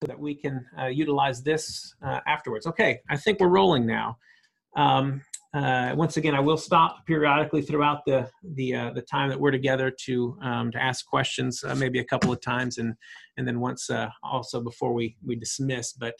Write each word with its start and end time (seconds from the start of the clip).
so 0.00 0.06
that 0.06 0.18
we 0.18 0.34
can 0.34 0.64
uh, 0.80 0.86
utilize 0.86 1.42
this 1.42 1.94
uh, 2.02 2.20
afterwards. 2.26 2.66
Okay, 2.66 3.00
I 3.10 3.18
think 3.18 3.38
we're 3.38 3.48
rolling 3.48 3.84
now. 3.84 4.16
Um, 4.74 5.20
uh, 5.52 5.92
once 5.94 6.16
again, 6.16 6.34
I 6.34 6.40
will 6.40 6.56
stop 6.56 7.04
periodically 7.06 7.60
throughout 7.60 8.06
the 8.06 8.30
the 8.54 8.74
uh, 8.74 8.90
the 8.94 9.02
time 9.02 9.28
that 9.28 9.38
we're 9.38 9.50
together 9.50 9.90
to 10.06 10.38
um, 10.42 10.70
to 10.70 10.82
ask 10.82 11.04
questions, 11.04 11.62
uh, 11.64 11.74
maybe 11.74 11.98
a 11.98 12.04
couple 12.04 12.32
of 12.32 12.40
times, 12.40 12.78
and 12.78 12.94
and 13.36 13.46
then 13.46 13.60
once 13.60 13.90
uh, 13.90 14.08
also 14.22 14.62
before 14.62 14.94
we 14.94 15.16
we 15.26 15.36
dismiss. 15.36 15.92
But 15.92 16.14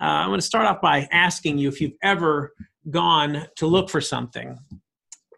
I'm 0.00 0.30
going 0.30 0.40
to 0.40 0.46
start 0.46 0.66
off 0.66 0.80
by 0.80 1.06
asking 1.12 1.58
you 1.58 1.68
if 1.68 1.80
you've 1.80 1.98
ever 2.02 2.54
gone 2.88 3.46
to 3.56 3.66
look 3.66 3.90
for 3.90 4.00
something, 4.00 4.58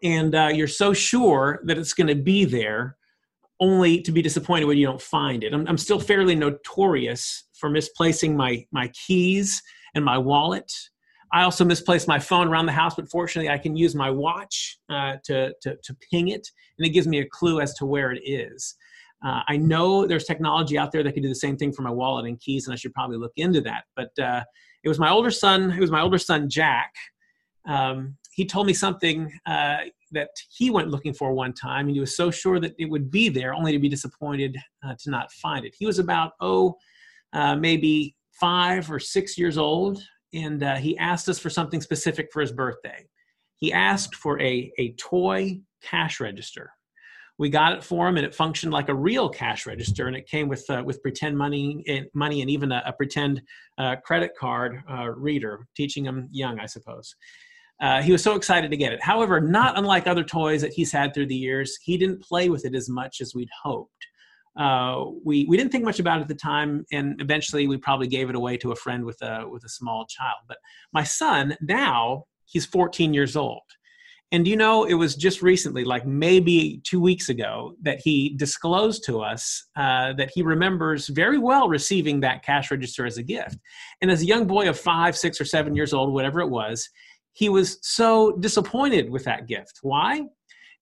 and 0.01 0.33
you're 0.55 0.67
so 0.67 0.93
sure 0.93 1.61
that 1.65 1.77
it's 1.77 1.93
going 1.93 2.07
to 2.07 2.15
be 2.15 2.45
there 2.45 2.95
only 3.59 4.01
to 4.01 4.11
be 4.11 4.21
disappointed 4.21 4.65
when 4.65 4.77
you 4.77 4.85
don't 4.85 5.01
find 5.01 5.43
it. 5.43 5.53
I'm, 5.53 5.67
I'm 5.67 5.77
still 5.77 5.99
fairly 5.99 6.35
notorious 6.35 7.43
for 7.63 7.69
misplacing 7.69 8.35
my 8.35 8.65
my 8.73 8.89
keys 8.89 9.63
and 9.95 10.03
my 10.03 10.17
wallet. 10.17 10.69
I 11.31 11.43
also 11.43 11.63
misplaced 11.63 12.09
my 12.09 12.19
phone 12.19 12.49
around 12.49 12.65
the 12.65 12.73
house, 12.73 12.95
but 12.95 13.09
fortunately, 13.09 13.49
I 13.49 13.57
can 13.57 13.73
use 13.77 13.95
my 13.95 14.11
watch 14.11 14.77
uh, 14.89 15.13
to, 15.23 15.53
to, 15.61 15.77
to 15.81 15.97
ping 16.11 16.27
it, 16.27 16.45
and 16.77 16.85
it 16.85 16.89
gives 16.89 17.07
me 17.07 17.19
a 17.21 17.25
clue 17.25 17.61
as 17.61 17.73
to 17.75 17.85
where 17.85 18.11
it 18.11 18.21
is. 18.25 18.75
Uh, 19.25 19.39
I 19.47 19.55
know 19.55 20.05
there's 20.05 20.25
technology 20.25 20.77
out 20.77 20.91
there 20.91 21.03
that 21.03 21.13
can 21.13 21.23
do 21.23 21.29
the 21.29 21.35
same 21.35 21.55
thing 21.55 21.71
for 21.71 21.83
my 21.83 21.89
wallet 21.89 22.25
and 22.25 22.37
keys, 22.37 22.67
and 22.67 22.73
I 22.73 22.75
should 22.75 22.93
probably 22.93 23.17
look 23.17 23.31
into 23.37 23.61
that. 23.61 23.85
But 23.95 24.11
uh, 24.19 24.43
it 24.83 24.89
was 24.89 24.99
my 24.99 25.09
older 25.09 25.31
son. 25.31 25.71
It 25.71 25.79
was 25.79 25.89
my 25.89 26.01
older 26.01 26.17
son 26.17 26.49
Jack. 26.49 26.93
Um, 27.65 28.17
he 28.33 28.45
told 28.45 28.67
me 28.67 28.73
something 28.73 29.31
uh, 29.45 29.77
that 30.11 30.31
he 30.51 30.69
went 30.69 30.89
looking 30.89 31.13
for 31.13 31.33
one 31.33 31.53
time, 31.53 31.87
and 31.87 31.95
he 31.95 32.01
was 32.01 32.17
so 32.17 32.29
sure 32.29 32.59
that 32.59 32.73
it 32.77 32.89
would 32.89 33.09
be 33.09 33.29
there, 33.29 33.53
only 33.53 33.71
to 33.71 33.79
be 33.79 33.89
disappointed 33.89 34.57
uh, 34.85 34.95
to 34.99 35.09
not 35.09 35.31
find 35.31 35.65
it. 35.65 35.73
He 35.79 35.85
was 35.85 35.97
about 35.97 36.33
oh, 36.41 36.75
uh, 37.33 37.55
maybe 37.55 38.15
five 38.31 38.89
or 38.91 38.99
six 38.99 39.37
years 39.37 39.57
old, 39.57 40.01
and 40.33 40.63
uh, 40.63 40.75
he 40.75 40.97
asked 40.97 41.29
us 41.29 41.39
for 41.39 41.49
something 41.49 41.81
specific 41.81 42.31
for 42.31 42.41
his 42.41 42.51
birthday. 42.51 43.05
He 43.57 43.71
asked 43.71 44.15
for 44.15 44.39
a 44.41 44.71
a 44.77 44.93
toy 44.93 45.59
cash 45.81 46.19
register. 46.19 46.71
We 47.39 47.49
got 47.49 47.73
it 47.73 47.83
for 47.83 48.07
him, 48.07 48.17
and 48.17 48.25
it 48.25 48.35
functioned 48.35 48.71
like 48.71 48.89
a 48.89 48.95
real 48.95 49.27
cash 49.27 49.65
register, 49.65 50.07
and 50.07 50.15
it 50.15 50.27
came 50.27 50.47
with 50.47 50.69
uh, 50.69 50.83
with 50.85 51.01
pretend 51.01 51.37
money 51.37 51.83
and 51.87 52.05
money, 52.13 52.41
and 52.41 52.49
even 52.49 52.71
a, 52.71 52.83
a 52.85 52.93
pretend 52.93 53.41
uh, 53.77 53.95
credit 53.97 54.31
card 54.39 54.81
reader, 55.15 55.67
teaching 55.75 56.05
him 56.05 56.29
young, 56.31 56.59
I 56.59 56.67
suppose. 56.67 57.15
Uh, 57.81 58.01
he 58.01 58.11
was 58.11 58.23
so 58.23 58.35
excited 58.35 58.71
to 58.71 58.77
get 58.77 58.93
it. 58.93 59.03
However, 59.03 59.41
not 59.41 59.77
unlike 59.77 60.07
other 60.07 60.23
toys 60.23 60.61
that 60.61 60.71
he's 60.71 60.91
had 60.91 61.13
through 61.13 61.25
the 61.25 61.35
years, 61.35 61.77
he 61.83 61.97
didn't 61.97 62.21
play 62.23 62.49
with 62.49 62.65
it 62.65 62.75
as 62.75 62.87
much 62.87 63.19
as 63.19 63.35
we'd 63.35 63.49
hoped. 63.61 64.07
Uh, 64.57 65.05
we 65.23 65.45
we 65.45 65.57
didn't 65.57 65.71
think 65.71 65.83
much 65.83 65.99
about 65.99 66.19
it 66.19 66.23
at 66.23 66.27
the 66.27 66.35
time, 66.35 66.85
and 66.91 67.19
eventually 67.19 67.67
we 67.67 67.77
probably 67.77 68.07
gave 68.07 68.29
it 68.29 68.35
away 68.35 68.57
to 68.57 68.71
a 68.71 68.75
friend 68.75 69.03
with 69.03 69.21
a 69.21 69.47
with 69.47 69.63
a 69.63 69.69
small 69.69 70.05
child. 70.05 70.37
But 70.47 70.57
my 70.93 71.03
son 71.03 71.57
now 71.61 72.25
he's 72.45 72.65
14 72.65 73.13
years 73.13 73.35
old, 73.35 73.63
and 74.31 74.47
you 74.47 74.55
know 74.55 74.83
it 74.83 74.93
was 74.93 75.15
just 75.15 75.41
recently, 75.41 75.83
like 75.83 76.05
maybe 76.05 76.81
two 76.83 76.99
weeks 76.99 77.29
ago, 77.29 77.75
that 77.81 77.99
he 78.03 78.35
disclosed 78.35 79.03
to 79.05 79.21
us 79.21 79.63
uh, 79.75 80.13
that 80.13 80.31
he 80.33 80.43
remembers 80.43 81.07
very 81.07 81.37
well 81.37 81.67
receiving 81.67 82.19
that 82.19 82.43
cash 82.43 82.69
register 82.69 83.05
as 83.05 83.17
a 83.17 83.23
gift. 83.23 83.57
And 84.01 84.11
as 84.11 84.21
a 84.21 84.25
young 84.25 84.45
boy 84.45 84.69
of 84.69 84.79
five, 84.79 85.17
six, 85.17 85.41
or 85.41 85.45
seven 85.45 85.75
years 85.75 85.93
old, 85.93 86.13
whatever 86.13 86.41
it 86.41 86.49
was, 86.49 86.89
he 87.33 87.49
was 87.49 87.79
so 87.81 88.37
disappointed 88.37 89.09
with 89.09 89.23
that 89.25 89.47
gift. 89.47 89.79
Why? 89.81 90.23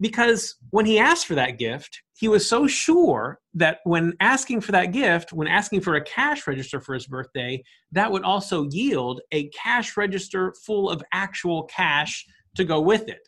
Because 0.01 0.55
when 0.71 0.87
he 0.87 0.97
asked 0.97 1.27
for 1.27 1.35
that 1.35 1.59
gift, 1.59 2.01
he 2.17 2.27
was 2.27 2.47
so 2.47 2.65
sure 2.65 3.39
that 3.53 3.79
when 3.83 4.13
asking 4.19 4.61
for 4.61 4.71
that 4.71 4.87
gift, 4.87 5.31
when 5.31 5.47
asking 5.47 5.81
for 5.81 5.95
a 5.95 6.03
cash 6.03 6.47
register 6.47 6.81
for 6.81 6.95
his 6.95 7.05
birthday, 7.05 7.63
that 7.91 8.11
would 8.11 8.23
also 8.23 8.67
yield 8.71 9.21
a 9.31 9.47
cash 9.49 9.95
register 9.95 10.53
full 10.65 10.89
of 10.89 11.03
actual 11.13 11.63
cash 11.63 12.25
to 12.55 12.63
go 12.63 12.81
with 12.81 13.07
it. 13.07 13.27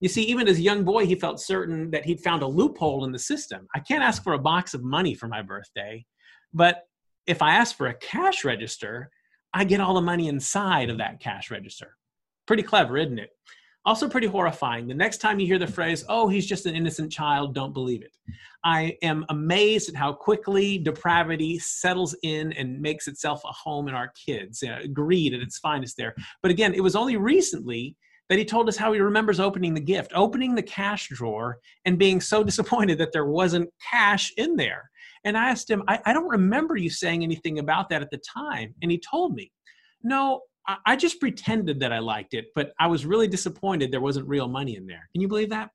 You 0.00 0.08
see, 0.08 0.22
even 0.24 0.48
as 0.48 0.58
a 0.58 0.62
young 0.62 0.84
boy, 0.84 1.06
he 1.06 1.14
felt 1.14 1.40
certain 1.40 1.90
that 1.92 2.04
he'd 2.04 2.20
found 2.20 2.42
a 2.42 2.46
loophole 2.46 3.04
in 3.04 3.12
the 3.12 3.18
system. 3.18 3.66
I 3.74 3.80
can't 3.80 4.02
ask 4.02 4.22
for 4.22 4.34
a 4.34 4.38
box 4.38 4.74
of 4.74 4.82
money 4.82 5.14
for 5.14 5.28
my 5.28 5.40
birthday, 5.42 6.04
but 6.52 6.82
if 7.26 7.40
I 7.40 7.54
ask 7.54 7.76
for 7.76 7.86
a 7.86 7.94
cash 7.94 8.44
register, 8.44 9.10
I 9.54 9.64
get 9.64 9.80
all 9.80 9.94
the 9.94 10.00
money 10.00 10.28
inside 10.28 10.90
of 10.90 10.98
that 10.98 11.20
cash 11.20 11.50
register. 11.50 11.96
Pretty 12.46 12.64
clever, 12.64 12.98
isn't 12.98 13.18
it? 13.18 13.30
Also, 13.84 14.08
pretty 14.08 14.28
horrifying. 14.28 14.86
The 14.86 14.94
next 14.94 15.18
time 15.18 15.40
you 15.40 15.46
hear 15.46 15.58
the 15.58 15.66
phrase, 15.66 16.04
oh, 16.08 16.28
he's 16.28 16.46
just 16.46 16.66
an 16.66 16.76
innocent 16.76 17.10
child, 17.10 17.52
don't 17.52 17.72
believe 17.72 18.02
it. 18.02 18.16
I 18.64 18.96
am 19.02 19.24
amazed 19.28 19.88
at 19.88 19.96
how 19.96 20.12
quickly 20.12 20.78
depravity 20.78 21.58
settles 21.58 22.14
in 22.22 22.52
and 22.52 22.80
makes 22.80 23.08
itself 23.08 23.42
a 23.44 23.52
home 23.52 23.88
in 23.88 23.94
our 23.94 24.12
kids. 24.24 24.62
Uh, 24.62 24.86
greed 24.92 25.34
at 25.34 25.40
its 25.40 25.58
finest 25.58 25.96
there. 25.96 26.14
But 26.42 26.52
again, 26.52 26.74
it 26.74 26.80
was 26.80 26.94
only 26.94 27.16
recently 27.16 27.96
that 28.28 28.38
he 28.38 28.44
told 28.44 28.68
us 28.68 28.76
how 28.76 28.92
he 28.92 29.00
remembers 29.00 29.40
opening 29.40 29.74
the 29.74 29.80
gift, 29.80 30.12
opening 30.14 30.54
the 30.54 30.62
cash 30.62 31.08
drawer, 31.08 31.58
and 31.84 31.98
being 31.98 32.20
so 32.20 32.44
disappointed 32.44 32.98
that 32.98 33.12
there 33.12 33.26
wasn't 33.26 33.68
cash 33.90 34.32
in 34.36 34.54
there. 34.54 34.90
And 35.24 35.36
I 35.36 35.50
asked 35.50 35.68
him, 35.68 35.82
I, 35.88 35.98
I 36.06 36.12
don't 36.12 36.28
remember 36.28 36.76
you 36.76 36.88
saying 36.88 37.22
anything 37.22 37.58
about 37.58 37.88
that 37.88 38.02
at 38.02 38.10
the 38.10 38.20
time. 38.32 38.74
And 38.80 38.90
he 38.90 39.00
told 39.10 39.34
me, 39.34 39.52
no, 40.02 40.40
I 40.86 40.96
just 40.96 41.18
pretended 41.18 41.80
that 41.80 41.92
I 41.92 41.98
liked 41.98 42.34
it, 42.34 42.46
but 42.54 42.72
I 42.78 42.86
was 42.86 43.04
really 43.04 43.26
disappointed 43.26 43.90
there 43.90 44.00
wasn't 44.00 44.28
real 44.28 44.48
money 44.48 44.76
in 44.76 44.86
there. 44.86 45.08
Can 45.12 45.20
you 45.20 45.28
believe 45.28 45.50
that? 45.50 45.70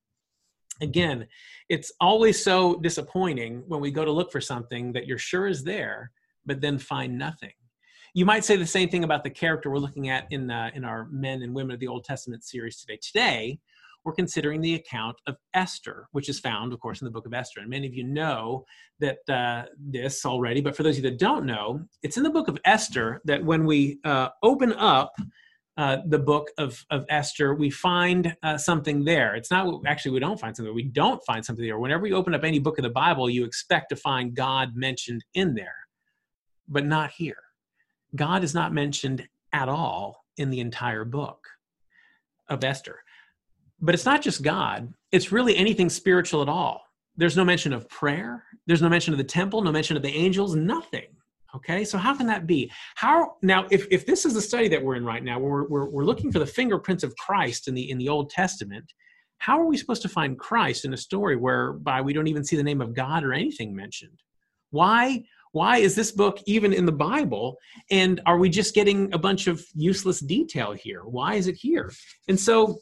Again, 0.81 1.27
it's 1.69 1.91
always 1.99 2.41
so 2.41 2.79
disappointing 2.79 3.63
when 3.67 3.81
we 3.81 3.91
go 3.91 4.05
to 4.05 4.11
look 4.11 4.31
for 4.31 4.39
something 4.39 4.93
that 4.93 5.07
you're 5.07 5.17
sure 5.17 5.47
is 5.47 5.63
there, 5.63 6.11
but 6.45 6.61
then 6.61 6.77
find 6.77 7.17
nothing. 7.17 7.51
You 8.13 8.25
might 8.25 8.45
say 8.45 8.55
the 8.55 8.65
same 8.65 8.89
thing 8.89 9.03
about 9.03 9.23
the 9.23 9.29
character 9.29 9.69
we're 9.69 9.79
looking 9.79 10.09
at 10.09 10.27
in, 10.31 10.49
uh, 10.49 10.71
in 10.73 10.85
our 10.85 11.07
Men 11.11 11.41
and 11.41 11.53
Women 11.53 11.73
of 11.73 11.79
the 11.79 11.87
Old 11.87 12.03
Testament 12.03 12.43
series 12.43 12.79
today. 12.79 12.99
Today, 13.01 13.59
we're 14.07 14.13
considering 14.13 14.61
the 14.61 14.75
account 14.75 15.17
of 15.27 15.35
Esther, 15.53 16.07
which 16.13 16.29
is 16.29 16.39
found, 16.39 16.71
of 16.71 16.79
course, 16.79 17.01
in 17.01 17.05
the 17.05 17.11
book 17.11 17.25
of 17.25 17.33
Esther. 17.33 17.59
And 17.59 17.69
many 17.69 17.87
of 17.87 17.93
you 17.93 18.05
know 18.05 18.63
that 19.01 19.17
uh, 19.27 19.65
this 19.77 20.25
already, 20.25 20.61
but 20.61 20.77
for 20.77 20.83
those 20.83 20.97
of 20.97 21.03
you 21.03 21.09
that 21.09 21.19
don't 21.19 21.45
know, 21.45 21.81
it's 22.03 22.15
in 22.15 22.23
the 22.23 22.29
book 22.29 22.47
of 22.47 22.57
Esther 22.63 23.21
that 23.25 23.43
when 23.43 23.65
we 23.65 23.99
uh, 24.05 24.29
open 24.41 24.71
up 24.71 25.11
uh, 25.75 25.97
the 26.07 26.19
book 26.19 26.51
of, 26.57 26.85
of 26.89 27.05
Esther, 27.09 27.53
we 27.53 27.69
find 27.69 28.33
uh, 28.43 28.57
something 28.57 29.03
there. 29.03 29.35
It's 29.35 29.51
not 29.51 29.81
actually 29.85 30.13
we 30.13 30.21
don't 30.21 30.39
find 30.39 30.55
something. 30.55 30.73
We 30.73 30.83
don't 30.83 31.21
find 31.25 31.43
something 31.43 31.65
there. 31.65 31.77
Whenever 31.77 32.07
you 32.07 32.15
open 32.15 32.33
up 32.33 32.45
any 32.45 32.59
book 32.59 32.79
of 32.79 32.83
the 32.83 32.89
Bible, 32.89 33.29
you 33.29 33.43
expect 33.43 33.89
to 33.89 33.97
find 33.97 34.33
God 34.33 34.73
mentioned 34.73 35.25
in 35.33 35.53
there, 35.53 35.75
but 36.69 36.85
not 36.85 37.11
here. 37.11 37.43
God 38.15 38.45
is 38.45 38.53
not 38.53 38.73
mentioned 38.73 39.27
at 39.51 39.67
all 39.67 40.23
in 40.37 40.49
the 40.49 40.61
entire 40.61 41.03
book 41.03 41.45
of 42.47 42.63
Esther. 42.63 43.01
But 43.79 43.93
it's 43.93 44.05
not 44.05 44.21
just 44.21 44.41
God, 44.41 44.93
it's 45.11 45.31
really 45.31 45.55
anything 45.55 45.89
spiritual 45.89 46.41
at 46.41 46.49
all. 46.49 46.81
There's 47.15 47.37
no 47.37 47.45
mention 47.45 47.73
of 47.73 47.89
prayer, 47.89 48.43
there's 48.65 48.81
no 48.81 48.89
mention 48.89 49.13
of 49.13 49.17
the 49.17 49.23
temple, 49.23 49.61
no 49.61 49.71
mention 49.71 49.97
of 49.97 50.03
the 50.03 50.13
angels, 50.13 50.55
nothing. 50.55 51.07
Okay, 51.55 51.85
so 51.85 51.97
how 51.97 52.15
can 52.15 52.27
that 52.27 52.45
be? 52.45 52.71
How 52.95 53.35
now, 53.41 53.65
if, 53.71 53.87
if 53.89 54.05
this 54.05 54.25
is 54.25 54.33
the 54.33 54.41
study 54.41 54.67
that 54.67 54.83
we're 54.83 54.95
in 54.95 55.05
right 55.05 55.23
now, 55.23 55.39
we're, 55.39 55.67
we're, 55.67 55.89
we're 55.89 56.03
looking 56.03 56.31
for 56.31 56.39
the 56.39 56.45
fingerprints 56.45 57.03
of 57.03 57.15
Christ 57.15 57.67
in 57.67 57.73
the 57.73 57.89
in 57.89 57.97
the 57.97 58.09
Old 58.09 58.29
Testament, 58.29 58.91
how 59.39 59.59
are 59.59 59.65
we 59.65 59.77
supposed 59.77 60.01
to 60.01 60.09
find 60.09 60.37
Christ 60.37 60.85
in 60.85 60.93
a 60.93 60.97
story 60.97 61.35
whereby 61.35 62.01
we 62.01 62.13
don't 62.13 62.27
even 62.27 62.43
see 62.43 62.57
the 62.57 62.63
name 62.63 62.81
of 62.81 62.93
God 62.93 63.23
or 63.23 63.33
anything 63.33 63.75
mentioned? 63.75 64.19
Why 64.71 65.23
why 65.53 65.77
is 65.77 65.95
this 65.95 66.11
book 66.11 66.39
even 66.45 66.73
in 66.73 66.85
the 66.85 66.91
Bible? 66.91 67.57
And 67.89 68.21
are 68.25 68.37
we 68.37 68.49
just 68.49 68.75
getting 68.75 69.11
a 69.13 69.17
bunch 69.17 69.47
of 69.47 69.65
useless 69.73 70.19
detail 70.19 70.73
here? 70.73 71.03
Why 71.03 71.35
is 71.35 71.47
it 71.47 71.55
here? 71.55 71.91
And 72.27 72.39
so 72.39 72.79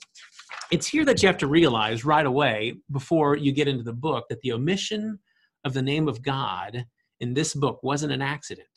it's 0.71 0.87
here 0.87 1.05
that 1.05 1.21
you 1.21 1.27
have 1.27 1.37
to 1.39 1.47
realize 1.47 2.05
right 2.05 2.25
away 2.25 2.75
before 2.91 3.35
you 3.35 3.51
get 3.51 3.67
into 3.67 3.83
the 3.83 3.93
book 3.93 4.25
that 4.29 4.41
the 4.41 4.51
omission 4.51 5.19
of 5.63 5.73
the 5.73 5.81
name 5.81 6.07
of 6.07 6.21
God 6.21 6.85
in 7.19 7.33
this 7.33 7.53
book 7.53 7.81
wasn't 7.83 8.13
an 8.13 8.21
accident. 8.21 8.67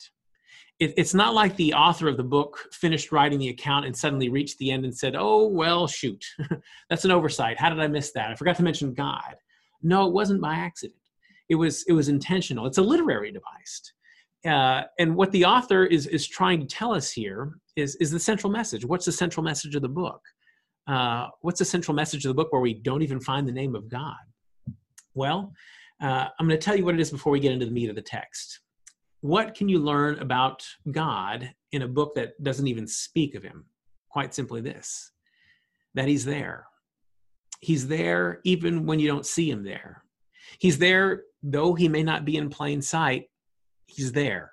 It, 0.79 0.93
it's 0.97 1.13
not 1.13 1.33
like 1.33 1.55
the 1.55 1.73
author 1.73 2.07
of 2.07 2.17
the 2.17 2.23
book 2.23 2.59
finished 2.71 3.11
writing 3.11 3.39
the 3.39 3.49
account 3.49 3.85
and 3.85 3.95
suddenly 3.95 4.29
reached 4.29 4.57
the 4.59 4.71
end 4.71 4.85
and 4.85 4.95
said, 4.95 5.15
Oh, 5.15 5.47
well, 5.47 5.87
shoot, 5.87 6.23
that's 6.89 7.05
an 7.05 7.11
oversight. 7.11 7.59
How 7.59 7.69
did 7.69 7.79
I 7.79 7.87
miss 7.87 8.11
that? 8.13 8.31
I 8.31 8.35
forgot 8.35 8.55
to 8.57 8.63
mention 8.63 8.93
God. 8.93 9.35
No, 9.81 10.07
it 10.07 10.13
wasn't 10.13 10.41
by 10.41 10.55
accident. 10.55 10.99
It 11.49 11.55
was, 11.55 11.83
it 11.87 11.93
was 11.93 12.09
intentional. 12.09 12.65
It's 12.65 12.77
a 12.77 12.83
literary 12.83 13.31
device. 13.31 13.93
Uh, 14.45 14.87
and 14.99 15.15
what 15.15 15.31
the 15.31 15.45
author 15.45 15.85
is, 15.85 16.07
is 16.07 16.27
trying 16.27 16.61
to 16.61 16.65
tell 16.65 16.93
us 16.93 17.11
here 17.11 17.53
is, 17.75 17.95
is 17.95 18.11
the 18.11 18.19
central 18.19 18.51
message. 18.51 18.85
What's 18.85 19.05
the 19.05 19.11
central 19.11 19.43
message 19.43 19.75
of 19.75 19.81
the 19.81 19.89
book? 19.89 20.21
Uh, 20.89 21.29
what's 21.41 21.59
the 21.59 21.65
central 21.65 21.93
message 21.93 22.25
of 22.25 22.29
the 22.29 22.33
book 22.33 22.51
where 22.51 22.61
we 22.61 22.73
don't 22.73 23.03
even 23.03 23.19
find 23.19 23.47
the 23.47 23.51
name 23.51 23.75
of 23.75 23.87
God? 23.87 24.15
Well, 25.13 25.53
uh, 26.01 26.29
I'm 26.39 26.47
going 26.47 26.59
to 26.59 26.65
tell 26.65 26.75
you 26.75 26.83
what 26.83 26.95
it 26.95 26.99
is 26.99 27.11
before 27.11 27.31
we 27.31 27.39
get 27.39 27.51
into 27.51 27.65
the 27.65 27.71
meat 27.71 27.89
of 27.89 27.95
the 27.95 28.01
text. 28.01 28.61
What 29.21 29.53
can 29.53 29.69
you 29.69 29.77
learn 29.77 30.17
about 30.17 30.65
God 30.91 31.53
in 31.71 31.83
a 31.83 31.87
book 31.87 32.15
that 32.15 32.41
doesn't 32.41 32.67
even 32.67 32.87
speak 32.87 33.35
of 33.35 33.43
Him? 33.43 33.65
Quite 34.09 34.33
simply, 34.33 34.61
this 34.61 35.11
that 35.93 36.07
He's 36.07 36.25
there. 36.25 36.65
He's 37.59 37.87
there 37.87 38.39
even 38.43 38.85
when 38.85 38.99
you 38.99 39.07
don't 39.07 39.25
see 39.25 39.49
Him 39.51 39.63
there. 39.63 40.03
He's 40.57 40.79
there, 40.79 41.23
though 41.43 41.75
He 41.75 41.87
may 41.87 42.01
not 42.01 42.25
be 42.25 42.37
in 42.37 42.49
plain 42.49 42.81
sight, 42.81 43.25
He's 43.85 44.11
there. 44.11 44.51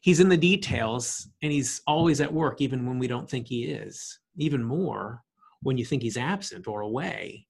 He's 0.00 0.20
in 0.20 0.28
the 0.28 0.36
details 0.36 1.28
and 1.42 1.52
he's 1.52 1.82
always 1.86 2.20
at 2.20 2.32
work, 2.32 2.60
even 2.60 2.86
when 2.86 2.98
we 2.98 3.06
don't 3.06 3.28
think 3.28 3.46
he 3.46 3.64
is. 3.64 4.18
Even 4.38 4.62
more 4.62 5.22
when 5.66 5.76
you 5.76 5.84
think 5.84 6.00
he's 6.00 6.16
absent 6.16 6.68
or 6.68 6.82
away. 6.82 7.44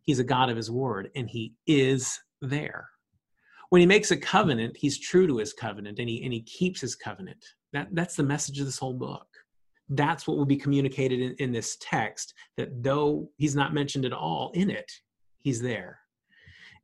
He's 0.00 0.18
a 0.18 0.24
God 0.24 0.48
of 0.48 0.56
his 0.56 0.70
word 0.70 1.10
and 1.14 1.28
he 1.28 1.52
is 1.66 2.18
there. 2.40 2.88
When 3.68 3.80
he 3.80 3.86
makes 3.86 4.10
a 4.10 4.16
covenant, 4.16 4.78
he's 4.78 4.98
true 4.98 5.26
to 5.26 5.36
his 5.36 5.52
covenant 5.52 5.98
and 5.98 6.08
he, 6.08 6.24
and 6.24 6.32
he 6.32 6.40
keeps 6.40 6.80
his 6.80 6.96
covenant. 6.96 7.44
That, 7.74 7.88
that's 7.92 8.16
the 8.16 8.22
message 8.22 8.60
of 8.60 8.64
this 8.64 8.78
whole 8.78 8.94
book. 8.94 9.26
That's 9.90 10.26
what 10.26 10.38
will 10.38 10.46
be 10.46 10.56
communicated 10.56 11.20
in, 11.20 11.34
in 11.34 11.52
this 11.52 11.76
text 11.82 12.32
that 12.56 12.82
though 12.82 13.28
he's 13.36 13.54
not 13.54 13.74
mentioned 13.74 14.06
at 14.06 14.14
all 14.14 14.52
in 14.54 14.70
it, 14.70 14.90
he's 15.40 15.60
there. 15.60 15.98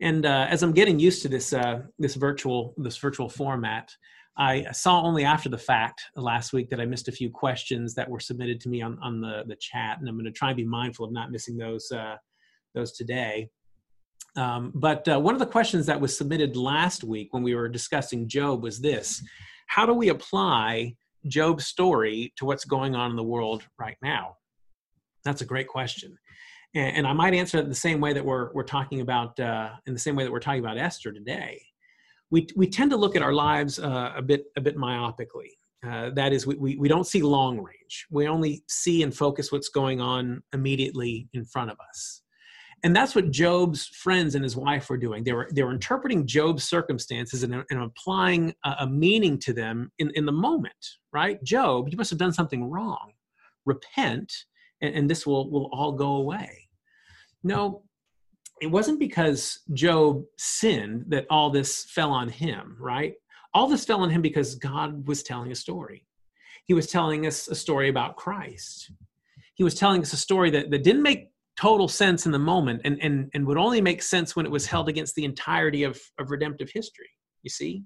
And 0.02 0.26
uh, 0.26 0.46
as 0.50 0.62
I'm 0.62 0.73
getting 0.73 0.99
used 0.99 1.23
to 1.23 1.28
this 1.31 1.55
uh, 1.55 1.84
this 1.99 2.17
virtual 2.17 2.75
this 2.76 2.99
virtual 2.99 3.31
format, 3.31 3.90
I 4.38 4.71
saw 4.73 5.03
only 5.03 5.25
after 5.25 5.49
the 5.49 5.59
fact 5.59 6.03
last 6.15 6.53
week 6.53 6.69
that 6.71 6.81
I 6.81 6.85
missed 6.85 7.09
a 7.09 7.12
few 7.12 7.31
questions 7.31 7.94
that 7.94 8.09
were 8.09 8.21
submitted 8.21 8.61
to 8.62 8.69
me 8.69 8.83
on, 8.83 8.99
on 9.03 9.21
the, 9.21 9.44
the 9.47 9.56
chat, 9.56 9.99
and 9.99 10.09
I'm 10.09 10.17
going 10.17 10.27
to 10.27 10.31
try 10.31 10.49
and 10.49 10.56
be 10.56 10.65
mindful 10.65 11.06
of 11.06 11.12
not 11.12 11.31
missing 11.31 11.56
those 11.56 11.91
uh, 11.91 12.17
those 12.75 12.93
today. 12.93 13.49
Um, 14.37 14.73
but 14.75 15.09
uh, 15.09 15.19
one 15.19 15.35
of 15.35 15.38
the 15.38 15.47
questions 15.47 15.87
that 15.87 15.99
was 15.99 16.17
submitted 16.17 16.55
last 16.55 17.03
week 17.03 17.33
when 17.33 17.43
we 17.43 17.55
were 17.55 17.69
discussing 17.69 18.29
Job 18.29 18.62
was 18.62 18.79
this: 18.79 19.23
How 19.69 19.87
do 19.87 19.94
we 19.94 20.11
apply 20.11 20.94
Job's 21.27 21.67
story 21.67 22.35
to 22.37 22.44
what's 22.44 22.67
going 22.67 22.94
on 22.94 23.11
in 23.11 23.17
the 23.17 23.23
world 23.23 23.62
right 23.79 23.97
now? 24.03 24.37
That's 25.25 25.41
a 25.41 25.47
great 25.47 25.69
question, 25.69 26.15
and, 26.75 26.99
and 26.99 27.06
I 27.06 27.15
might 27.15 27.33
answer 27.33 27.56
it 27.59 27.71
the 27.71 27.75
same 27.75 28.03
way 28.03 28.12
that 28.12 28.25
we're 28.25 28.53
we're 28.53 28.65
talking 28.65 29.00
about 29.00 29.41
uh, 29.41 29.71
in 29.87 29.94
the 29.94 30.00
same 30.00 30.15
way 30.15 30.25
that 30.25 30.33
we're 30.33 30.41
talking 30.41 30.61
about 30.61 30.77
Esther 30.77 31.11
today 31.11 31.62
we, 32.31 32.46
we 32.56 32.69
tend 32.69 32.90
to 32.90 32.96
look 32.96 33.17
at 33.17 33.23
our 33.23 33.32
lives 33.32 33.78
uh, 33.78 34.12
a 34.17 34.23
bit 34.23 34.44
a 34.56 34.61
bit 34.61 34.76
myopically. 34.76 35.50
Uh, 35.87 36.11
that 36.11 36.32
is, 36.32 36.46
we, 36.46 36.56
we, 36.56 36.76
we 36.76 36.88
don't 36.88 37.06
see 37.06 37.23
long 37.23 37.58
range. 37.58 38.06
We 38.11 38.26
only 38.26 38.64
see 38.69 39.02
and 39.05 39.14
focus 39.14 39.52
what's 39.52 39.69
going 39.69 40.00
on 40.00 40.43
immediately 40.52 41.28
in 41.32 41.44
front 41.44 41.70
of 41.70 41.76
us. 41.88 42.23
And 42.82 42.94
that's 42.94 43.14
what 43.14 43.31
Job's 43.31 43.87
friends 43.87 44.34
and 44.34 44.43
his 44.43 44.56
wife 44.56 44.90
were 44.90 44.96
doing. 44.96 45.23
They 45.23 45.32
were, 45.32 45.49
they 45.52 45.62
were 45.62 45.73
interpreting 45.73 46.26
Job's 46.26 46.64
circumstances 46.64 47.43
and, 47.43 47.62
and 47.70 47.82
applying 47.82 48.55
a, 48.64 48.76
a 48.81 48.87
meaning 48.87 49.38
to 49.40 49.52
them 49.52 49.93
in, 49.99 50.11
in 50.14 50.26
the 50.26 50.32
moment, 50.32 50.75
right? 51.12 51.43
Job, 51.44 51.88
you 51.88 51.96
must 51.96 52.11
have 52.11 52.19
done 52.19 52.32
something 52.32 52.69
wrong. 52.69 53.12
Repent, 53.64 54.32
and, 54.81 54.94
and 54.94 55.11
this 55.11 55.26
will, 55.26 55.50
will 55.50 55.70
all 55.73 55.93
go 55.93 56.17
away. 56.17 56.69
No, 57.44 57.82
it 58.61 58.69
wasn't 58.69 58.99
because 58.99 59.61
Job 59.73 60.25
sinned 60.37 61.05
that 61.08 61.26
all 61.31 61.50
this 61.50 61.85
fell 61.85 62.11
on 62.11 62.29
him, 62.29 62.76
right? 62.81 63.14
All 63.53 63.67
this 63.67 63.85
fell 63.85 64.03
on 64.03 64.11
him 64.11 64.23
because 64.23 64.55
God 64.55 65.06
was 65.06 65.23
telling 65.23 65.53
a 65.53 65.55
story. 65.56 66.06
He 66.64 66.75
was 66.75 66.87
telling 66.87 67.26
us 67.26 67.49
a 67.49 67.55
story 67.55 67.88
about 67.88 68.17
Christ. 68.17 68.91
He 69.55 69.64
was 69.64 69.75
telling 69.75 70.03
us 70.03 70.12
a 70.12 70.19
story 70.19 70.50
that, 70.50 70.70
that 70.70 70.85
didn't 70.85 71.03
make 71.03 71.31
total 71.56 71.88
sense 71.88 72.26
in 72.26 72.32
the 72.32 72.38
moment 72.38 72.82
and, 72.85 72.99
and, 73.03 73.31
and 73.35 73.47
would 73.47 73.56
only 73.56 73.81
make 73.81 74.03
sense 74.03 74.37
when 74.37 74.44
it 74.44 74.53
was 74.53 74.67
held 74.67 74.88
against 74.88 75.14
the 75.14 75.25
entirety 75.25 75.85
of, 75.85 76.00
of 76.19 76.31
redemptive 76.31 76.70
history. 76.70 77.09
You 77.43 77.50
see? 77.50 77.85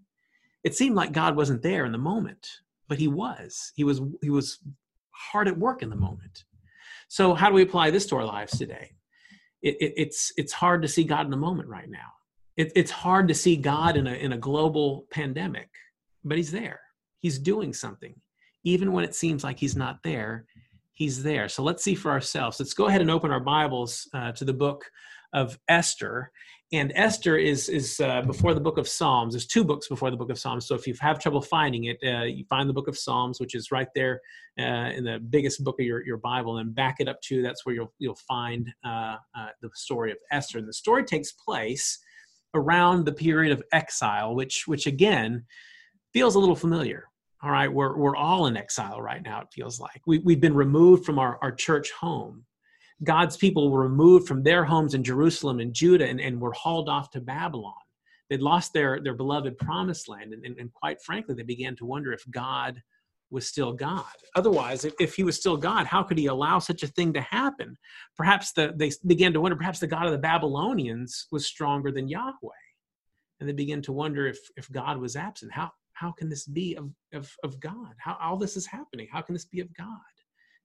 It 0.64 0.75
seemed 0.75 0.96
like 0.96 1.12
God 1.12 1.37
wasn't 1.37 1.62
there 1.62 1.84
in 1.84 1.93
the 1.93 1.99
moment, 1.99 2.46
but 2.88 2.99
he 2.99 3.08
was. 3.08 3.73
He 3.75 3.84
was 3.84 4.00
he 4.20 4.31
was 4.31 4.58
hard 5.11 5.49
at 5.49 5.58
work 5.58 5.82
in 5.82 5.90
the 5.90 5.96
moment. 5.96 6.44
So 7.08 7.34
how 7.34 7.49
do 7.49 7.55
we 7.55 7.62
apply 7.62 7.90
this 7.90 8.06
to 8.06 8.16
our 8.16 8.25
lives 8.25 8.56
today? 8.58 8.93
It, 9.62 9.76
it, 9.80 9.94
it's 9.96 10.32
it's 10.36 10.52
hard 10.52 10.82
to 10.82 10.88
see 10.88 11.04
God 11.04 11.24
in 11.24 11.30
the 11.30 11.36
moment 11.36 11.68
right 11.68 11.88
now. 11.88 12.12
It, 12.56 12.72
it's 12.74 12.90
hard 12.90 13.28
to 13.28 13.34
see 13.34 13.56
God 13.56 13.96
in 13.96 14.06
a 14.06 14.14
in 14.14 14.32
a 14.32 14.38
global 14.38 15.06
pandemic, 15.10 15.68
but 16.24 16.36
He's 16.36 16.50
there. 16.50 16.80
He's 17.18 17.38
doing 17.38 17.72
something, 17.72 18.14
even 18.64 18.92
when 18.92 19.04
it 19.04 19.14
seems 19.14 19.44
like 19.44 19.58
He's 19.58 19.76
not 19.76 19.98
there. 20.02 20.46
He's 20.92 21.22
there. 21.22 21.48
So 21.48 21.62
let's 21.62 21.82
see 21.82 21.94
for 21.94 22.10
ourselves. 22.10 22.60
Let's 22.60 22.74
go 22.74 22.86
ahead 22.86 23.00
and 23.00 23.10
open 23.10 23.30
our 23.30 23.40
Bibles 23.40 24.08
uh, 24.12 24.32
to 24.32 24.44
the 24.44 24.52
book 24.52 24.84
of 25.32 25.58
Esther. 25.68 26.30
And 26.72 26.93
Esther 26.94 27.37
is 27.37 27.69
is 27.69 27.99
uh, 27.99 28.22
before 28.22 28.55
the 28.55 28.61
book 28.61 28.78
of 28.78 28.87
Psalms. 28.87 29.34
There's 29.34 29.46
two 29.46 29.64
books 29.64 29.88
before 29.88 30.11
the 30.11 30.17
book 30.17 30.31
of 30.31 30.38
Psalms. 30.38 30.67
So 30.67 30.76
if 30.76 30.87
you 30.87 30.94
have 31.00 31.19
trouble 31.19 31.43
finding 31.43 31.84
it, 31.84 31.99
uh, 32.05 32.22
you 32.22 32.44
find 32.44 32.69
the 32.69 32.75
book 32.75 32.87
of 32.87 32.96
Psalms, 32.96 33.40
which 33.40 33.56
is 33.56 33.72
right 33.72 33.88
there 33.94 34.20
uh, 34.56 34.90
in 34.94 35.02
the 35.02 35.19
biggest 35.19 35.64
book 35.64 35.81
of 35.81 35.87
your, 35.87 36.06
your 36.06 36.19
Bible, 36.19 36.58
and 36.58 36.72
back 36.72 36.96
it 37.00 37.08
up 37.08 37.20
to 37.22 37.43
that's 37.43 37.67
where 37.67 37.75
you'll 37.75 37.93
you'll 37.99 38.14
find 38.28 38.72
uh, 38.84 39.17
uh, 39.37 39.49
the 39.61 39.70
story 39.75 40.12
of 40.12 40.19
Esther. 40.31 40.58
And 40.58 40.69
the 40.69 40.72
story 40.72 41.02
takes 41.02 41.32
place 41.32 41.99
around 42.55 43.05
the 43.05 43.12
period 43.12 43.52
of 43.52 43.64
exile, 43.73 44.37
which 44.37 44.69
which 44.69 44.87
again 44.87 45.44
feels 46.12 46.37
a 46.37 46.38
little 46.38 46.56
familiar. 46.56 47.08
All 47.43 47.50
right, 47.50 47.73
we're 47.73 47.96
we're 47.96 48.16
all 48.16 48.46
in 48.46 48.56
exile 48.56 49.02
right 49.02 49.23
now. 49.25 49.40
It 49.40 49.49
feels 49.52 49.81
like 49.81 50.02
we 50.06 50.20
we've 50.20 50.40
been 50.40 50.55
removed 50.55 51.05
from 51.05 51.19
our 51.19 51.37
our 51.43 51.50
church 51.50 51.90
home 51.90 52.44
God's 53.02 53.37
people 53.37 53.70
were 53.70 53.82
removed 53.82 54.29
from 54.29 54.43
their 54.43 54.64
homes 54.64 54.94
in 54.94 55.02
Jerusalem 55.02 55.61
and 55.61 55.73
Judah 55.73 56.06
and, 56.06 56.20
and 56.20 56.41
were 56.41 56.52
hauled 56.52 56.88
off 56.88 57.11
to 57.11 57.20
Babylon. 57.20 57.73
They'd 58.29 58.43
lost 58.43 58.73
their, 58.73 59.00
their 59.02 59.14
beloved 59.14 59.58
promised 59.58 60.08
land. 60.08 60.32
And, 60.32 60.44
and, 60.44 60.58
and 60.58 60.73
quite 60.73 61.02
frankly, 61.02 61.35
they 61.35 61.43
began 61.43 61.76
to 61.76 61.87
wonder 61.87 62.12
if 62.12 62.23
God 62.31 62.82
was 63.31 63.47
still 63.47 63.73
God. 63.73 64.05
Otherwise, 64.35 64.85
if, 64.85 64.94
if 65.00 65.14
he 65.14 65.23
was 65.23 65.37
still 65.37 65.56
God, 65.56 65.87
how 65.87 66.02
could 66.02 66.19
he 66.19 66.26
allow 66.26 66.58
such 66.58 66.82
a 66.82 66.88
thing 66.88 67.12
to 67.14 67.20
happen? 67.20 67.76
Perhaps 68.17 68.52
the, 68.52 68.73
they 68.76 68.91
began 69.06 69.32
to 69.32 69.41
wonder, 69.41 69.56
perhaps 69.56 69.79
the 69.79 69.87
God 69.87 70.06
of 70.06 70.12
the 70.12 70.19
Babylonians 70.19 71.26
was 71.32 71.47
stronger 71.47 71.91
than 71.91 72.08
Yahweh. 72.08 72.35
And 73.38 73.49
they 73.49 73.52
began 73.55 73.82
to 73.82 73.93
wonder 73.93 74.26
if, 74.26 74.38
if 74.56 74.70
God 74.70 74.99
was 74.99 75.17
absent. 75.17 75.52
How, 75.52 75.70
how 75.93 76.12
can 76.12 76.29
this 76.29 76.44
be 76.44 76.75
of, 76.75 76.91
of, 77.12 77.35
of 77.43 77.61
God? 77.61 77.94
How 77.99 78.17
all 78.20 78.37
this 78.37 78.56
is 78.56 78.67
happening? 78.67 79.08
How 79.11 79.23
can 79.23 79.35
this 79.35 79.44
be 79.47 79.61
of 79.61 79.73
God? 79.75 79.87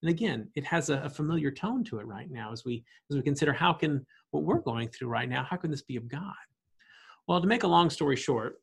And 0.05 0.11
again, 0.11 0.47
it 0.53 0.63
has 0.65 0.91
a, 0.91 0.99
a, 0.99 1.09
familiar 1.09 1.49
tone 1.49 1.83
to 1.85 1.97
it 1.97 2.05
right 2.05 2.29
now 2.29 2.51
as 2.51 2.63
we 2.63 2.85
as 3.09 3.17
we 3.17 3.23
consider 3.23 3.51
how 3.51 3.73
can 3.73 4.05
what 4.29 4.43
we're 4.43 4.59
going 4.59 4.87
through 4.87 5.07
right 5.07 5.27
now, 5.27 5.43
how 5.43 5.57
can 5.57 5.71
this 5.71 5.81
be 5.81 5.95
of 5.95 6.07
God? 6.07 6.45
Well, 7.27 7.41
to 7.41 7.47
make 7.47 7.63
a 7.63 7.67
long 7.67 7.89
story 7.89 8.15
short, 8.15 8.57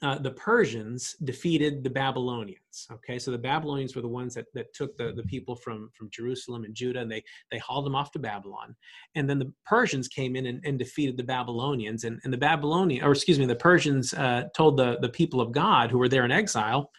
uh, 0.00 0.16
the 0.16 0.30
Persians 0.30 1.16
defeated 1.22 1.84
the 1.84 1.90
Babylonians. 1.90 2.88
Okay, 2.90 3.18
so 3.18 3.30
the 3.30 3.36
Babylonians 3.36 3.94
were 3.94 4.00
the 4.00 4.08
ones 4.08 4.32
that, 4.36 4.46
that 4.54 4.72
took 4.72 4.96
the, 4.96 5.12
the 5.12 5.24
people 5.24 5.54
from, 5.54 5.90
from 5.92 6.08
Jerusalem 6.10 6.64
and 6.64 6.74
Judah 6.74 7.00
and 7.00 7.12
they, 7.12 7.22
they 7.50 7.58
hauled 7.58 7.84
them 7.84 7.94
off 7.94 8.10
to 8.12 8.18
Babylon. 8.18 8.74
And 9.16 9.28
then 9.28 9.38
the 9.38 9.52
Persians 9.66 10.08
came 10.08 10.34
in 10.34 10.46
and, 10.46 10.64
and 10.64 10.78
defeated 10.78 11.18
the 11.18 11.24
Babylonians. 11.24 12.04
And, 12.04 12.20
and 12.24 12.32
the 12.32 12.38
Babylonian, 12.38 13.04
or 13.04 13.12
excuse 13.12 13.38
me, 13.38 13.44
the 13.44 13.54
Persians 13.54 14.14
uh, 14.14 14.44
told 14.56 14.78
the, 14.78 14.96
the 15.02 15.10
people 15.10 15.42
of 15.42 15.52
God 15.52 15.90
who 15.90 15.98
were 15.98 16.08
there 16.08 16.24
in 16.24 16.32
exile, 16.32 16.90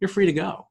you're 0.00 0.08
free 0.08 0.24
to 0.24 0.32
go. 0.32 0.66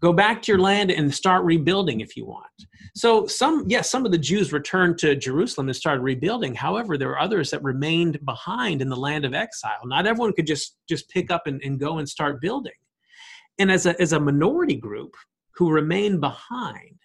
Go 0.00 0.12
back 0.12 0.40
to 0.42 0.52
your 0.52 0.60
land 0.60 0.90
and 0.90 1.14
start 1.14 1.44
rebuilding 1.44 2.00
if 2.00 2.16
you 2.16 2.24
want. 2.24 2.46
So 2.94 3.26
some, 3.26 3.64
yes, 3.68 3.90
some 3.90 4.06
of 4.06 4.12
the 4.12 4.18
Jews 4.18 4.52
returned 4.52 4.98
to 4.98 5.14
Jerusalem 5.14 5.68
and 5.68 5.76
started 5.76 6.02
rebuilding. 6.02 6.54
However, 6.54 6.96
there 6.96 7.08
were 7.08 7.20
others 7.20 7.50
that 7.50 7.62
remained 7.62 8.24
behind 8.24 8.80
in 8.80 8.88
the 8.88 8.96
land 8.96 9.24
of 9.24 9.34
exile. 9.34 9.80
Not 9.84 10.06
everyone 10.06 10.32
could 10.32 10.46
just 10.46 10.76
just 10.88 11.08
pick 11.10 11.30
up 11.30 11.46
and, 11.46 11.60
and 11.62 11.78
go 11.78 11.98
and 11.98 12.08
start 12.08 12.40
building. 12.40 12.72
And 13.58 13.70
as 13.70 13.84
a, 13.84 14.00
as 14.00 14.12
a 14.12 14.20
minority 14.20 14.76
group 14.76 15.14
who 15.54 15.70
remained 15.70 16.20
behind, 16.20 16.96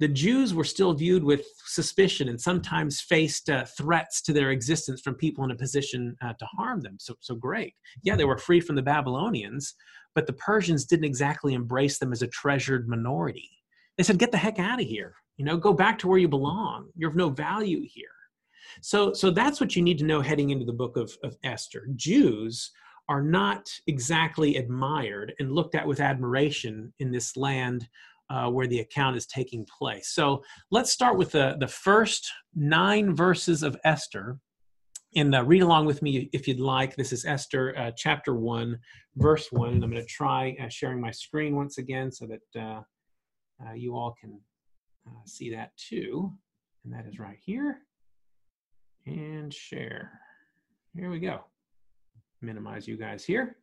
the 0.00 0.08
Jews 0.08 0.52
were 0.52 0.64
still 0.64 0.92
viewed 0.92 1.24
with 1.24 1.46
suspicion 1.64 2.28
and 2.28 2.40
sometimes 2.40 3.00
faced 3.00 3.48
uh, 3.48 3.64
threats 3.78 4.20
to 4.22 4.32
their 4.32 4.50
existence 4.50 5.00
from 5.00 5.14
people 5.14 5.44
in 5.44 5.50
a 5.50 5.56
position 5.56 6.16
uh, 6.20 6.32
to 6.38 6.46
harm 6.46 6.80
them. 6.80 6.96
So, 6.98 7.14
so 7.20 7.34
great. 7.34 7.74
Yeah, 8.02 8.16
they 8.16 8.24
were 8.24 8.36
free 8.36 8.60
from 8.60 8.76
the 8.76 8.82
Babylonians, 8.82 9.74
but 10.14 10.26
the 10.26 10.32
Persians 10.34 10.84
didn't 10.84 11.04
exactly 11.04 11.54
embrace 11.54 11.98
them 11.98 12.12
as 12.12 12.22
a 12.22 12.28
treasured 12.28 12.88
minority. 12.88 13.50
They 13.96 14.04
said, 14.04 14.18
"Get 14.18 14.32
the 14.32 14.38
heck 14.38 14.58
out 14.58 14.80
of 14.80 14.86
here! 14.86 15.14
You 15.36 15.44
know, 15.44 15.56
go 15.56 15.72
back 15.72 15.98
to 16.00 16.08
where 16.08 16.18
you 16.18 16.28
belong. 16.28 16.90
You're 16.96 17.10
of 17.10 17.16
no 17.16 17.30
value 17.30 17.82
here." 17.86 18.08
So, 18.80 19.12
so 19.12 19.30
that's 19.30 19.60
what 19.60 19.76
you 19.76 19.82
need 19.82 19.98
to 19.98 20.04
know 20.04 20.20
heading 20.20 20.50
into 20.50 20.64
the 20.64 20.72
book 20.72 20.96
of, 20.96 21.16
of 21.22 21.36
Esther. 21.44 21.86
Jews 21.94 22.70
are 23.08 23.22
not 23.22 23.68
exactly 23.86 24.56
admired 24.56 25.34
and 25.38 25.52
looked 25.52 25.74
at 25.74 25.86
with 25.86 26.00
admiration 26.00 26.92
in 26.98 27.10
this 27.10 27.36
land 27.36 27.86
uh, 28.30 28.50
where 28.50 28.66
the 28.66 28.80
account 28.80 29.16
is 29.16 29.26
taking 29.26 29.66
place. 29.66 30.08
So 30.08 30.42
let's 30.70 30.90
start 30.90 31.18
with 31.18 31.32
the, 31.32 31.56
the 31.60 31.68
first 31.68 32.32
nine 32.54 33.14
verses 33.14 33.62
of 33.62 33.76
Esther, 33.84 34.38
and 35.16 35.34
uh, 35.34 35.44
read 35.44 35.62
along 35.62 35.86
with 35.86 36.02
me 36.02 36.28
if 36.32 36.48
you'd 36.48 36.60
like. 36.60 36.96
This 36.96 37.12
is 37.12 37.24
Esther 37.24 37.76
uh, 37.78 37.90
chapter 37.96 38.34
1, 38.34 38.78
verse 39.16 39.48
1. 39.52 39.74
And 39.74 39.84
I'm 39.84 39.90
going 39.90 40.02
to 40.02 40.08
try 40.08 40.56
uh, 40.60 40.68
sharing 40.68 41.00
my 41.00 41.10
screen 41.10 41.54
once 41.54 41.78
again 41.78 42.10
so 42.10 42.26
that 42.26 42.60
uh, 42.60 42.80
uh, 43.64 43.72
you 43.74 43.94
all 43.96 44.14
can 44.20 44.40
uh, 45.06 45.22
see 45.24 45.50
that 45.54 45.76
too. 45.76 46.32
And 46.84 46.92
that 46.92 47.06
is 47.06 47.18
right 47.18 47.38
here. 47.40 47.78
And 49.06 49.52
share. 49.52 50.20
Here 50.94 51.10
we 51.10 51.20
go. 51.20 51.44
Minimize 52.40 52.88
you 52.88 52.96
guys 52.96 53.24
here. 53.24 53.56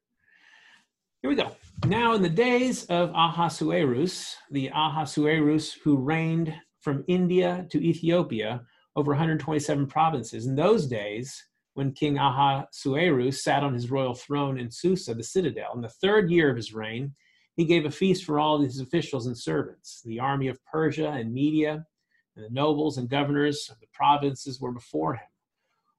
Here 1.22 1.30
we 1.30 1.36
go. 1.36 1.56
Now, 1.86 2.14
in 2.14 2.22
the 2.22 2.30
days 2.30 2.86
of 2.86 3.12
Ahasuerus, 3.12 4.36
the 4.50 4.72
Ahasuerus 4.74 5.74
who 5.74 5.98
reigned 5.98 6.54
from 6.80 7.04
India 7.08 7.68
to 7.70 7.84
Ethiopia, 7.84 8.64
over 8.96 9.12
127 9.12 9.88
provinces. 9.88 10.46
In 10.46 10.56
those 10.56 10.88
days, 10.88 11.44
when 11.74 11.94
King 11.94 12.18
Ahasuerus 12.18 13.44
sat 13.44 13.64
on 13.64 13.74
his 13.74 13.90
royal 13.90 14.14
throne 14.14 14.60
in 14.60 14.70
Susa, 14.70 15.14
the 15.14 15.24
citadel. 15.24 15.72
In 15.76 15.82
the 15.82 15.90
third 15.90 16.30
year 16.30 16.50
of 16.50 16.58
his 16.58 16.74
reign, 16.74 17.14
he 17.56 17.66
gave 17.66 17.86
a 17.86 17.92
feast 17.92 18.26
for 18.26 18.40
all 18.40 18.60
his 18.60 18.80
officials 18.80 19.28
and 19.28 19.38
servants. 19.38 20.02
The 20.06 20.20
army 20.20 20.48
of 20.48 20.64
Persia 20.66 21.10
and 21.10 21.34
Media, 21.34 21.86
and 22.36 22.46
the 22.46 22.50
nobles 22.50 22.98
and 22.98 23.10
governors 23.10 23.70
of 23.72 23.80
the 23.80 23.88
provinces 23.94 24.60
were 24.60 24.72
before 24.72 25.16
him. 25.16 25.28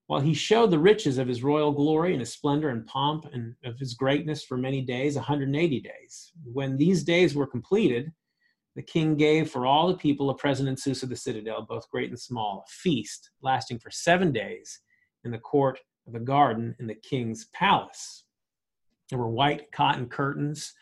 While 0.06 0.20
he 0.20 0.34
showed 0.34 0.70
the 0.70 0.78
riches 0.78 1.16
of 1.16 1.28
his 1.28 1.42
royal 1.42 1.72
glory 1.72 2.12
and 2.12 2.20
his 2.20 2.32
splendor 2.32 2.68
and 2.68 2.87
pomp 2.87 3.26
and 3.32 3.54
of 3.64 3.78
his 3.78 3.94
greatness 3.94 4.44
for 4.44 4.58
many 4.58 4.82
days, 4.82 5.16
180 5.16 5.80
days. 5.80 6.32
When 6.44 6.76
these 6.76 7.02
days 7.02 7.34
were 7.34 7.46
completed, 7.46 8.12
the 8.74 8.82
king 8.82 9.16
gave 9.16 9.50
for 9.50 9.66
all 9.66 9.88
the 9.88 9.96
people 9.96 10.30
a 10.30 10.34
present 10.34 10.78
Susa 10.78 11.06
the 11.06 11.16
citadel, 11.16 11.62
both 11.62 11.90
great 11.90 12.08
and 12.08 12.18
small, 12.18 12.64
a 12.66 12.70
feast 12.70 13.30
lasting 13.42 13.78
for 13.78 13.90
seven 13.90 14.32
days 14.32 14.80
in 15.24 15.30
the 15.30 15.38
court 15.38 15.78
of 16.06 16.12
the 16.12 16.20
garden 16.20 16.74
in 16.78 16.86
the 16.86 16.94
king's 16.94 17.46
palace. 17.52 18.24
There 19.10 19.18
were 19.18 19.28
white 19.28 19.70
cotton 19.72 20.08
curtains 20.08 20.72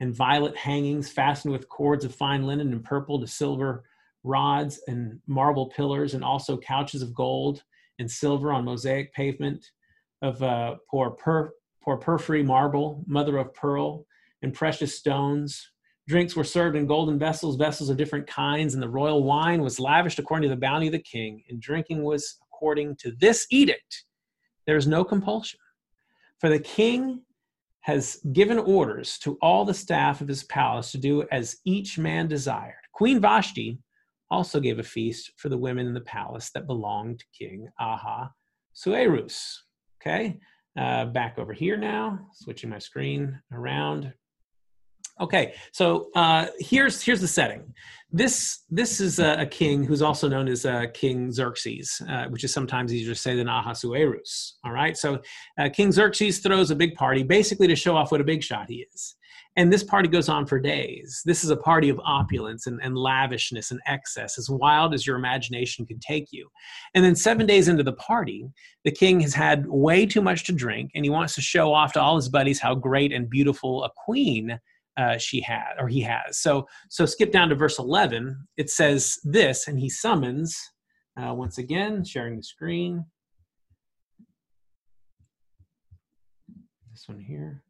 and 0.00 0.14
violet 0.14 0.56
hangings 0.56 1.10
fastened 1.10 1.52
with 1.52 1.68
cords 1.68 2.04
of 2.04 2.14
fine 2.14 2.44
linen 2.44 2.72
and 2.72 2.84
purple 2.84 3.20
to 3.20 3.26
silver 3.26 3.84
rods 4.24 4.80
and 4.86 5.20
marble 5.26 5.66
pillars, 5.66 6.14
and 6.14 6.22
also 6.22 6.56
couches 6.56 7.02
of 7.02 7.14
gold 7.14 7.62
and 7.98 8.10
silver 8.10 8.52
on 8.52 8.64
mosaic 8.64 9.12
pavement 9.12 9.70
of 10.22 10.42
uh, 10.42 10.76
pour, 10.90 11.12
per, 11.12 11.52
pour 11.82 11.98
porphyry 11.98 12.42
marble, 12.42 13.04
mother 13.06 13.38
of 13.38 13.54
pearl, 13.54 14.04
and 14.42 14.54
precious 14.54 14.96
stones. 14.96 15.70
Drinks 16.08 16.34
were 16.34 16.44
served 16.44 16.74
in 16.74 16.86
golden 16.86 17.18
vessels, 17.18 17.56
vessels 17.56 17.90
of 17.90 17.98
different 17.98 18.26
kinds, 18.26 18.72
and 18.72 18.82
the 18.82 18.88
royal 18.88 19.24
wine 19.24 19.60
was 19.60 19.78
lavished 19.78 20.18
according 20.18 20.48
to 20.48 20.54
the 20.54 20.60
bounty 20.60 20.86
of 20.86 20.92
the 20.92 20.98
king, 20.98 21.42
and 21.50 21.60
drinking 21.60 22.02
was 22.02 22.38
according 22.50 22.96
to 22.96 23.12
this 23.20 23.46
edict. 23.50 24.04
There 24.66 24.78
is 24.78 24.86
no 24.86 25.04
compulsion. 25.04 25.60
For 26.40 26.48
the 26.48 26.60
king 26.60 27.22
has 27.80 28.20
given 28.32 28.58
orders 28.58 29.18
to 29.18 29.36
all 29.42 29.66
the 29.66 29.74
staff 29.74 30.22
of 30.22 30.28
his 30.28 30.44
palace 30.44 30.92
to 30.92 30.98
do 30.98 31.26
as 31.30 31.58
each 31.66 31.98
man 31.98 32.26
desired. 32.26 32.74
Queen 32.92 33.20
Vashti 33.20 33.78
also 34.30 34.60
gave 34.60 34.78
a 34.78 34.82
feast 34.82 35.32
for 35.36 35.50
the 35.50 35.58
women 35.58 35.86
in 35.86 35.94
the 35.94 36.00
palace 36.00 36.50
that 36.50 36.66
belonged 36.66 37.18
to 37.18 37.24
King 37.38 37.68
Aha 37.78 38.30
Suerus. 38.74 39.58
Okay, 40.00 40.38
uh, 40.78 41.04
back 41.06 41.38
over 41.38 41.52
here 41.52 41.76
now, 41.76 42.28
switching 42.32 42.70
my 42.70 42.78
screen 42.78 43.38
around. 43.52 44.12
Okay, 45.20 45.54
so 45.72 46.10
uh, 46.14 46.46
here's 46.58 47.02
here's 47.02 47.20
the 47.20 47.28
setting. 47.28 47.74
This 48.10 48.64
this 48.70 49.00
is 49.00 49.18
a, 49.18 49.40
a 49.40 49.46
king 49.46 49.84
who's 49.84 50.00
also 50.00 50.28
known 50.28 50.48
as 50.48 50.64
uh, 50.64 50.86
King 50.94 51.30
Xerxes, 51.30 52.00
uh, 52.08 52.26
which 52.26 52.44
is 52.44 52.52
sometimes 52.52 52.94
easier 52.94 53.12
to 53.12 53.20
say 53.20 53.36
than 53.36 53.48
Ahasuerus. 53.48 54.58
All 54.64 54.72
right, 54.72 54.96
so 54.96 55.20
uh, 55.58 55.68
King 55.70 55.92
Xerxes 55.92 56.38
throws 56.38 56.70
a 56.70 56.76
big 56.76 56.94
party, 56.94 57.22
basically 57.22 57.66
to 57.66 57.76
show 57.76 57.96
off 57.96 58.12
what 58.12 58.20
a 58.20 58.24
big 58.24 58.42
shot 58.42 58.68
he 58.68 58.86
is. 58.94 59.16
And 59.56 59.72
this 59.72 59.82
party 59.82 60.08
goes 60.08 60.28
on 60.28 60.46
for 60.46 60.60
days. 60.60 61.20
This 61.24 61.42
is 61.42 61.50
a 61.50 61.56
party 61.56 61.88
of 61.88 62.00
opulence 62.04 62.68
and, 62.68 62.80
and 62.80 62.96
lavishness 62.96 63.72
and 63.72 63.80
excess, 63.86 64.38
as 64.38 64.48
wild 64.48 64.94
as 64.94 65.04
your 65.04 65.16
imagination 65.16 65.84
could 65.84 66.00
take 66.00 66.28
you. 66.30 66.48
And 66.94 67.04
then 67.04 67.16
seven 67.16 67.44
days 67.44 67.66
into 67.66 67.82
the 67.82 67.94
party, 67.94 68.48
the 68.84 68.92
king 68.92 69.18
has 69.20 69.34
had 69.34 69.66
way 69.66 70.06
too 70.06 70.22
much 70.22 70.44
to 70.44 70.52
drink, 70.52 70.92
and 70.94 71.04
he 71.04 71.10
wants 71.10 71.34
to 71.34 71.40
show 71.40 71.74
off 71.74 71.92
to 71.94 72.00
all 72.00 72.14
his 72.14 72.28
buddies 72.28 72.60
how 72.60 72.76
great 72.76 73.12
and 73.12 73.28
beautiful 73.28 73.82
a 73.82 73.90
queen 74.04 74.60
uh, 74.98 75.16
she 75.16 75.40
had 75.40 75.74
or 75.78 75.88
he 75.88 76.02
has. 76.02 76.38
So 76.38 76.66
so 76.90 77.06
skip 77.06 77.32
down 77.32 77.48
to 77.48 77.54
verse 77.54 77.78
11. 77.78 78.36
It 78.56 78.68
says 78.68 79.16
this, 79.24 79.68
and 79.68 79.78
he 79.78 79.88
summons 79.88 80.54
uh, 81.18 81.34
once 81.34 81.58
again, 81.58 82.04
sharing 82.04 82.36
the 82.36 82.42
screen. 82.42 83.04
This 86.92 87.08
one 87.08 87.18
here. 87.18 87.62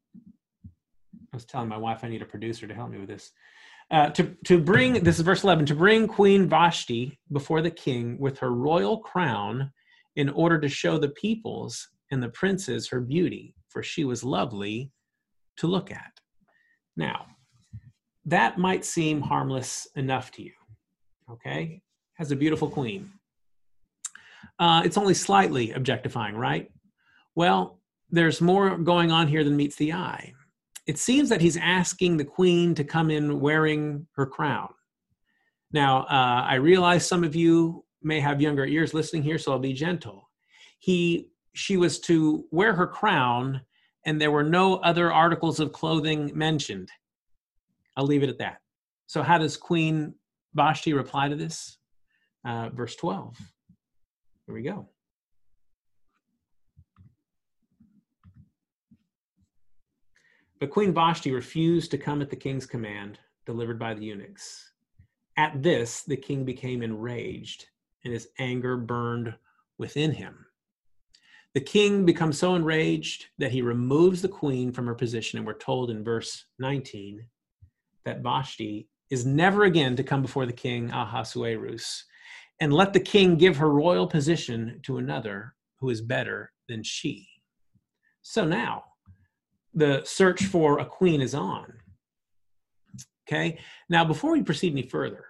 I 0.66 1.36
was 1.36 1.44
telling 1.44 1.68
my 1.68 1.78
wife 1.78 2.00
I 2.02 2.08
need 2.08 2.22
a 2.22 2.26
producer 2.26 2.66
to 2.66 2.74
help 2.74 2.90
me 2.90 2.98
with 2.98 3.08
this. 3.08 3.30
Uh, 3.90 4.10
to, 4.10 4.36
to 4.44 4.58
bring, 4.58 5.02
this 5.02 5.18
is 5.18 5.22
verse 5.22 5.44
11, 5.44 5.64
to 5.66 5.74
bring 5.74 6.06
Queen 6.06 6.46
Vashti 6.46 7.18
before 7.32 7.62
the 7.62 7.70
king 7.70 8.18
with 8.18 8.38
her 8.38 8.52
royal 8.52 8.98
crown 8.98 9.70
in 10.16 10.28
order 10.30 10.60
to 10.60 10.68
show 10.68 10.98
the 10.98 11.08
peoples 11.10 11.88
and 12.10 12.22
the 12.22 12.28
princes 12.30 12.88
her 12.88 13.00
beauty, 13.00 13.54
for 13.68 13.82
she 13.82 14.04
was 14.04 14.22
lovely 14.22 14.90
to 15.56 15.66
look 15.66 15.90
at. 15.90 16.17
Now, 16.98 17.26
that 18.26 18.58
might 18.58 18.84
seem 18.84 19.20
harmless 19.20 19.86
enough 19.94 20.32
to 20.32 20.42
you, 20.42 20.52
okay? 21.30 21.80
Has 22.14 22.32
a 22.32 22.36
beautiful 22.36 22.68
queen. 22.68 23.12
Uh, 24.58 24.82
it's 24.84 24.98
only 24.98 25.14
slightly 25.14 25.70
objectifying, 25.72 26.34
right? 26.34 26.70
Well, 27.36 27.80
there's 28.10 28.40
more 28.40 28.76
going 28.76 29.12
on 29.12 29.28
here 29.28 29.44
than 29.44 29.56
meets 29.56 29.76
the 29.76 29.92
eye. 29.92 30.34
It 30.88 30.98
seems 30.98 31.28
that 31.28 31.40
he's 31.40 31.56
asking 31.56 32.16
the 32.16 32.24
queen 32.24 32.74
to 32.74 32.82
come 32.82 33.10
in 33.12 33.38
wearing 33.38 34.08
her 34.16 34.26
crown. 34.26 34.70
Now, 35.72 36.00
uh, 36.00 36.46
I 36.48 36.54
realize 36.56 37.06
some 37.06 37.22
of 37.22 37.36
you 37.36 37.84
may 38.02 38.18
have 38.18 38.42
younger 38.42 38.66
ears 38.66 38.92
listening 38.92 39.22
here, 39.22 39.38
so 39.38 39.52
I'll 39.52 39.58
be 39.60 39.72
gentle. 39.72 40.28
He, 40.80 41.28
she 41.52 41.76
was 41.76 42.00
to 42.00 42.44
wear 42.50 42.72
her 42.72 42.86
crown 42.88 43.60
and 44.08 44.18
there 44.18 44.30
were 44.30 44.42
no 44.42 44.76
other 44.76 45.12
articles 45.12 45.60
of 45.60 45.70
clothing 45.70 46.32
mentioned. 46.34 46.90
I'll 47.94 48.06
leave 48.06 48.22
it 48.22 48.30
at 48.30 48.38
that. 48.38 48.62
So, 49.06 49.22
how 49.22 49.36
does 49.36 49.58
Queen 49.58 50.14
Vashti 50.54 50.94
reply 50.94 51.28
to 51.28 51.36
this? 51.36 51.76
Uh, 52.42 52.70
verse 52.70 52.96
12. 52.96 53.36
Here 54.46 54.54
we 54.54 54.62
go. 54.62 54.88
But 60.58 60.70
Queen 60.70 60.94
Vashti 60.94 61.30
refused 61.30 61.90
to 61.90 61.98
come 61.98 62.22
at 62.22 62.30
the 62.30 62.36
king's 62.36 62.64
command, 62.64 63.18
delivered 63.44 63.78
by 63.78 63.92
the 63.92 64.06
eunuchs. 64.06 64.72
At 65.36 65.62
this, 65.62 66.02
the 66.02 66.16
king 66.16 66.46
became 66.46 66.82
enraged, 66.82 67.66
and 68.04 68.14
his 68.14 68.28
anger 68.38 68.78
burned 68.78 69.34
within 69.76 70.12
him. 70.12 70.46
The 71.54 71.60
king 71.60 72.04
becomes 72.04 72.38
so 72.38 72.54
enraged 72.54 73.26
that 73.38 73.52
he 73.52 73.62
removes 73.62 74.22
the 74.22 74.28
queen 74.28 74.72
from 74.72 74.86
her 74.86 74.94
position, 74.94 75.38
and 75.38 75.46
we're 75.46 75.54
told 75.54 75.90
in 75.90 76.04
verse 76.04 76.44
19 76.58 77.24
that 78.04 78.22
Vashti 78.22 78.88
is 79.10 79.24
never 79.24 79.64
again 79.64 79.96
to 79.96 80.02
come 80.02 80.22
before 80.22 80.46
the 80.46 80.52
king 80.52 80.90
Ahasuerus, 80.90 82.04
and 82.60 82.72
let 82.72 82.92
the 82.92 83.00
king 83.00 83.36
give 83.36 83.56
her 83.56 83.70
royal 83.70 84.06
position 84.06 84.80
to 84.82 84.98
another 84.98 85.54
who 85.80 85.88
is 85.90 86.00
better 86.00 86.52
than 86.68 86.82
she. 86.82 87.26
So 88.22 88.44
now, 88.44 88.84
the 89.74 90.02
search 90.04 90.44
for 90.44 90.80
a 90.80 90.84
queen 90.84 91.20
is 91.20 91.34
on. 91.34 91.72
Okay, 93.26 93.58
now 93.88 94.04
before 94.04 94.32
we 94.32 94.42
proceed 94.42 94.72
any 94.72 94.82
further, 94.82 95.24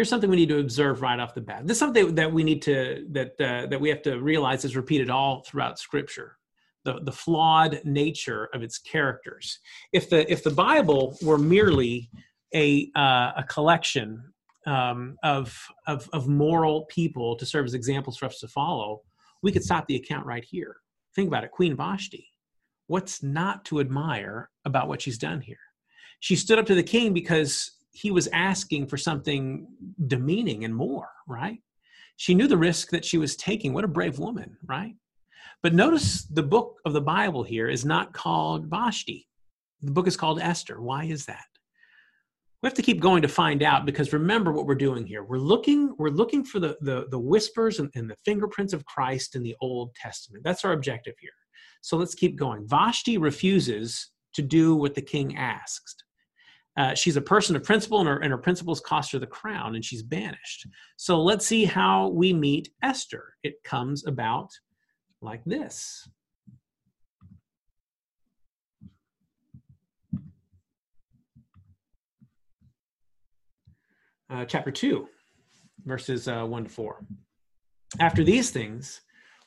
here's 0.00 0.08
something 0.08 0.30
we 0.30 0.36
need 0.36 0.48
to 0.48 0.60
observe 0.60 1.02
right 1.02 1.20
off 1.20 1.34
the 1.34 1.42
bat. 1.42 1.66
This 1.66 1.74
is 1.74 1.78
something 1.78 2.14
that 2.14 2.32
we 2.32 2.42
need 2.42 2.62
to 2.62 3.04
that 3.10 3.38
uh, 3.38 3.66
that 3.66 3.78
we 3.78 3.90
have 3.90 4.00
to 4.00 4.18
realize 4.18 4.64
is 4.64 4.74
repeated 4.74 5.10
all 5.10 5.42
throughout 5.42 5.78
Scripture. 5.78 6.38
The, 6.86 7.00
the 7.02 7.12
flawed 7.12 7.82
nature 7.84 8.48
of 8.54 8.62
its 8.62 8.78
characters. 8.78 9.58
If 9.92 10.08
the 10.08 10.20
if 10.32 10.42
the 10.42 10.52
Bible 10.52 11.18
were 11.20 11.36
merely 11.36 12.08
a 12.54 12.90
uh, 12.96 13.32
a 13.36 13.44
collection 13.46 14.24
um, 14.66 15.18
of, 15.22 15.54
of 15.86 16.08
of 16.14 16.28
moral 16.28 16.86
people 16.86 17.36
to 17.36 17.44
serve 17.44 17.66
as 17.66 17.74
examples 17.74 18.16
for 18.16 18.24
us 18.24 18.38
to 18.38 18.48
follow, 18.48 19.02
we 19.42 19.52
could 19.52 19.62
stop 19.62 19.86
the 19.86 19.96
account 19.96 20.24
right 20.24 20.46
here. 20.48 20.76
Think 21.14 21.28
about 21.28 21.44
it, 21.44 21.50
Queen 21.50 21.76
Vashti. 21.76 22.26
What's 22.86 23.22
not 23.22 23.66
to 23.66 23.80
admire 23.80 24.48
about 24.64 24.88
what 24.88 25.02
she's 25.02 25.18
done 25.18 25.42
here? 25.42 25.64
She 26.20 26.36
stood 26.36 26.58
up 26.58 26.64
to 26.66 26.74
the 26.74 26.82
king 26.82 27.12
because 27.12 27.72
he 27.92 28.10
was 28.10 28.28
asking 28.32 28.86
for 28.86 28.96
something 28.96 29.66
demeaning 30.06 30.64
and 30.64 30.74
more, 30.74 31.08
right? 31.26 31.58
She 32.16 32.34
knew 32.34 32.46
the 32.46 32.56
risk 32.56 32.90
that 32.90 33.04
she 33.04 33.18
was 33.18 33.36
taking. 33.36 33.72
What 33.72 33.84
a 33.84 33.88
brave 33.88 34.18
woman, 34.18 34.56
right? 34.66 34.94
But 35.62 35.74
notice 35.74 36.24
the 36.24 36.42
book 36.42 36.80
of 36.84 36.92
the 36.92 37.00
Bible 37.00 37.42
here 37.42 37.68
is 37.68 37.84
not 37.84 38.12
called 38.12 38.66
Vashti. 38.66 39.26
The 39.82 39.92
book 39.92 40.06
is 40.06 40.16
called 40.16 40.40
Esther. 40.40 40.80
Why 40.80 41.04
is 41.04 41.26
that? 41.26 41.44
We 42.62 42.66
have 42.66 42.74
to 42.74 42.82
keep 42.82 43.00
going 43.00 43.22
to 43.22 43.28
find 43.28 43.62
out 43.62 43.86
because 43.86 44.12
remember 44.12 44.52
what 44.52 44.66
we're 44.66 44.74
doing 44.74 45.06
here. 45.06 45.22
We're 45.24 45.38
looking, 45.38 45.94
we're 45.98 46.10
looking 46.10 46.44
for 46.44 46.60
the, 46.60 46.76
the, 46.82 47.06
the 47.10 47.18
whispers 47.18 47.78
and, 47.78 47.90
and 47.94 48.08
the 48.08 48.16
fingerprints 48.24 48.74
of 48.74 48.84
Christ 48.84 49.34
in 49.34 49.42
the 49.42 49.56
Old 49.62 49.94
Testament. 49.94 50.44
That's 50.44 50.64
our 50.64 50.72
objective 50.72 51.14
here. 51.18 51.30
So 51.80 51.96
let's 51.96 52.14
keep 52.14 52.36
going. 52.36 52.68
Vashti 52.68 53.16
refuses 53.16 54.10
to 54.34 54.42
do 54.42 54.76
what 54.76 54.94
the 54.94 55.02
king 55.02 55.36
asked. 55.36 56.04
Uh, 56.76 56.94
she's 56.94 57.16
a 57.16 57.20
person 57.20 57.56
of 57.56 57.64
principle, 57.64 57.98
and 57.98 58.08
her, 58.08 58.18
and 58.18 58.30
her 58.30 58.38
principles 58.38 58.80
cost 58.80 59.12
her 59.12 59.18
the 59.18 59.26
crown, 59.26 59.74
and 59.74 59.84
she's 59.84 60.02
banished. 60.02 60.66
So 60.96 61.20
let's 61.20 61.46
see 61.46 61.64
how 61.64 62.08
we 62.08 62.32
meet 62.32 62.70
Esther. 62.82 63.34
It 63.42 63.62
comes 63.64 64.06
about 64.06 64.50
like 65.20 65.44
this. 65.44 66.08
Uh, 74.30 74.44
chapter 74.44 74.70
2, 74.70 75.08
verses 75.84 76.28
uh, 76.28 76.44
1 76.44 76.64
to 76.64 76.70
4. 76.70 77.04
After 77.98 78.22
these 78.22 78.50
things, 78.50 79.00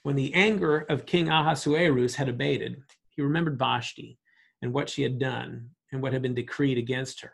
When 0.03 0.17
the 0.17 0.33
anger 0.33 0.79
of 0.89 1.05
King 1.05 1.29
Ahasuerus 1.29 2.15
had 2.15 2.27
abated, 2.27 2.83
he 3.09 3.21
remembered 3.21 3.57
Vashti 3.57 4.19
and 4.61 4.73
what 4.73 4.89
she 4.89 5.01
had 5.01 5.17
done 5.17 5.69
and 5.93 6.01
what 6.01 6.11
had 6.11 6.21
been 6.21 6.35
decreed 6.35 6.77
against 6.77 7.21
her. 7.21 7.31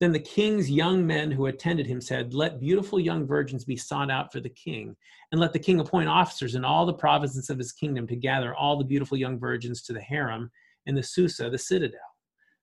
Then 0.00 0.12
the 0.12 0.18
king's 0.18 0.70
young 0.70 1.06
men 1.06 1.30
who 1.30 1.46
attended 1.46 1.86
him 1.86 2.00
said, 2.00 2.32
Let 2.32 2.58
beautiful 2.58 2.98
young 2.98 3.26
virgins 3.26 3.66
be 3.66 3.76
sought 3.76 4.10
out 4.10 4.32
for 4.32 4.40
the 4.40 4.48
king, 4.48 4.96
and 5.30 5.40
let 5.40 5.52
the 5.52 5.58
king 5.58 5.78
appoint 5.78 6.08
officers 6.08 6.54
in 6.54 6.64
all 6.64 6.86
the 6.86 6.94
provinces 6.94 7.50
of 7.50 7.58
his 7.58 7.72
kingdom 7.72 8.06
to 8.06 8.16
gather 8.16 8.54
all 8.54 8.78
the 8.78 8.84
beautiful 8.84 9.18
young 9.18 9.38
virgins 9.38 9.82
to 9.82 9.92
the 9.92 10.00
harem 10.00 10.50
in 10.86 10.94
the 10.94 11.02
Susa, 11.02 11.50
the 11.50 11.58
citadel, 11.58 12.00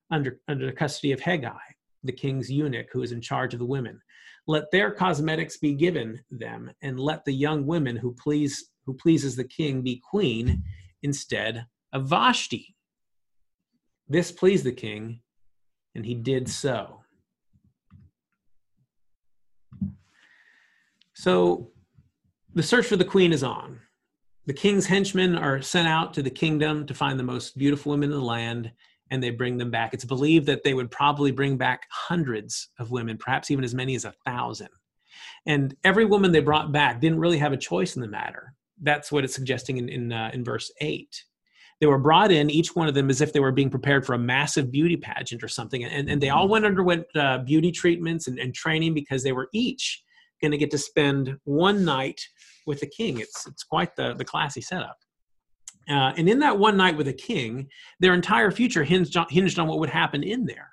under, 0.09 0.39
under 0.47 0.65
the 0.65 0.71
custody 0.71 1.11
of 1.11 1.19
Hegai, 1.19 1.59
the 2.03 2.11
king's 2.11 2.51
eunuch 2.51 2.87
who 2.91 3.03
is 3.03 3.11
in 3.11 3.21
charge 3.21 3.53
of 3.53 3.59
the 3.59 3.65
women. 3.65 4.01
Let 4.47 4.71
their 4.71 4.89
cosmetics 4.91 5.57
be 5.57 5.75
given 5.75 6.19
them, 6.31 6.71
and 6.81 6.99
let 6.99 7.23
the 7.23 7.33
young 7.33 7.67
women 7.67 7.95
who 7.95 8.13
please 8.13 8.71
who 8.87 8.93
pleases 8.93 9.35
the 9.35 9.43
king 9.43 9.81
be 9.81 10.01
queen 10.09 10.63
instead 11.03 11.65
of 11.93 12.07
Vashti. 12.07 12.73
This 14.07 14.31
pleased 14.31 14.63
the 14.63 14.71
king, 14.71 15.19
and 15.97 16.05
he 16.05 16.13
did 16.13 16.47
so. 16.47 17.01
So 21.13 21.71
the 22.53 22.63
search 22.63 22.85
for 22.85 22.95
the 22.95 23.03
queen 23.03 23.33
is 23.33 23.43
on. 23.43 23.79
The 24.45 24.53
king's 24.53 24.85
henchmen 24.85 25.35
are 25.35 25.61
sent 25.61 25.87
out 25.87 26.13
to 26.13 26.21
the 26.21 26.29
kingdom 26.29 26.85
to 26.85 26.93
find 26.93 27.19
the 27.19 27.23
most 27.23 27.57
beautiful 27.57 27.89
women 27.89 28.11
in 28.11 28.17
the 28.17 28.23
land, 28.23 28.71
and 29.09 29.21
they 29.21 29.31
bring 29.31 29.57
them 29.57 29.71
back. 29.71 29.93
It's 29.93 30.05
believed 30.05 30.45
that 30.45 30.63
they 30.63 30.75
would 30.75 30.91
probably 30.91 31.31
bring 31.31 31.57
back 31.57 31.87
hundreds 31.89 32.69
of 32.79 32.91
women, 32.91 33.17
perhaps 33.17 33.49
even 33.49 33.65
as 33.65 33.73
many 33.73 33.95
as 33.95 34.05
a 34.05 34.13
thousand. 34.23 34.69
And 35.47 35.75
every 35.83 36.05
woman 36.05 36.31
they 36.31 36.41
brought 36.41 36.71
back 36.71 37.01
didn't 37.01 37.19
really 37.19 37.39
have 37.39 37.53
a 37.53 37.57
choice 37.57 37.95
in 37.95 38.03
the 38.03 38.07
matter. 38.07 38.53
That's 38.79 39.11
what 39.11 39.23
it's 39.23 39.33
suggesting 39.33 39.77
in, 39.77 39.89
in, 39.89 40.13
uh, 40.13 40.29
in 40.31 40.43
verse 40.43 40.71
8. 40.79 41.23
They 41.79 41.87
were 41.87 41.99
brought 41.99 42.31
in, 42.31 42.49
each 42.49 42.75
one 42.75 42.87
of 42.87 42.95
them, 42.95 43.09
as 43.09 43.21
if 43.21 43.33
they 43.33 43.39
were 43.39 43.51
being 43.51 43.69
prepared 43.69 44.05
for 44.05 44.13
a 44.13 44.19
massive 44.19 44.71
beauty 44.71 44.97
pageant 44.97 45.43
or 45.43 45.47
something. 45.47 45.83
And, 45.83 46.09
and 46.09 46.21
they 46.21 46.29
all 46.29 46.47
went 46.47 46.65
underwent 46.65 47.05
uh, 47.15 47.39
beauty 47.39 47.71
treatments 47.71 48.27
and, 48.27 48.39
and 48.39 48.53
training 48.53 48.93
because 48.93 49.23
they 49.23 49.31
were 49.31 49.49
each 49.53 50.03
going 50.41 50.51
to 50.51 50.57
get 50.57 50.71
to 50.71 50.77
spend 50.77 51.37
one 51.43 51.85
night 51.85 52.21
with 52.65 52.79
the 52.79 52.87
king. 52.87 53.19
It's 53.19 53.47
it's 53.47 53.63
quite 53.63 53.95
the 53.95 54.13
the 54.13 54.25
classy 54.25 54.61
setup. 54.61 54.97
Uh, 55.89 56.11
and 56.17 56.27
in 56.27 56.39
that 56.39 56.59
one 56.59 56.75
night 56.75 56.97
with 56.97 57.07
a 57.07 57.13
king, 57.13 57.69
their 57.99 58.13
entire 58.13 58.51
future 58.51 58.83
hinged 58.83 59.15
on, 59.15 59.25
hinged 59.29 59.57
on 59.57 59.67
what 59.67 59.79
would 59.79 59.89
happen 59.89 60.21
in 60.21 60.45
there. 60.45 60.69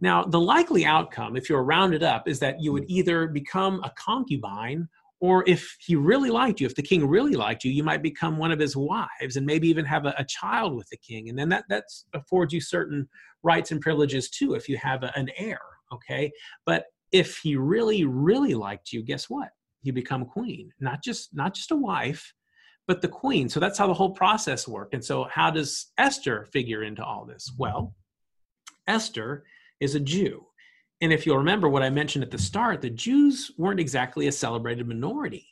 Now, 0.00 0.24
the 0.24 0.40
likely 0.40 0.84
outcome, 0.84 1.36
if 1.36 1.48
you're 1.48 1.62
rounded 1.62 2.02
up, 2.02 2.26
is 2.26 2.40
that 2.40 2.60
you 2.60 2.72
would 2.72 2.84
either 2.88 3.28
become 3.28 3.80
a 3.84 3.92
concubine, 3.96 4.88
or 5.22 5.44
if 5.46 5.76
he 5.78 5.94
really 5.94 6.30
liked 6.30 6.60
you, 6.60 6.66
if 6.66 6.74
the 6.74 6.82
king 6.82 7.06
really 7.06 7.36
liked 7.36 7.62
you, 7.62 7.70
you 7.70 7.84
might 7.84 8.02
become 8.02 8.38
one 8.38 8.50
of 8.50 8.58
his 8.58 8.76
wives 8.76 9.36
and 9.36 9.46
maybe 9.46 9.68
even 9.68 9.84
have 9.84 10.04
a, 10.04 10.12
a 10.18 10.24
child 10.24 10.74
with 10.74 10.88
the 10.88 10.96
king. 10.96 11.28
And 11.28 11.38
then 11.38 11.48
that 11.50 11.64
that 11.68 11.84
affords 12.12 12.52
you 12.52 12.60
certain 12.60 13.08
rights 13.44 13.70
and 13.70 13.80
privileges 13.80 14.28
too 14.28 14.54
if 14.54 14.68
you 14.68 14.76
have 14.78 15.04
a, 15.04 15.16
an 15.16 15.30
heir. 15.38 15.60
Okay, 15.92 16.32
but 16.66 16.86
if 17.12 17.38
he 17.38 17.54
really 17.54 18.04
really 18.04 18.54
liked 18.54 18.92
you 18.92 19.02
guess 19.04 19.30
what? 19.30 19.50
You 19.82 19.92
become 19.92 20.24
queen. 20.24 20.72
Not 20.80 21.04
just 21.04 21.30
not 21.32 21.54
just 21.54 21.70
a 21.70 21.76
wife 21.76 22.34
but 22.88 23.00
the 23.00 23.06
queen. 23.06 23.48
So 23.48 23.60
that's 23.60 23.78
how 23.78 23.86
the 23.86 23.94
whole 23.94 24.10
process 24.10 24.66
worked. 24.66 24.92
And 24.92 25.04
so 25.04 25.28
how 25.30 25.52
does 25.52 25.92
esther 25.98 26.48
figure 26.52 26.82
into 26.82 27.04
all 27.04 27.24
this? 27.24 27.48
Well 27.56 27.94
esther 28.88 29.44
is 29.78 29.94
a 29.94 30.00
jew 30.00 30.44
and 31.02 31.12
if 31.12 31.26
you'll 31.26 31.36
remember 31.36 31.68
what 31.68 31.82
i 31.82 31.90
mentioned 31.90 32.24
at 32.24 32.30
the 32.30 32.38
start 32.38 32.80
the 32.80 32.90
jews 32.90 33.50
weren't 33.58 33.80
exactly 33.80 34.26
a 34.28 34.32
celebrated 34.32 34.88
minority 34.88 35.46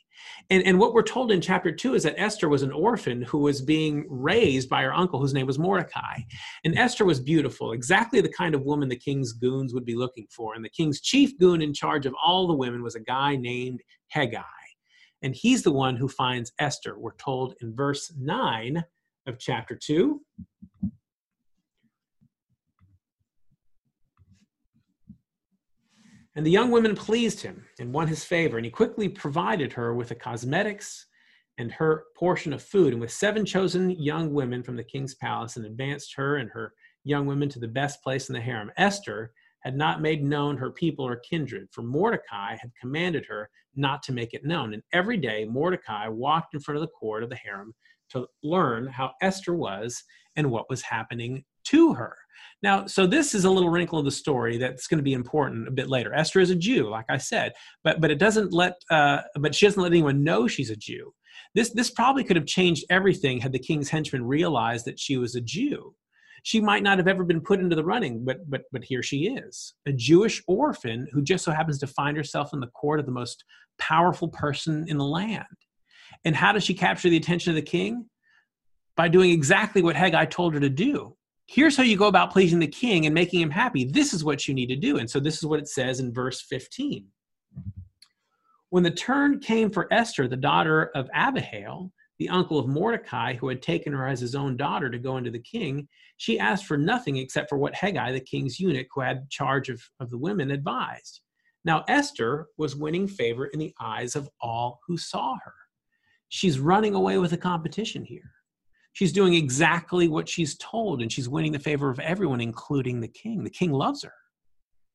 and, 0.49 0.63
and 0.63 0.79
what 0.79 0.93
we're 0.93 1.03
told 1.03 1.31
in 1.31 1.41
chapter 1.41 1.71
two 1.71 1.93
is 1.93 2.03
that 2.03 2.19
Esther 2.19 2.49
was 2.49 2.63
an 2.63 2.71
orphan 2.71 3.21
who 3.21 3.39
was 3.39 3.61
being 3.61 4.05
raised 4.09 4.69
by 4.69 4.83
her 4.83 4.93
uncle, 4.93 5.19
whose 5.19 5.33
name 5.33 5.47
was 5.47 5.59
Mordecai. 5.59 6.19
And 6.63 6.77
Esther 6.77 7.05
was 7.05 7.19
beautiful, 7.19 7.71
exactly 7.71 8.21
the 8.21 8.31
kind 8.31 8.55
of 8.55 8.63
woman 8.63 8.89
the 8.89 8.95
king's 8.95 9.33
goons 9.33 9.73
would 9.73 9.85
be 9.85 9.95
looking 9.95 10.27
for. 10.29 10.53
And 10.53 10.63
the 10.63 10.69
king's 10.69 11.01
chief 11.01 11.37
goon 11.37 11.61
in 11.61 11.73
charge 11.73 12.05
of 12.05 12.15
all 12.23 12.47
the 12.47 12.53
women 12.53 12.83
was 12.83 12.95
a 12.95 13.01
guy 13.01 13.35
named 13.35 13.81
Hegai. 14.15 14.43
And 15.21 15.35
he's 15.35 15.63
the 15.63 15.71
one 15.71 15.95
who 15.95 16.07
finds 16.07 16.51
Esther. 16.59 16.97
We're 16.97 17.15
told 17.15 17.53
in 17.61 17.75
verse 17.75 18.11
9 18.19 18.83
of 19.27 19.37
chapter 19.37 19.75
2. 19.75 20.19
And 26.35 26.45
the 26.45 26.51
young 26.51 26.71
women 26.71 26.95
pleased 26.95 27.41
him 27.41 27.65
and 27.79 27.93
won 27.93 28.07
his 28.07 28.23
favor, 28.23 28.57
and 28.57 28.65
he 28.65 28.71
quickly 28.71 29.09
provided 29.09 29.73
her 29.73 29.93
with 29.93 30.09
the 30.09 30.15
cosmetics 30.15 31.05
and 31.57 31.71
her 31.73 32.05
portion 32.15 32.53
of 32.53 32.63
food, 32.63 32.93
and 32.93 33.01
with 33.01 33.11
seven 33.11 33.45
chosen 33.45 33.89
young 33.89 34.33
women 34.33 34.63
from 34.63 34.77
the 34.77 34.83
king's 34.83 35.15
palace, 35.15 35.57
and 35.57 35.65
advanced 35.65 36.13
her 36.15 36.37
and 36.37 36.49
her 36.51 36.73
young 37.03 37.25
women 37.25 37.49
to 37.49 37.59
the 37.59 37.67
best 37.67 38.01
place 38.01 38.29
in 38.29 38.33
the 38.33 38.41
harem. 38.41 38.71
Esther 38.77 39.33
had 39.59 39.75
not 39.75 40.01
made 40.01 40.23
known 40.23 40.57
her 40.57 40.71
people 40.71 41.05
or 41.05 41.17
kindred, 41.17 41.67
for 41.71 41.81
Mordecai 41.81 42.55
had 42.55 42.71
commanded 42.79 43.25
her 43.27 43.49
not 43.75 44.01
to 44.03 44.13
make 44.13 44.33
it 44.33 44.45
known. 44.45 44.73
And 44.73 44.83
every 44.93 45.17
day 45.17 45.45
Mordecai 45.45 46.07
walked 46.07 46.53
in 46.53 46.59
front 46.59 46.77
of 46.77 46.81
the 46.81 46.93
court 46.93 47.23
of 47.23 47.29
the 47.29 47.35
harem 47.35 47.73
to 48.09 48.27
learn 48.43 48.87
how 48.87 49.11
Esther 49.21 49.53
was 49.53 50.03
and 50.35 50.49
what 50.49 50.69
was 50.69 50.81
happening 50.81 51.43
to 51.65 51.93
her. 51.93 52.17
Now, 52.63 52.85
so 52.85 53.07
this 53.07 53.33
is 53.33 53.45
a 53.45 53.49
little 53.49 53.69
wrinkle 53.69 53.97
of 53.97 54.05
the 54.05 54.11
story 54.11 54.57
that's 54.57 54.87
going 54.87 54.99
to 54.99 55.03
be 55.03 55.13
important 55.13 55.67
a 55.67 55.71
bit 55.71 55.89
later. 55.89 56.13
Esther 56.13 56.39
is 56.39 56.51
a 56.51 56.55
Jew, 56.55 56.89
like 56.89 57.05
I 57.09 57.17
said, 57.17 57.53
but 57.83 57.99
but 57.99 58.11
it 58.11 58.19
doesn't 58.19 58.53
let, 58.53 58.73
uh, 58.91 59.21
but 59.39 59.55
she 59.55 59.65
doesn't 59.65 59.81
let 59.81 59.91
anyone 59.91 60.23
know 60.23 60.47
she's 60.47 60.69
a 60.69 60.75
Jew. 60.75 61.13
This 61.55 61.71
this 61.71 61.89
probably 61.89 62.23
could 62.23 62.35
have 62.35 62.45
changed 62.45 62.85
everything 62.89 63.39
had 63.39 63.51
the 63.51 63.59
king's 63.59 63.89
henchmen 63.89 64.23
realized 64.23 64.85
that 64.85 64.99
she 64.99 65.17
was 65.17 65.35
a 65.35 65.41
Jew. 65.41 65.95
She 66.43 66.59
might 66.59 66.83
not 66.83 66.97
have 66.97 67.07
ever 67.07 67.23
been 67.23 67.41
put 67.41 67.59
into 67.59 67.75
the 67.75 67.83
running, 67.83 68.23
but 68.23 68.47
but 68.47 68.61
but 68.71 68.83
here 68.83 69.01
she 69.01 69.27
is, 69.27 69.73
a 69.87 69.91
Jewish 69.91 70.43
orphan 70.47 71.07
who 71.11 71.23
just 71.23 71.43
so 71.43 71.51
happens 71.51 71.79
to 71.79 71.87
find 71.87 72.15
herself 72.15 72.53
in 72.53 72.59
the 72.59 72.67
court 72.67 72.99
of 72.99 73.07
the 73.07 73.11
most 73.11 73.43
powerful 73.79 74.27
person 74.27 74.85
in 74.87 74.99
the 74.99 75.05
land. 75.05 75.45
And 76.25 76.35
how 76.35 76.51
does 76.51 76.63
she 76.63 76.75
capture 76.75 77.09
the 77.09 77.17
attention 77.17 77.49
of 77.49 77.55
the 77.55 77.61
king? 77.63 78.05
By 78.95 79.07
doing 79.07 79.31
exactly 79.31 79.81
what 79.81 79.95
Hegai 79.95 80.29
told 80.29 80.53
her 80.53 80.59
to 80.59 80.69
do 80.69 81.15
here's 81.51 81.75
how 81.75 81.83
you 81.83 81.97
go 81.97 82.07
about 82.07 82.31
pleasing 82.31 82.59
the 82.59 82.67
king 82.67 83.05
and 83.05 83.13
making 83.13 83.41
him 83.41 83.51
happy. 83.51 83.83
This 83.83 84.13
is 84.13 84.23
what 84.23 84.47
you 84.47 84.53
need 84.53 84.67
to 84.67 84.75
do. 84.77 84.99
And 84.99 85.09
so 85.09 85.19
this 85.19 85.37
is 85.37 85.45
what 85.45 85.59
it 85.59 85.67
says 85.67 85.99
in 85.99 86.13
verse 86.13 86.41
15. 86.41 87.05
When 88.69 88.83
the 88.83 88.91
turn 88.91 89.39
came 89.39 89.69
for 89.69 89.91
Esther, 89.91 90.29
the 90.29 90.37
daughter 90.37 90.91
of 90.95 91.09
Abihail, 91.13 91.91
the 92.19 92.29
uncle 92.29 92.57
of 92.57 92.69
Mordecai, 92.69 93.33
who 93.33 93.49
had 93.49 93.61
taken 93.61 93.91
her 93.91 94.07
as 94.07 94.21
his 94.21 94.33
own 94.33 94.55
daughter 94.55 94.89
to 94.89 94.97
go 94.97 95.17
into 95.17 95.29
the 95.29 95.39
king, 95.39 95.89
she 96.15 96.39
asked 96.39 96.67
for 96.67 96.77
nothing 96.77 97.17
except 97.17 97.49
for 97.49 97.57
what 97.57 97.73
Hegai, 97.73 98.13
the 98.13 98.21
king's 98.21 98.57
eunuch 98.57 98.87
who 98.93 99.01
had 99.01 99.29
charge 99.29 99.67
of, 99.67 99.81
of 99.99 100.09
the 100.09 100.17
women, 100.17 100.51
advised. 100.51 101.19
Now, 101.65 101.83
Esther 101.89 102.47
was 102.57 102.77
winning 102.77 103.09
favor 103.09 103.47
in 103.47 103.59
the 103.59 103.73
eyes 103.81 104.15
of 104.15 104.29
all 104.39 104.79
who 104.87 104.97
saw 104.97 105.35
her. 105.43 105.53
She's 106.29 106.59
running 106.59 106.95
away 106.95 107.17
with 107.17 107.31
the 107.31 107.37
competition 107.37 108.05
here. 108.05 108.31
She's 108.93 109.13
doing 109.13 109.33
exactly 109.33 110.07
what 110.07 110.27
she's 110.27 110.57
told, 110.57 111.01
and 111.01 111.11
she's 111.11 111.29
winning 111.29 111.51
the 111.51 111.59
favor 111.59 111.89
of 111.89 111.99
everyone, 111.99 112.41
including 112.41 112.99
the 112.99 113.07
king. 113.07 113.43
The 113.43 113.49
king 113.49 113.71
loves 113.71 114.03
her. 114.03 114.13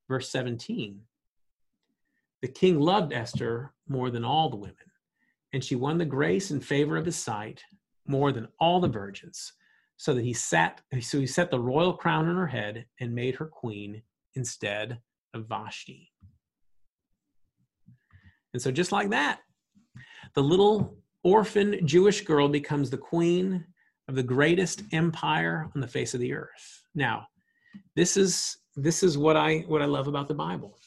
Verse 0.07 0.29
17 0.29 1.01
The 2.41 2.47
king 2.47 2.79
loved 2.79 3.11
Esther 3.11 3.73
more 3.87 4.09
than 4.09 4.23
all 4.23 4.49
the 4.49 4.55
women, 4.55 4.75
and 5.53 5.63
she 5.63 5.75
won 5.75 5.97
the 5.97 6.05
grace 6.05 6.51
and 6.51 6.63
favor 6.63 6.95
of 6.95 7.05
his 7.05 7.17
sight 7.17 7.63
more 8.07 8.31
than 8.31 8.47
all 8.59 8.79
the 8.79 8.87
virgins, 8.87 9.53
so 9.97 10.13
that 10.13 10.23
he 10.23 10.33
sat 10.33 10.81
so 11.01 11.19
he 11.19 11.27
set 11.27 11.49
the 11.51 11.59
royal 11.59 11.93
crown 11.93 12.27
on 12.27 12.35
her 12.35 12.47
head 12.47 12.85
and 12.99 13.13
made 13.13 13.35
her 13.35 13.47
queen 13.47 14.01
instead 14.35 14.99
of 15.33 15.47
Vashti. 15.47 16.11
And 18.53 18.61
so 18.61 18.71
just 18.71 18.91
like 18.91 19.09
that, 19.09 19.39
the 20.35 20.43
little 20.43 20.97
orphan 21.23 21.85
Jewish 21.85 22.21
girl 22.21 22.47
becomes 22.47 22.89
the 22.89 22.97
queen 22.97 23.65
of 24.07 24.15
the 24.15 24.23
greatest 24.23 24.83
empire 24.91 25.69
on 25.75 25.81
the 25.81 25.87
face 25.87 26.13
of 26.13 26.19
the 26.19 26.33
earth. 26.33 26.83
Now, 26.95 27.27
this 27.95 28.17
is 28.17 28.57
this 28.75 29.03
is 29.03 29.17
what 29.17 29.35
I 29.35 29.59
what 29.67 29.81
I 29.81 29.85
love 29.85 30.07
about 30.07 30.27
the 30.27 30.33
Bible. 30.33 30.77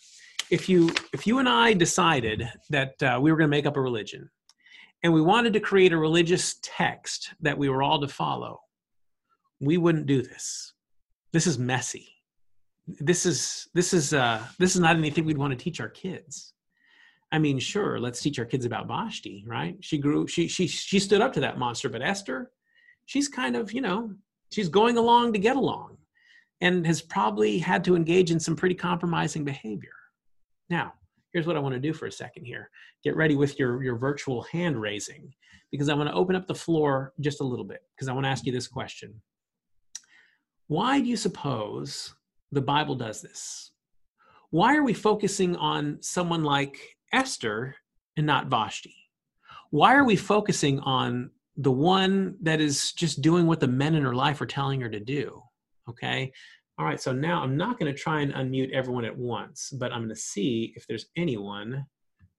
If 0.51 0.69
you 0.69 0.91
if 1.13 1.27
you 1.27 1.39
and 1.39 1.49
I 1.49 1.73
decided 1.73 2.49
that 2.71 3.03
uh, 3.03 3.19
we 3.21 3.31
were 3.31 3.37
going 3.37 3.51
to 3.51 3.57
make 3.57 3.67
up 3.67 3.77
a 3.77 3.81
religion, 3.81 4.31
and 5.03 5.13
we 5.13 5.21
wanted 5.21 5.53
to 5.53 5.61
create 5.61 5.93
a 5.93 5.99
religious 5.99 6.59
text 6.63 7.35
that 7.41 7.57
we 7.57 7.69
were 7.69 7.83
all 7.83 8.01
to 8.01 8.09
follow, 8.09 8.61
we 9.61 9.77
wouldn't 9.77 10.07
do 10.07 10.23
this. 10.23 10.73
This 11.33 11.47
is 11.47 11.59
messy. 11.59 12.09
This 12.87 13.27
is 13.27 13.69
this 13.75 13.93
is 13.93 14.15
uh, 14.15 14.45
this 14.59 14.75
is 14.75 14.81
not 14.81 14.97
anything 14.97 15.25
we'd 15.25 15.39
want 15.39 15.53
to 15.57 15.63
teach 15.63 15.81
our 15.81 15.89
kids. 15.89 16.55
I 17.33 17.39
mean, 17.39 17.61
sure, 17.61 18.01
let's 18.01 18.21
teach 18.21 18.41
our 18.41 18.45
kids 18.45 18.65
about 18.65 18.89
Vashti, 18.89 19.45
right? 19.47 19.77
She 19.81 19.99
grew, 19.99 20.27
she 20.27 20.49
she 20.49 20.67
she 20.67 20.99
stood 20.99 21.21
up 21.21 21.33
to 21.35 21.41
that 21.41 21.59
monster, 21.59 21.89
but 21.89 22.03
Esther, 22.03 22.51
she's 23.07 23.29
kind 23.29 23.57
of, 23.57 23.73
you 23.73 23.81
know, 23.81 24.15
she's 24.51 24.69
going 24.69 24.97
along 24.97 25.33
to 25.33 25.39
get 25.39 25.57
along 25.57 25.97
and 26.61 26.87
has 26.87 27.01
probably 27.01 27.59
had 27.59 27.85
to 27.85 27.97
engage 27.97 28.31
in 28.31 28.41
some 28.41 28.57
pretty 28.57 28.75
compromising 28.75 29.45
behavior. 29.45 29.93
Now, 30.69 30.95
here's 31.33 31.47
what 31.47 31.57
I 31.57 31.61
want 31.61 31.75
to 31.75 31.81
do 31.81 31.93
for 31.93 32.07
a 32.07 32.13
second 32.13 32.45
here. 32.45 32.71
Get 33.03 33.17
ready 33.17 33.37
with 33.37 33.59
your, 33.59 33.83
your 33.83 33.97
virtual 33.97 34.43
hand 34.43 34.81
raising 34.81 35.33
because 35.71 35.89
I 35.89 35.95
want 35.95 36.09
to 36.09 36.15
open 36.15 36.37
up 36.37 36.47
the 36.47 36.55
floor 36.55 37.13
just 37.21 37.41
a 37.41 37.45
little 37.45 37.65
bit 37.65 37.83
because 37.95 38.09
I 38.09 38.13
want 38.13 38.25
to 38.25 38.31
ask 38.31 38.45
you 38.45 38.53
this 38.53 38.67
question. 38.67 39.21
Why 40.67 41.01
do 41.01 41.07
you 41.07 41.17
suppose 41.17 42.15
the 42.53 42.61
Bible 42.61 42.95
does 42.95 43.23
this? 43.23 43.73
Why 44.51 44.77
are 44.77 44.83
we 44.83 44.95
focusing 44.95 45.57
on 45.57 45.99
someone 46.01 46.45
like 46.45 46.79
Esther 47.13 47.77
and 48.17 48.27
not 48.27 48.49
Vashti? 48.49 48.95
Why 49.71 49.95
are 49.95 50.05
we 50.05 50.17
focusing 50.17 50.81
on 50.81 51.31
the 51.61 51.71
one 51.71 52.37
that 52.41 52.61
is 52.61 52.93
just 52.93 53.21
doing 53.21 53.47
what 53.47 53.61
the 53.61 53.69
men 53.69 53.95
in 53.95 54.03
her 54.03 54.15
life 54.15 54.41
are 54.41 54.47
telling 54.47 54.81
her 54.81 54.89
to 54.89 55.01
do? 55.01 55.43
Okay. 55.89 56.33
All 56.79 56.87
right. 56.87 57.01
So 57.01 57.13
now 57.13 57.43
I'm 57.43 57.57
not 57.57 57.79
going 57.79 57.93
to 57.93 57.99
try 57.99 58.23
and 58.23 58.33
unmute 58.33 58.73
everyone 58.73 59.05
at 59.05 59.17
once, 59.17 59.71
but 59.71 59.93
I'm 59.93 60.01
going 60.01 60.09
to 60.09 60.17
see 60.17 60.73
if 60.75 60.87
there's 60.87 61.07
anyone 61.17 61.85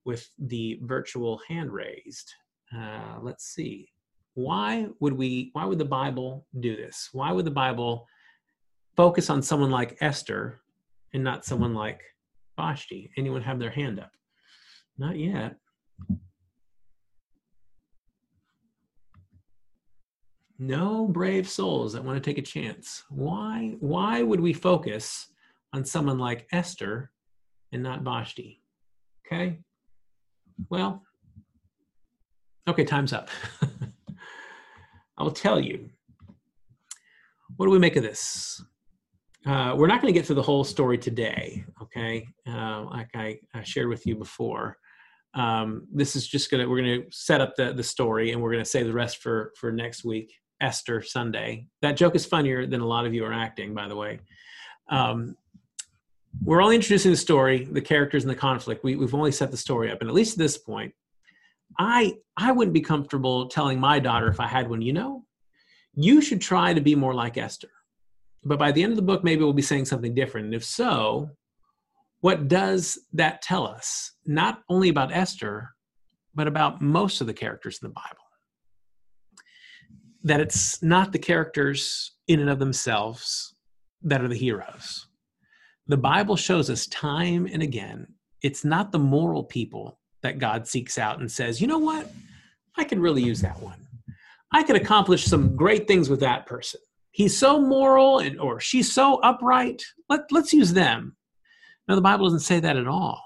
with 0.06 0.28
the 0.40 0.80
virtual 0.82 1.40
hand 1.48 1.72
raised. 1.72 2.34
Uh, 2.76 3.20
let's 3.22 3.46
see. 3.46 3.90
Why 4.34 4.88
would 5.00 5.14
we, 5.14 5.52
why 5.54 5.66
would 5.66 5.78
the 5.78 5.86
Bible 5.86 6.48
do 6.60 6.76
this? 6.76 7.10
Why 7.12 7.32
would 7.32 7.46
the 7.46 7.52
Bible 7.52 8.08
focus 8.98 9.30
on 9.30 9.44
someone 9.44 9.70
like 9.70 9.98
Esther 10.02 10.62
and 11.14 11.24
not 11.24 11.46
someone 11.46 11.76
like 11.76 12.02
Vashti? 12.56 13.12
Anyone 13.18 13.44
have 13.44 13.60
their 13.60 13.70
hand 13.70 14.00
up? 14.00 14.12
Not 14.98 15.20
yet. 15.20 15.58
No 20.62 21.08
brave 21.08 21.50
souls 21.50 21.94
that 21.94 22.04
want 22.04 22.24
to 22.24 22.30
take 22.30 22.38
a 22.38 22.44
chance. 22.44 23.04
Why, 23.10 23.78
why 23.80 24.22
would 24.22 24.40
we 24.40 24.54
focus 24.54 25.28
on 25.74 25.84
someone 25.84 26.20
like 26.20 26.46
Esther 26.52 27.10
and 27.72 27.82
not 27.82 28.04
Vashti? 28.04 28.62
Okay. 29.26 29.58
Well, 30.70 31.02
okay, 32.70 32.84
time's 32.84 33.12
up. 33.12 33.30
I 35.18 35.24
will 35.24 35.32
tell 35.32 35.60
you. 35.60 35.90
What 37.58 37.66
do 37.66 37.72
we 37.72 37.80
make 37.80 37.96
of 37.96 38.04
this? 38.04 38.64
Uh, 39.48 39.74
we're 39.76 39.88
not 39.88 40.00
going 40.00 40.14
to 40.14 40.18
get 40.18 40.28
through 40.28 40.36
the 40.36 40.44
whole 40.44 40.64
story 40.64 41.00
today, 41.00 41.66
okay? 41.82 42.28
Uh, 42.48 42.84
like 42.84 43.10
I, 43.16 43.40
I, 43.56 43.64
shared 43.64 43.90
with 43.90 44.06
you 44.06 44.16
before. 44.16 44.78
Um, 45.34 45.88
this 45.92 46.16
is 46.16 46.28
just 46.28 46.52
gonna 46.52 46.70
we're 46.70 46.82
gonna 46.82 47.10
set 47.10 47.42
up 47.42 47.56
the 47.56 47.72
the 47.72 47.84
story, 47.84 48.32
and 48.32 48.42
we're 48.42 48.52
gonna 48.52 48.66
save 48.66 48.86
the 48.86 48.94
rest 48.94 49.20
for 49.20 49.54
for 49.58 49.72
next 49.72 50.04
week, 50.04 50.34
Esther 50.62 51.02
Sunday. 51.02 51.68
That 51.82 51.98
joke 51.98 52.16
is 52.16 52.26
funnier 52.26 52.66
than 52.66 52.82
a 52.82 52.86
lot 52.86 53.06
of 53.06 53.14
you 53.14 53.26
are 53.26 53.34
acting, 53.34 53.74
by 53.74 53.88
the 53.88 53.96
way. 53.96 54.20
Um, 54.90 55.36
we're 56.44 56.62
only 56.62 56.76
introducing 56.76 57.12
the 57.12 57.18
story, 57.18 57.66
the 57.66 57.82
characters, 57.82 58.24
and 58.24 58.32
the 58.32 58.36
conflict. 58.36 58.84
We, 58.84 58.96
we've 58.96 59.16
only 59.16 59.32
set 59.32 59.52
the 59.52 59.58
story 59.58 59.92
up, 59.92 60.00
and 60.00 60.10
at 60.10 60.16
least 60.16 60.34
at 60.34 60.40
this 60.40 60.58
point, 60.58 60.94
I 61.78 62.16
I 62.38 62.52
wouldn't 62.52 62.74
be 62.74 62.82
comfortable 62.82 63.48
telling 63.48 63.80
my 63.80 64.00
daughter 64.00 64.28
if 64.28 64.40
I 64.40 64.48
had 64.48 64.70
one. 64.70 64.82
You 64.82 64.94
know, 64.94 65.26
you 65.94 66.22
should 66.22 66.42
try 66.42 66.74
to 66.74 66.82
be 66.82 66.96
more 66.96 67.14
like 67.14 67.38
Esther 67.38 67.70
but 68.44 68.60
by 68.60 68.72
the 68.72 68.84
end 68.84 68.92
of 68.92 68.96
the 68.96 69.04
book, 69.04 69.24
maybe 69.24 69.44
we'll 69.44 69.54
be 69.54 69.62
saying 69.62 69.86
something 69.86 70.16
different. 70.16 70.46
And 70.46 70.56
if 70.56 70.64
so, 70.64 71.30
what 72.22 72.48
does 72.48 73.00
that 73.14 73.42
tell 73.42 73.68
us? 73.68 74.14
Not 74.26 74.62
only 74.70 74.90
about 74.90 75.12
Esther, 75.12 75.70
but 76.34 76.48
about 76.48 76.82
most 76.82 77.22
of 77.22 77.28
the 77.28 77.34
characters 77.34 77.80
in 77.82 77.90
the 77.90 77.94
Bible. 77.94 78.21
That 80.24 80.40
it's 80.40 80.82
not 80.84 81.12
the 81.12 81.20
characters 81.20 82.12
in 82.28 82.40
and 82.40 82.50
of 82.50 82.60
themselves 82.60 83.56
that 84.04 84.22
are 84.22 84.28
the 84.28 84.36
heroes. 84.36 85.08
The 85.88 85.98
Bible 85.98 86.36
shows 86.36 86.70
us 86.70 86.88
time 86.88 87.48
and 87.52 87.62
again 87.62 88.08
it's 88.42 88.66
not 88.66 88.92
the 88.92 89.00
moral 89.00 89.44
people 89.44 90.00
that 90.24 90.40
God 90.40 90.68
seeks 90.68 90.98
out 90.98 91.20
and 91.20 91.32
says, 91.32 91.62
you 91.62 91.68
know 91.68 91.78
what? 91.78 92.12
I 92.78 92.84
could 92.84 93.00
really 93.00 93.22
use 93.22 93.42
that 93.42 93.62
one. 93.62 93.88
I 94.52 94.64
could 94.64 94.76
accomplish 94.76 95.26
some 95.26 95.56
great 95.56 95.88
things 95.88 96.10
with 96.10 96.20
that 96.22 96.46
person 96.46 96.80
he's 97.12 97.38
so 97.38 97.60
moral 97.60 98.20
and 98.20 98.40
or 98.40 98.60
she's 98.60 98.92
so 98.92 99.16
upright 99.18 99.84
let, 100.10 100.32
let's 100.32 100.54
use 100.54 100.74
them 100.74 101.16
no 101.88 101.96
the 101.96 102.02
bible 102.02 102.26
doesn't 102.26 102.40
say 102.40 102.60
that 102.60 102.78
at 102.78 102.88
all 102.88 103.22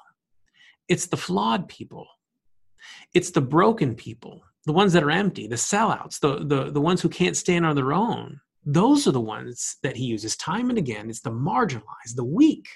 it's 0.88 1.08
the 1.08 1.18
flawed 1.18 1.68
people 1.68 2.08
it's 3.14 3.32
the 3.32 3.42
broken 3.42 3.96
people 3.96 4.44
the 4.66 4.74
ones 4.74 4.94
that 4.94 5.04
are 5.04 5.12
empty 5.12 5.48
the 5.48 5.56
sellouts 5.56 6.20
the, 6.20 6.46
the, 6.46 6.72
the 6.72 6.82
ones 6.82 7.02
who 7.02 7.10
can't 7.10 7.38
stand 7.38 7.66
on 7.66 7.76
their 7.76 7.94
own 7.94 8.40
those 8.66 9.08
are 9.08 9.12
the 9.12 9.22
ones 9.22 9.78
that 9.84 9.96
he 9.96 10.06
uses 10.06 10.36
time 10.36 10.70
and 10.70 10.78
again 10.78 11.10
it's 11.10 11.22
the 11.22 11.32
marginalized 11.32 12.16
the 12.16 12.24
weak 12.24 12.68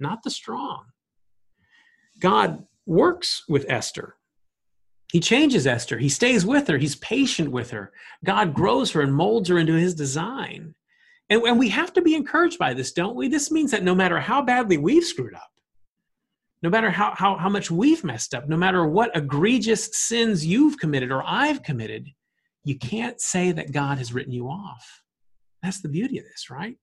not 0.00 0.22
the 0.22 0.30
strong 0.30 0.84
god 2.20 2.64
works 2.86 3.44
with 3.48 3.66
esther 3.68 4.16
he 5.12 5.20
changes 5.20 5.66
Esther. 5.66 5.98
He 5.98 6.08
stays 6.08 6.44
with 6.44 6.66
her. 6.68 6.78
He's 6.78 6.96
patient 6.96 7.50
with 7.50 7.70
her. 7.70 7.92
God 8.24 8.54
grows 8.54 8.90
her 8.92 9.00
and 9.00 9.14
molds 9.14 9.48
her 9.48 9.58
into 9.58 9.74
his 9.74 9.94
design. 9.94 10.74
And, 11.30 11.42
and 11.42 11.58
we 11.58 11.68
have 11.70 11.92
to 11.94 12.02
be 12.02 12.14
encouraged 12.14 12.58
by 12.58 12.74
this, 12.74 12.92
don't 12.92 13.16
we? 13.16 13.28
This 13.28 13.50
means 13.50 13.70
that 13.70 13.82
no 13.82 13.94
matter 13.94 14.18
how 14.20 14.42
badly 14.42 14.78
we've 14.78 15.04
screwed 15.04 15.34
up, 15.34 15.50
no 16.66 16.70
matter 16.70 16.90
how, 16.90 17.14
how, 17.14 17.36
how 17.36 17.48
much 17.48 17.70
we've 17.70 18.02
messed 18.02 18.34
up, 18.34 18.48
no 18.48 18.56
matter 18.56 18.84
what 18.84 19.16
egregious 19.16 19.88
sins 19.92 20.44
you've 20.44 20.80
committed 20.80 21.12
or 21.12 21.22
I've 21.24 21.62
committed, 21.62 22.08
you 22.64 22.76
can't 22.76 23.20
say 23.20 23.52
that 23.52 23.70
God 23.70 23.98
has 23.98 24.12
written 24.12 24.32
you 24.32 24.48
off. 24.48 25.04
That's 25.62 25.80
the 25.80 25.88
beauty 25.88 26.18
of 26.18 26.24
this, 26.24 26.50
right? 26.50 26.76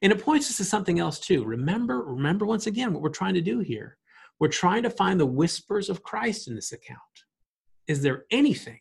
And 0.00 0.12
it 0.12 0.22
points 0.22 0.48
us 0.48 0.58
to 0.58 0.64
something 0.64 1.00
else 1.00 1.18
too. 1.18 1.42
Remember, 1.42 2.04
remember 2.04 2.46
once 2.46 2.68
again 2.68 2.92
what 2.92 3.02
we're 3.02 3.08
trying 3.08 3.34
to 3.34 3.40
do 3.40 3.58
here. 3.58 3.98
We're 4.38 4.46
trying 4.46 4.84
to 4.84 4.90
find 4.90 5.18
the 5.18 5.26
whispers 5.26 5.90
of 5.90 6.04
Christ 6.04 6.46
in 6.46 6.54
this 6.54 6.70
account 6.70 7.00
is 7.88 8.02
there 8.02 8.26
anything, 8.30 8.78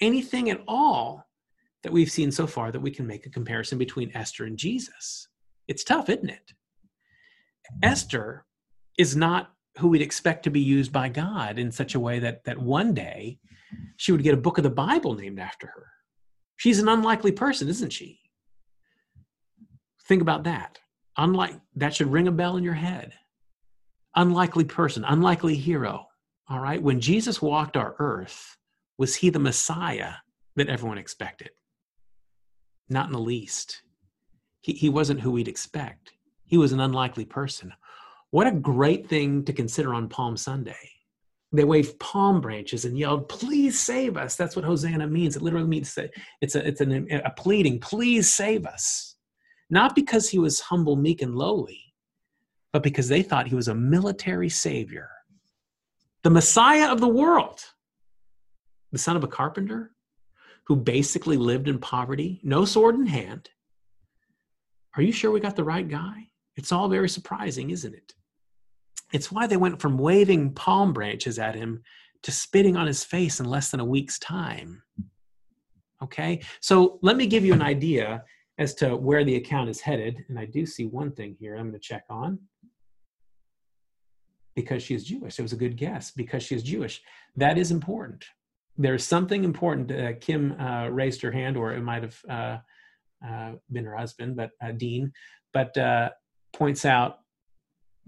anything 0.00 0.50
at 0.50 0.60
all 0.66 1.24
that 1.84 1.92
we've 1.92 2.10
seen 2.10 2.32
so 2.32 2.48
far 2.48 2.72
that 2.72 2.80
we 2.80 2.90
can 2.90 3.06
make 3.06 3.26
a 3.26 3.30
comparison 3.30 3.78
between 3.78 4.10
Esther 4.12 4.44
and 4.44 4.58
Jesus? 4.58 5.28
It's 5.68 5.84
tough, 5.84 6.08
isn't 6.08 6.30
it? 6.30 6.52
Esther 7.80 8.44
is 8.98 9.14
not 9.14 9.52
who 9.78 9.88
we'd 9.88 10.02
expect 10.02 10.42
to 10.44 10.50
be 10.50 10.60
used 10.60 10.92
by 10.92 11.08
God 11.08 11.58
in 11.58 11.70
such 11.70 11.94
a 11.94 12.00
way 12.00 12.18
that 12.18 12.44
that 12.44 12.58
one 12.58 12.94
day 12.94 13.38
she 13.96 14.12
would 14.12 14.22
get 14.22 14.34
a 14.34 14.38
book 14.38 14.58
of 14.58 14.64
the 14.64 14.70
Bible 14.70 15.14
named 15.14 15.38
after 15.38 15.66
her. 15.66 15.86
She's 16.56 16.80
an 16.80 16.88
unlikely 16.88 17.32
person, 17.32 17.68
isn't 17.68 17.92
she? 17.92 18.18
Think 20.06 20.22
about 20.22 20.44
that. 20.44 20.78
Unlike 21.16 21.60
that 21.76 21.94
should 21.94 22.10
ring 22.10 22.28
a 22.28 22.32
bell 22.32 22.56
in 22.56 22.64
your 22.64 22.74
head. 22.74 23.12
Unlikely 24.16 24.64
person, 24.64 25.04
unlikely 25.04 25.54
hero. 25.54 26.06
All 26.48 26.60
right. 26.60 26.82
When 26.82 27.00
Jesus 27.00 27.42
walked 27.42 27.76
our 27.76 27.94
earth, 27.98 28.56
was 28.96 29.16
he 29.16 29.30
the 29.30 29.38
Messiah 29.38 30.14
that 30.56 30.68
everyone 30.68 30.98
expected? 30.98 31.50
Not 32.88 33.06
in 33.06 33.12
the 33.12 33.18
least. 33.20 33.82
He, 34.62 34.72
he 34.72 34.88
wasn't 34.88 35.20
who 35.20 35.30
we'd 35.30 35.46
expect. 35.46 36.12
He 36.46 36.56
was 36.56 36.72
an 36.72 36.80
unlikely 36.80 37.26
person. 37.26 37.74
What 38.30 38.46
a 38.46 38.52
great 38.52 39.08
thing 39.08 39.44
to 39.44 39.52
consider 39.52 39.94
on 39.94 40.08
Palm 40.08 40.36
Sunday. 40.36 40.76
They 41.50 41.64
waved 41.64 41.98
palm 41.98 42.42
branches 42.42 42.84
and 42.84 42.98
yelled, 42.98 43.28
Please 43.28 43.80
save 43.80 44.18
us. 44.18 44.36
That's 44.36 44.54
what 44.54 44.66
Hosanna 44.66 45.06
means. 45.06 45.34
It 45.34 45.42
literally 45.42 45.66
means 45.66 45.96
it's, 46.42 46.54
a, 46.54 46.66
it's 46.66 46.80
an, 46.82 47.08
a 47.10 47.30
pleading, 47.30 47.80
Please 47.80 48.32
save 48.32 48.66
us. 48.66 49.16
Not 49.70 49.94
because 49.94 50.28
he 50.28 50.38
was 50.38 50.60
humble, 50.60 50.96
meek, 50.96 51.22
and 51.22 51.34
lowly, 51.34 51.80
but 52.72 52.82
because 52.82 53.08
they 53.08 53.22
thought 53.22 53.48
he 53.48 53.54
was 53.54 53.68
a 53.68 53.74
military 53.74 54.48
savior 54.48 55.10
the 56.24 56.30
Messiah 56.30 56.90
of 56.90 57.00
the 57.00 57.08
world, 57.08 57.60
the 58.92 58.98
son 58.98 59.16
of 59.16 59.24
a 59.24 59.28
carpenter 59.28 59.92
who 60.66 60.76
basically 60.76 61.36
lived 61.36 61.68
in 61.68 61.78
poverty, 61.78 62.40
no 62.42 62.64
sword 62.64 62.96
in 62.96 63.06
hand. 63.06 63.48
Are 64.96 65.02
you 65.02 65.12
sure 65.12 65.30
we 65.30 65.40
got 65.40 65.56
the 65.56 65.64
right 65.64 65.88
guy? 65.88 66.28
It's 66.56 66.72
all 66.72 66.88
very 66.88 67.08
surprising, 67.08 67.70
isn't 67.70 67.94
it? 67.94 68.14
It's 69.12 69.32
why 69.32 69.46
they 69.46 69.56
went 69.56 69.80
from 69.80 69.98
waving 69.98 70.54
palm 70.54 70.92
branches 70.92 71.38
at 71.38 71.54
him 71.54 71.82
to 72.22 72.32
spitting 72.32 72.76
on 72.76 72.86
his 72.86 73.04
face 73.04 73.40
in 73.40 73.46
less 73.46 73.70
than 73.70 73.80
a 73.80 73.84
week's 73.84 74.18
time. 74.18 74.82
Okay, 76.02 76.40
so 76.60 76.98
let 77.02 77.16
me 77.16 77.26
give 77.26 77.44
you 77.44 77.52
an 77.52 77.62
idea 77.62 78.22
as 78.58 78.74
to 78.74 78.96
where 78.96 79.24
the 79.24 79.36
account 79.36 79.70
is 79.70 79.80
headed. 79.80 80.24
And 80.28 80.38
I 80.38 80.44
do 80.44 80.66
see 80.66 80.86
one 80.86 81.12
thing 81.12 81.36
here 81.38 81.56
I'm 81.56 81.70
going 81.70 81.72
to 81.72 81.78
check 81.78 82.04
on 82.10 82.38
because 84.54 84.82
she 84.82 84.94
is 84.94 85.04
Jewish. 85.04 85.38
It 85.38 85.42
was 85.42 85.52
a 85.52 85.56
good 85.56 85.76
guess 85.76 86.10
because 86.10 86.42
she 86.42 86.54
is 86.54 86.62
Jewish. 86.62 87.00
That 87.36 87.58
is 87.58 87.70
important. 87.70 88.24
There's 88.76 89.04
something 89.04 89.44
important. 89.44 89.90
Uh, 89.90 90.12
Kim 90.20 90.60
uh, 90.60 90.88
raised 90.88 91.22
her 91.22 91.32
hand, 91.32 91.56
or 91.56 91.72
it 91.72 91.82
might 91.82 92.02
have 92.02 92.18
uh, 92.28 92.58
uh 93.26 93.52
been 93.72 93.84
her 93.84 93.96
husband, 93.96 94.36
but 94.36 94.50
uh, 94.62 94.72
Dean, 94.72 95.12
but 95.52 95.76
uh, 95.76 96.10
points 96.52 96.84
out 96.84 97.18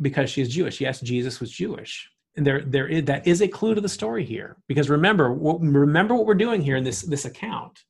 because 0.00 0.30
she 0.30 0.42
is 0.42 0.48
Jewish. 0.48 0.80
Yes, 0.80 1.00
Jesus 1.00 1.40
was 1.40 1.50
Jewish. 1.50 2.10
And 2.36 2.46
there, 2.46 2.62
there 2.62 2.88
is, 2.88 3.04
that 3.04 3.26
is 3.26 3.42
a 3.42 3.48
clue 3.48 3.74
to 3.74 3.80
the 3.80 3.88
story 3.88 4.24
here. 4.24 4.56
Because 4.68 4.90
remember, 4.90 5.32
what, 5.32 5.60
remember 5.60 6.14
what 6.14 6.26
we're 6.26 6.34
doing 6.34 6.62
here 6.62 6.76
in 6.76 6.84
this, 6.84 7.02
this 7.02 7.24
account. 7.24 7.84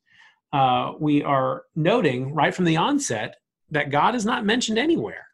Uh, 0.53 0.93
we 0.99 1.23
are 1.23 1.63
noting 1.75 2.33
right 2.33 2.53
from 2.53 2.65
the 2.65 2.77
onset 2.77 3.35
that 3.69 3.91
God 3.91 4.15
is 4.15 4.25
not 4.25 4.45
mentioned 4.45 4.77
anywhere 4.77 5.27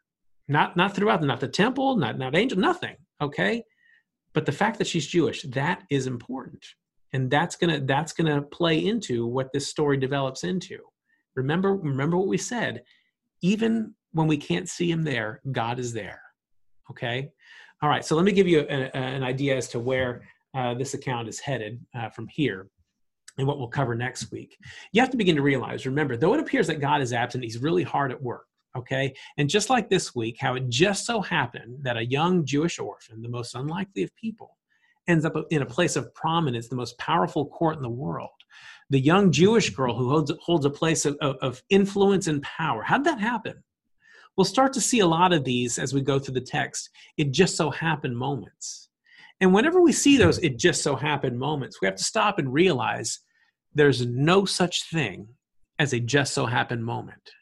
not 0.48 0.76
not 0.76 0.94
throughout 0.94 1.22
not 1.22 1.40
the 1.40 1.48
temple 1.48 1.96
not 1.96 2.18
not 2.18 2.36
angel 2.36 2.58
nothing 2.58 2.96
okay 3.20 3.62
But 4.34 4.46
the 4.46 4.52
fact 4.52 4.78
that 4.78 4.86
she's 4.86 5.06
Jewish, 5.06 5.42
that 5.42 5.82
is 5.90 6.06
important. 6.06 6.64
And 7.12 7.30
that's 7.30 7.56
gonna 7.56 7.80
that's 7.80 8.12
gonna 8.12 8.42
play 8.42 8.86
into 8.86 9.26
what 9.26 9.52
this 9.52 9.68
story 9.68 9.96
develops 9.96 10.44
into. 10.44 10.78
Remember, 11.34 11.74
remember 11.74 12.16
what 12.16 12.28
we 12.28 12.38
said. 12.38 12.82
Even 13.42 13.94
when 14.12 14.26
we 14.26 14.36
can't 14.36 14.68
see 14.68 14.90
him 14.90 15.02
there, 15.04 15.40
God 15.52 15.78
is 15.78 15.92
there. 15.92 16.20
Okay. 16.90 17.30
All 17.82 17.88
right. 17.88 18.04
So 18.04 18.16
let 18.16 18.24
me 18.24 18.32
give 18.32 18.48
you 18.48 18.60
a, 18.60 18.96
an 18.96 19.22
idea 19.22 19.56
as 19.56 19.68
to 19.68 19.78
where 19.78 20.22
uh, 20.54 20.74
this 20.74 20.94
account 20.94 21.28
is 21.28 21.38
headed 21.38 21.80
uh, 21.94 22.08
from 22.08 22.26
here 22.28 22.68
and 23.36 23.46
what 23.46 23.58
we'll 23.58 23.68
cover 23.68 23.94
next 23.94 24.32
week. 24.32 24.58
You 24.92 25.00
have 25.00 25.10
to 25.10 25.16
begin 25.16 25.36
to 25.36 25.42
realize, 25.42 25.86
remember, 25.86 26.16
though 26.16 26.34
it 26.34 26.40
appears 26.40 26.66
that 26.66 26.80
God 26.80 27.00
is 27.00 27.12
absent, 27.12 27.44
he's 27.44 27.58
really 27.58 27.84
hard 27.84 28.10
at 28.10 28.20
work. 28.20 28.46
Okay. 28.76 29.14
And 29.36 29.48
just 29.48 29.70
like 29.70 29.88
this 29.88 30.14
week, 30.14 30.36
how 30.40 30.54
it 30.54 30.68
just 30.68 31.06
so 31.06 31.20
happened 31.20 31.78
that 31.82 31.96
a 31.96 32.04
young 32.04 32.44
Jewish 32.44 32.78
orphan, 32.78 33.22
the 33.22 33.28
most 33.28 33.54
unlikely 33.54 34.02
of 34.02 34.14
people, 34.16 34.56
ends 35.06 35.24
up 35.24 35.34
in 35.50 35.62
a 35.62 35.66
place 35.66 35.96
of 35.96 36.12
prominence, 36.14 36.68
the 36.68 36.76
most 36.76 36.98
powerful 36.98 37.46
court 37.46 37.76
in 37.76 37.82
the 37.82 37.88
world. 37.88 38.28
The 38.90 39.00
young 39.00 39.32
Jewish 39.32 39.70
girl 39.70 39.96
who 39.96 40.10
holds, 40.10 40.32
holds 40.40 40.66
a 40.66 40.70
place 40.70 41.06
of, 41.06 41.16
of, 41.20 41.36
of 41.36 41.62
influence 41.70 42.26
and 42.26 42.42
power. 42.42 42.82
How'd 42.82 43.04
that 43.04 43.20
happen? 43.20 43.62
We'll 44.38 44.44
start 44.44 44.72
to 44.74 44.80
see 44.80 45.00
a 45.00 45.06
lot 45.06 45.32
of 45.32 45.42
these 45.42 45.80
as 45.80 45.92
we 45.92 46.00
go 46.00 46.20
through 46.20 46.34
the 46.34 46.40
text. 46.40 46.90
It 47.16 47.32
just 47.32 47.56
so 47.56 47.72
happened 47.72 48.16
moments. 48.16 48.88
And 49.40 49.52
whenever 49.52 49.80
we 49.80 49.90
see 49.90 50.16
those, 50.16 50.38
it 50.38 50.58
just 50.58 50.80
so 50.80 50.94
happened 50.94 51.40
moments, 51.40 51.82
we 51.82 51.86
have 51.86 51.96
to 51.96 52.04
stop 52.04 52.38
and 52.38 52.52
realize 52.52 53.18
there's 53.74 54.06
no 54.06 54.44
such 54.44 54.88
thing 54.90 55.26
as 55.80 55.92
a 55.92 55.98
just 55.98 56.34
so 56.34 56.46
happened 56.46 56.84
moment. 56.84 57.32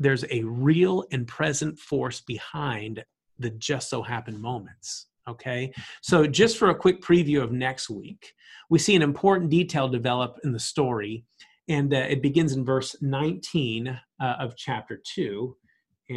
There's 0.00 0.24
a 0.32 0.42
real 0.42 1.04
and 1.12 1.28
present 1.28 1.78
force 1.78 2.20
behind 2.20 3.04
the 3.38 3.50
just 3.50 3.88
so 3.88 4.02
happened 4.02 4.40
moments. 4.40 5.06
Okay, 5.28 5.72
so 6.00 6.26
just 6.26 6.58
for 6.58 6.70
a 6.70 6.74
quick 6.74 7.02
preview 7.02 7.40
of 7.40 7.52
next 7.52 7.88
week, 7.88 8.32
we 8.68 8.80
see 8.80 8.96
an 8.96 9.02
important 9.02 9.48
detail 9.48 9.88
develop 9.88 10.40
in 10.42 10.50
the 10.50 10.58
story, 10.58 11.24
and 11.68 11.94
uh, 11.94 11.98
it 11.98 12.20
begins 12.20 12.54
in 12.54 12.64
verse 12.64 12.96
19 13.00 13.86
uh, 13.86 14.24
of 14.40 14.56
chapter 14.56 15.00
2. 15.14 15.56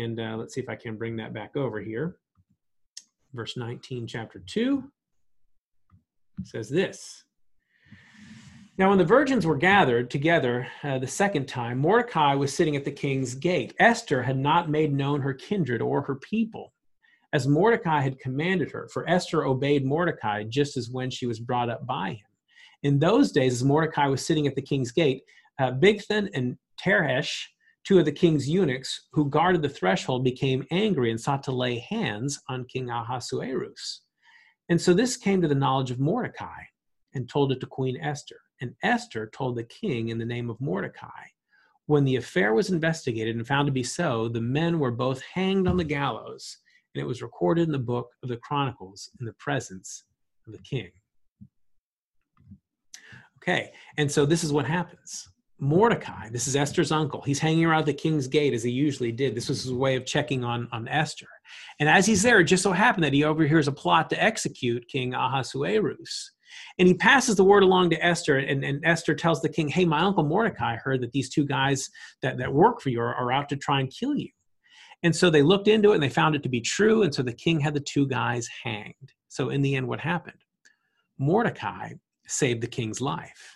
And 0.02 0.20
uh, 0.20 0.36
let's 0.38 0.54
see 0.54 0.62
if 0.62 0.70
I 0.70 0.76
can 0.76 0.98
bring 0.98 1.16
that 1.18 1.34
back 1.34 1.56
over 1.56 1.80
here. 1.80 2.18
Verse 3.34 3.58
19, 3.58 4.08
chapter 4.08 4.40
2 4.46 4.84
says 6.44 6.70
this 6.70 7.26
now, 8.78 8.90
when 8.90 8.98
the 8.98 9.06
virgins 9.06 9.46
were 9.46 9.56
gathered 9.56 10.12
together 10.12 10.68
uh, 10.84 11.00
the 11.00 11.08
second 11.08 11.48
time, 11.48 11.78
Mordecai 11.78 12.36
was 12.36 12.54
sitting 12.54 12.76
at 12.76 12.84
the 12.84 12.92
king's 12.92 13.34
gate. 13.34 13.74
Esther 13.80 14.22
had 14.22 14.38
not 14.38 14.70
made 14.70 14.94
known 14.94 15.22
her 15.22 15.34
kindred 15.34 15.82
or 15.82 16.02
her 16.02 16.16
people, 16.16 16.74
as 17.32 17.48
Mordecai 17.48 18.02
had 18.02 18.20
commanded 18.20 18.70
her, 18.72 18.90
for 18.92 19.10
Esther 19.10 19.46
obeyed 19.46 19.86
Mordecai 19.86 20.44
just 20.44 20.76
as 20.76 20.90
when 20.90 21.10
she 21.10 21.26
was 21.26 21.40
brought 21.40 21.70
up 21.70 21.88
by 21.88 22.10
him. 22.10 22.28
In 22.84 23.00
those 23.00 23.32
days, 23.32 23.54
as 23.54 23.64
Mordecai 23.64 24.08
was 24.08 24.26
sitting 24.26 24.46
at 24.46 24.56
the 24.56 24.62
king's 24.62 24.92
gate, 24.92 25.24
uh, 25.58 25.72
Bigthan 25.72 26.30
and 26.34 26.58
Teresh, 26.84 27.46
two 27.86 28.00
of 28.00 28.06
the 28.06 28.12
king's 28.12 28.50
eunuchs 28.50 29.08
who 29.14 29.30
guarded 29.30 29.62
the 29.62 29.70
threshold, 29.70 30.24
became 30.24 30.66
angry 30.72 31.12
and 31.12 31.20
sought 31.20 31.44
to 31.44 31.52
lay 31.52 31.80
hands 31.80 32.42
on 32.50 32.66
King 32.66 32.90
Ahasuerus. 32.90 34.02
And 34.70 34.82
so 34.82 34.94
this 34.94 35.18
came 35.18 35.42
to 35.42 35.48
the 35.48 35.56
knowledge 35.56 35.92
of 35.92 36.00
Mordecai 36.00 36.64
and 37.14 37.30
told 37.30 37.52
it 37.52 37.60
to 37.60 37.68
Queen 37.68 37.98
Esther 38.02 38.40
and 38.62 38.76
Esther 38.84 39.30
told 39.34 39.56
the 39.56 39.64
king 39.64 40.10
in 40.10 40.18
the 40.18 40.26
name 40.26 40.50
of 40.50 40.60
Mordecai. 40.62 41.10
When 41.88 42.04
the 42.04 42.16
affair 42.16 42.54
was 42.54 42.72
investigated 42.72 43.36
and 43.36 43.48
found 43.48 43.68
to 43.68 43.72
be 43.72 43.84
so, 43.84 44.28
the 44.28 44.42
men 44.42 44.80
were 44.80 44.92
both 44.92 45.22
hanged 45.22 45.68
on 45.68 45.78
the 45.78 45.84
gallows, 45.84 46.58
and 46.94 47.02
it 47.02 47.06
was 47.06 47.22
recorded 47.22 47.64
in 47.64 47.72
the 47.72 47.80
book 47.80 48.10
of 48.24 48.30
the 48.30 48.38
Chronicles 48.38 49.12
in 49.20 49.26
the 49.26 49.34
presence 49.34 50.06
of 50.48 50.54
the 50.54 50.60
king. 50.60 50.90
Okay, 53.38 53.72
and 53.98 54.12
so 54.12 54.26
this 54.26 54.44
is 54.44 54.52
what 54.52 54.66
happens. 54.66 55.28
Mordecai, 55.58 56.30
this 56.30 56.48
is 56.48 56.56
Esther's 56.56 56.92
uncle, 56.92 57.22
he's 57.22 57.40
hanging 57.40 57.66
around 57.66 57.86
the 57.86 57.94
king's 57.94 58.28
gate 58.28 58.54
as 58.54 58.64
he 58.64 58.72
usually 58.72 59.12
did. 59.12 59.36
This 59.36 59.48
was 59.48 59.64
his 59.64 59.72
way 59.72 59.96
of 59.96 60.06
checking 60.06 60.44
on, 60.44 60.68
on 60.72 60.88
Esther. 60.88 61.28
And 61.80 61.88
as 61.88 62.06
he's 62.06 62.24
there, 62.24 62.42
it 62.42 62.46
just 62.46 62.64
so 62.64 62.74
happened 62.74 63.06
that 63.06 63.14
he 63.14 63.24
overhears 63.24 63.68
a 63.68 63.72
plot 63.72 64.10
to 64.10 64.22
execute 64.22 64.88
King 64.90 65.14
Ahasuerus. 65.14 66.32
And 66.78 66.88
he 66.88 66.94
passes 66.94 67.38
the 67.38 67.44
word 67.44 67.64
along 67.64 67.90
to 67.92 68.06
Esther, 68.06 68.38
and, 68.38 68.64
and 68.64 68.86
Esther 68.86 69.16
tells 69.16 69.42
the 69.42 69.50
king, 69.50 69.68
Hey, 69.68 69.86
my 69.86 70.02
uncle 70.02 70.24
Mordecai 70.24 70.76
heard 70.76 71.02
that 71.02 71.12
these 71.12 71.30
two 71.30 71.46
guys 71.46 71.90
that, 72.22 72.38
that 72.38 72.54
work 72.54 72.82
for 72.82 72.90
you 72.90 73.02
are, 73.02 73.16
are 73.16 73.32
out 73.32 73.50
to 73.50 73.58
try 73.58 73.80
and 73.80 73.92
kill 73.92 74.16
you. 74.16 74.30
And 75.04 75.16
so 75.16 75.30
they 75.30 75.42
looked 75.42 75.68
into 75.68 75.92
it 75.92 75.96
and 75.96 76.04
they 76.04 76.10
found 76.10 76.36
it 76.36 76.44
to 76.44 76.50
be 76.50 76.62
true. 76.62 77.04
And 77.04 77.14
so 77.14 77.24
the 77.24 77.34
king 77.34 77.60
had 77.60 77.74
the 77.74 77.80
two 77.80 78.08
guys 78.08 78.48
hanged. 78.64 79.14
So 79.30 79.50
in 79.50 79.62
the 79.62 79.76
end, 79.76 79.88
what 79.88 80.00
happened? 80.00 80.38
Mordecai 81.18 81.94
saved 82.28 82.62
the 82.62 82.68
king's 82.68 83.02
life. 83.02 83.55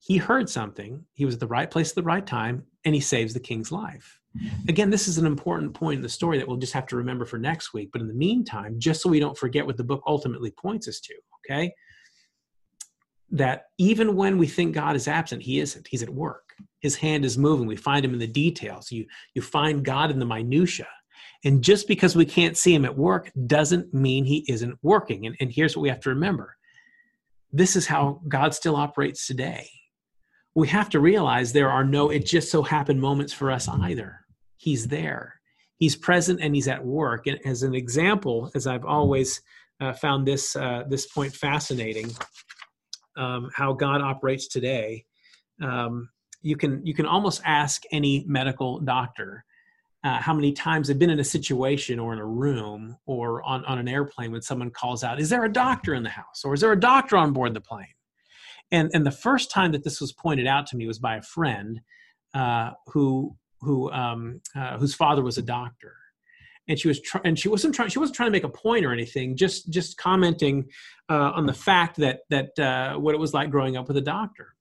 He 0.00 0.16
heard 0.16 0.48
something, 0.48 1.04
he 1.12 1.24
was 1.24 1.34
at 1.34 1.40
the 1.40 1.46
right 1.46 1.70
place 1.70 1.90
at 1.90 1.94
the 1.94 2.02
right 2.02 2.26
time, 2.26 2.64
and 2.84 2.94
he 2.94 3.00
saves 3.00 3.34
the 3.34 3.40
king's 3.40 3.70
life. 3.70 4.18
Mm-hmm. 4.36 4.68
Again, 4.68 4.90
this 4.90 5.08
is 5.08 5.18
an 5.18 5.26
important 5.26 5.74
point 5.74 5.98
in 5.98 6.02
the 6.02 6.08
story 6.08 6.38
that 6.38 6.48
we'll 6.48 6.56
just 6.56 6.72
have 6.72 6.86
to 6.88 6.96
remember 6.96 7.26
for 7.26 7.38
next 7.38 7.74
week. 7.74 7.90
But 7.92 8.00
in 8.00 8.08
the 8.08 8.14
meantime, 8.14 8.76
just 8.78 9.02
so 9.02 9.10
we 9.10 9.20
don't 9.20 9.36
forget 9.36 9.66
what 9.66 9.76
the 9.76 9.84
book 9.84 10.02
ultimately 10.06 10.52
points 10.52 10.88
us 10.88 11.00
to, 11.00 11.14
okay? 11.44 11.72
that 13.30 13.66
even 13.78 14.16
when 14.16 14.38
we 14.38 14.46
think 14.46 14.74
God 14.74 14.96
is 14.96 15.08
absent, 15.08 15.42
He 15.42 15.60
isn't. 15.60 15.86
He's 15.86 16.02
at 16.02 16.10
work. 16.10 16.54
His 16.80 16.96
hand 16.96 17.24
is 17.24 17.38
moving. 17.38 17.66
We 17.66 17.76
find 17.76 18.04
Him 18.04 18.12
in 18.12 18.18
the 18.18 18.26
details. 18.26 18.90
You 18.90 19.06
you 19.34 19.42
find 19.42 19.84
God 19.84 20.10
in 20.10 20.18
the 20.18 20.26
minutia. 20.26 20.88
And 21.44 21.62
just 21.62 21.88
because 21.88 22.16
we 22.16 22.26
can't 22.26 22.56
see 22.56 22.74
Him 22.74 22.84
at 22.84 22.96
work 22.96 23.30
doesn't 23.46 23.94
mean 23.94 24.24
He 24.24 24.44
isn't 24.48 24.78
working. 24.82 25.26
And, 25.26 25.36
and 25.40 25.52
here's 25.52 25.76
what 25.76 25.82
we 25.82 25.88
have 25.88 26.00
to 26.00 26.10
remember: 26.10 26.56
this 27.52 27.76
is 27.76 27.86
how 27.86 28.20
God 28.28 28.54
still 28.54 28.76
operates 28.76 29.26
today. 29.26 29.68
We 30.54 30.68
have 30.68 30.90
to 30.90 31.00
realize 31.00 31.52
there 31.52 31.70
are 31.70 31.84
no 31.84 32.10
it 32.10 32.26
just 32.26 32.50
so 32.50 32.62
happened 32.62 33.00
moments 33.00 33.32
for 33.32 33.50
us 33.50 33.68
either. 33.68 34.20
He's 34.56 34.88
there. 34.88 35.40
He's 35.78 35.96
present 35.96 36.40
and 36.42 36.54
he's 36.54 36.68
at 36.68 36.84
work. 36.84 37.26
And 37.26 37.38
as 37.46 37.62
an 37.62 37.74
example, 37.74 38.50
as 38.54 38.66
I've 38.66 38.84
always 38.84 39.40
uh, 39.80 39.92
found 39.94 40.26
this 40.26 40.54
uh, 40.56 40.84
this 40.88 41.06
point 41.06 41.34
fascinating, 41.34 42.10
um, 43.16 43.50
how 43.54 43.72
God 43.72 44.02
operates 44.02 44.48
today, 44.48 45.06
um, 45.62 46.10
you 46.42 46.56
can 46.56 46.84
you 46.84 46.94
can 46.94 47.06
almost 47.06 47.40
ask 47.44 47.82
any 47.92 48.24
medical 48.26 48.80
doctor 48.80 49.44
uh, 50.02 50.18
how 50.18 50.32
many 50.32 50.52
times 50.52 50.88
they've 50.88 50.98
been 50.98 51.10
in 51.10 51.20
a 51.20 51.24
situation 51.24 51.98
or 51.98 52.12
in 52.12 52.18
a 52.18 52.26
room 52.26 52.96
or 53.06 53.42
on, 53.42 53.64
on 53.66 53.78
an 53.78 53.88
airplane 53.88 54.32
when 54.32 54.42
someone 54.42 54.70
calls 54.70 55.04
out, 55.04 55.20
"Is 55.20 55.28
there 55.28 55.44
a 55.44 55.52
doctor 55.52 55.94
in 55.94 56.02
the 56.02 56.10
house?" 56.10 56.42
or 56.44 56.54
"Is 56.54 56.60
there 56.60 56.72
a 56.72 56.80
doctor 56.80 57.16
on 57.16 57.32
board 57.32 57.54
the 57.54 57.60
plane?" 57.60 57.86
And 58.72 58.90
and 58.94 59.04
the 59.04 59.10
first 59.10 59.50
time 59.50 59.72
that 59.72 59.84
this 59.84 60.00
was 60.00 60.12
pointed 60.12 60.46
out 60.46 60.66
to 60.68 60.76
me 60.76 60.86
was 60.86 60.98
by 60.98 61.16
a 61.16 61.22
friend 61.22 61.80
uh, 62.34 62.70
who 62.86 63.36
who 63.60 63.90
um, 63.90 64.40
uh, 64.54 64.78
whose 64.78 64.94
father 64.94 65.22
was 65.22 65.38
a 65.38 65.42
doctor, 65.42 65.96
and 66.68 66.78
she 66.78 66.88
was 66.88 67.00
trying 67.00 67.26
and 67.26 67.38
she 67.38 67.48
wasn't 67.48 67.74
trying 67.74 67.88
she 67.88 67.98
wasn't 67.98 68.16
trying 68.16 68.28
to 68.28 68.32
make 68.32 68.44
a 68.44 68.48
point 68.48 68.84
or 68.84 68.92
anything 68.92 69.36
just 69.36 69.70
just 69.70 69.96
commenting 69.96 70.66
uh, 71.08 71.32
on 71.34 71.46
the 71.46 71.52
fact 71.52 71.96
that 71.96 72.20
that 72.30 72.58
uh, 72.58 72.94
what 72.96 73.14
it 73.14 73.18
was 73.18 73.34
like 73.34 73.50
growing 73.50 73.76
up 73.76 73.88
with 73.88 73.96
a 73.96 74.02
doctor. 74.02 74.54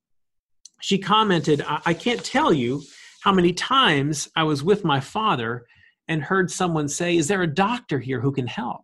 She 0.81 0.97
commented 0.97 1.61
I-, 1.61 1.81
I 1.87 1.93
can't 1.93 2.23
tell 2.23 2.53
you 2.53 2.81
how 3.21 3.31
many 3.33 3.53
times 3.53 4.29
i 4.35 4.43
was 4.43 4.63
with 4.63 4.83
my 4.83 4.99
father 4.99 5.65
and 6.07 6.23
heard 6.23 6.49
someone 6.49 6.87
say 6.87 7.17
is 7.17 7.27
there 7.27 7.41
a 7.41 7.47
doctor 7.47 7.99
here 7.99 8.21
who 8.21 8.31
can 8.31 8.47
help 8.47 8.81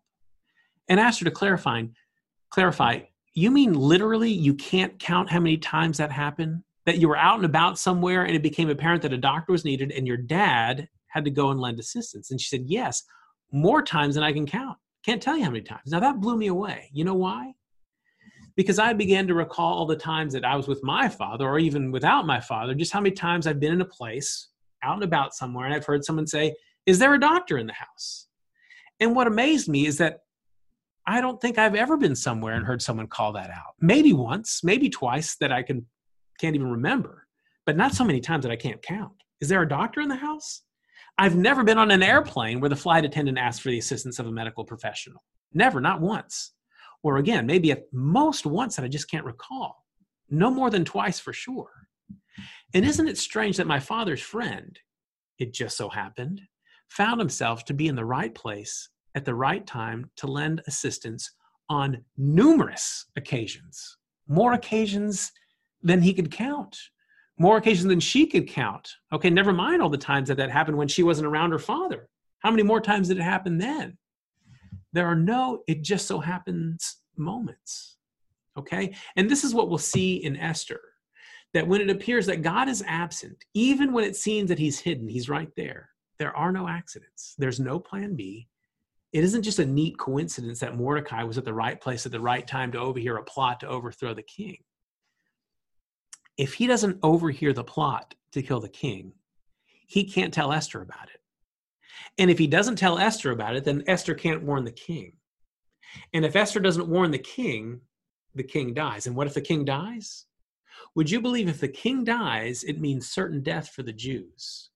and 0.87 0.99
asked 0.99 1.19
her 1.19 1.25
to 1.25 1.31
clarify 1.31 1.83
clarify 2.49 2.99
you 3.35 3.51
mean 3.51 3.73
literally 3.73 4.31
you 4.31 4.53
can't 4.53 4.97
count 4.97 5.29
how 5.29 5.41
many 5.41 5.57
times 5.57 5.97
that 5.97 6.11
happened 6.11 6.63
that 6.85 6.97
you 6.97 7.09
were 7.09 7.17
out 7.17 7.35
and 7.35 7.45
about 7.45 7.77
somewhere 7.77 8.23
and 8.23 8.35
it 8.35 8.41
became 8.41 8.69
apparent 8.69 9.01
that 9.01 9.13
a 9.13 9.17
doctor 9.17 9.51
was 9.51 9.65
needed 9.65 9.91
and 9.91 10.07
your 10.07 10.17
dad 10.17 10.87
had 11.07 11.25
to 11.25 11.31
go 11.31 11.51
and 11.51 11.59
lend 11.59 11.77
assistance? 11.77 12.31
And 12.31 12.39
she 12.39 12.47
said, 12.47 12.65
Yes, 12.67 13.03
more 13.51 13.81
times 13.81 14.15
than 14.15 14.23
I 14.23 14.31
can 14.31 14.45
count. 14.45 14.77
Can't 15.05 15.21
tell 15.21 15.37
you 15.37 15.43
how 15.43 15.51
many 15.51 15.63
times. 15.63 15.91
Now 15.91 15.99
that 15.99 16.21
blew 16.21 16.37
me 16.37 16.47
away. 16.47 16.89
You 16.93 17.03
know 17.03 17.13
why? 17.13 17.53
Because 18.55 18.79
I 18.79 18.93
began 18.93 19.27
to 19.27 19.33
recall 19.33 19.73
all 19.73 19.85
the 19.85 19.97
times 19.97 20.31
that 20.31 20.45
I 20.45 20.55
was 20.55 20.69
with 20.69 20.81
my 20.81 21.09
father, 21.09 21.45
or 21.45 21.59
even 21.59 21.91
without 21.91 22.25
my 22.25 22.39
father, 22.39 22.73
just 22.73 22.93
how 22.93 23.01
many 23.01 23.13
times 23.13 23.45
I've 23.45 23.59
been 23.59 23.73
in 23.73 23.81
a 23.81 23.85
place 23.85 24.47
out 24.81 24.95
and 24.95 25.03
about 25.03 25.33
somewhere 25.33 25.65
and 25.65 25.75
I've 25.75 25.85
heard 25.85 26.05
someone 26.05 26.25
say, 26.25 26.55
Is 26.85 26.99
there 26.99 27.13
a 27.13 27.19
doctor 27.19 27.57
in 27.57 27.67
the 27.67 27.73
house? 27.73 28.27
And 29.01 29.13
what 29.13 29.27
amazed 29.27 29.67
me 29.67 29.87
is 29.87 29.97
that 29.97 30.19
I 31.07 31.21
don't 31.21 31.39
think 31.39 31.57
I've 31.57 31.75
ever 31.75 31.97
been 31.97 32.15
somewhere 32.15 32.55
and 32.55 32.65
heard 32.65 32.81
someone 32.81 33.07
call 33.07 33.33
that 33.33 33.49
out. 33.49 33.75
Maybe 33.79 34.11
once, 34.13 34.61
maybe 34.63 34.89
twice 34.89 35.35
that 35.37 35.51
I 35.51 35.61
can 35.63 35.85
can't 36.39 36.55
even 36.55 36.69
remember, 36.69 37.27
but 37.65 37.77
not 37.77 37.93
so 37.93 38.03
many 38.03 38.19
times 38.19 38.43
that 38.43 38.51
I 38.51 38.57
can't 38.57 38.81
count. 38.81 39.13
Is 39.39 39.47
there 39.47 39.61
a 39.61 39.67
doctor 39.67 40.01
in 40.01 40.09
the 40.09 40.15
house? 40.15 40.63
I've 41.17 41.35
never 41.35 41.63
been 41.63 41.77
on 41.77 41.91
an 41.91 42.03
airplane 42.03 42.59
where 42.59 42.69
the 42.69 42.75
flight 42.75 43.05
attendant 43.05 43.37
asked 43.37 43.61
for 43.61 43.69
the 43.69 43.77
assistance 43.77 44.19
of 44.19 44.27
a 44.27 44.31
medical 44.31 44.65
professional. 44.65 45.23
Never, 45.53 45.79
not 45.79 46.01
once. 46.01 46.51
Or 47.03 47.17
again, 47.17 47.45
maybe 47.45 47.71
at 47.71 47.85
most 47.93 48.45
once 48.45 48.75
that 48.75 48.83
I 48.83 48.89
just 48.89 49.09
can't 49.09 49.25
recall. 49.25 49.85
No 50.29 50.49
more 50.49 50.69
than 50.69 50.83
twice 50.83 51.19
for 51.19 51.31
sure. 51.31 51.69
And 52.73 52.83
isn't 52.83 53.07
it 53.07 53.17
strange 53.17 53.55
that 53.57 53.67
my 53.67 53.79
father's 53.79 54.21
friend, 54.21 54.77
it 55.39 55.53
just 55.53 55.77
so 55.77 55.87
happened, 55.87 56.41
found 56.89 57.21
himself 57.21 57.63
to 57.65 57.73
be 57.73 57.87
in 57.87 57.95
the 57.95 58.03
right 58.03 58.33
place 58.33 58.89
at 59.15 59.25
the 59.25 59.33
right 59.33 59.65
time 59.65 60.09
to 60.17 60.27
lend 60.27 60.61
assistance 60.67 61.31
on 61.69 62.03
numerous 62.17 63.05
occasions, 63.15 63.97
more 64.27 64.53
occasions 64.53 65.31
than 65.81 66.01
he 66.01 66.13
could 66.13 66.29
count, 66.29 66.77
more 67.39 67.57
occasions 67.57 67.87
than 67.87 67.99
she 67.99 68.27
could 68.27 68.47
count. 68.47 68.89
Okay, 69.13 69.29
never 69.29 69.53
mind 69.53 69.81
all 69.81 69.89
the 69.89 69.97
times 69.97 70.27
that 70.27 70.37
that 70.37 70.51
happened 70.51 70.77
when 70.77 70.87
she 70.87 71.03
wasn't 71.03 71.27
around 71.27 71.51
her 71.51 71.59
father. 71.59 72.07
How 72.39 72.51
many 72.51 72.63
more 72.63 72.81
times 72.81 73.07
did 73.07 73.17
it 73.17 73.23
happen 73.23 73.57
then? 73.57 73.97
There 74.93 75.07
are 75.07 75.15
no, 75.15 75.63
it 75.67 75.81
just 75.81 76.07
so 76.07 76.19
happens 76.19 76.97
moments. 77.17 77.97
Okay, 78.57 78.95
and 79.15 79.29
this 79.29 79.43
is 79.43 79.53
what 79.53 79.69
we'll 79.69 79.77
see 79.77 80.23
in 80.23 80.37
Esther 80.37 80.79
that 81.53 81.67
when 81.67 81.81
it 81.81 81.89
appears 81.89 82.25
that 82.25 82.41
God 82.41 82.67
is 82.69 82.83
absent, 82.85 83.43
even 83.53 83.91
when 83.91 84.03
it 84.03 84.15
seems 84.15 84.49
that 84.49 84.59
he's 84.59 84.79
hidden, 84.79 85.07
he's 85.07 85.29
right 85.29 85.49
there. 85.55 85.89
There 86.19 86.35
are 86.35 86.51
no 86.51 86.67
accidents, 86.67 87.35
there's 87.37 87.59
no 87.59 87.79
plan 87.79 88.15
B. 88.15 88.47
It 89.15 89.23
isn't 89.23 89.43
just 89.43 89.59
a 89.59 89.65
neat 89.65 89.97
coincidence 89.97 90.59
that 90.59 90.75
Mordecai 90.75 91.23
was 91.23 91.37
at 91.37 91.45
the 91.45 91.53
right 91.53 91.79
place 91.79 92.05
at 92.05 92.11
the 92.11 92.19
right 92.19 92.45
time 92.45 92.73
to 92.73 92.79
overhear 92.79 93.15
a 93.15 93.23
plot 93.23 93.61
to 93.61 93.67
overthrow 93.69 94.13
the 94.13 94.21
king. 94.21 94.57
If 96.37 96.55
he 96.55 96.67
doesn't 96.67 96.99
overhear 97.01 97.53
the 97.53 97.63
plot 97.63 98.13
to 98.33 98.41
kill 98.41 98.59
the 98.59 98.67
king, 98.67 99.13
he 99.87 100.03
can't 100.03 100.33
tell 100.33 100.51
Esther 100.51 100.81
about 100.81 101.07
it. 101.13 101.21
And 102.17 102.29
if 102.29 102.37
he 102.37 102.45
doesn't 102.45 102.75
tell 102.75 102.99
Esther 102.99 103.31
about 103.31 103.55
it, 103.55 103.63
then 103.63 103.85
Esther 103.87 104.15
can't 104.15 104.43
warn 104.43 104.65
the 104.65 104.71
king. 104.73 105.13
And 106.11 106.25
if 106.25 106.35
Esther 106.35 106.59
doesn't 106.59 106.89
warn 106.89 107.11
the 107.11 107.17
king, 107.17 107.79
the 108.33 108.43
king 108.43 108.73
dies. 108.73 109.07
And 109.07 109.15
what 109.15 109.27
if 109.27 109.33
the 109.33 109.39
king 109.39 109.63
dies? 109.63 110.25
Would 110.93 111.09
you 111.09 111.21
believe 111.21 111.47
if 111.47 111.61
the 111.61 111.69
king 111.69 112.03
dies, 112.03 112.65
it 112.65 112.81
means 112.81 113.07
certain 113.07 113.41
death 113.41 113.69
for 113.69 113.81
the 113.81 113.93
Jews? 113.93 114.71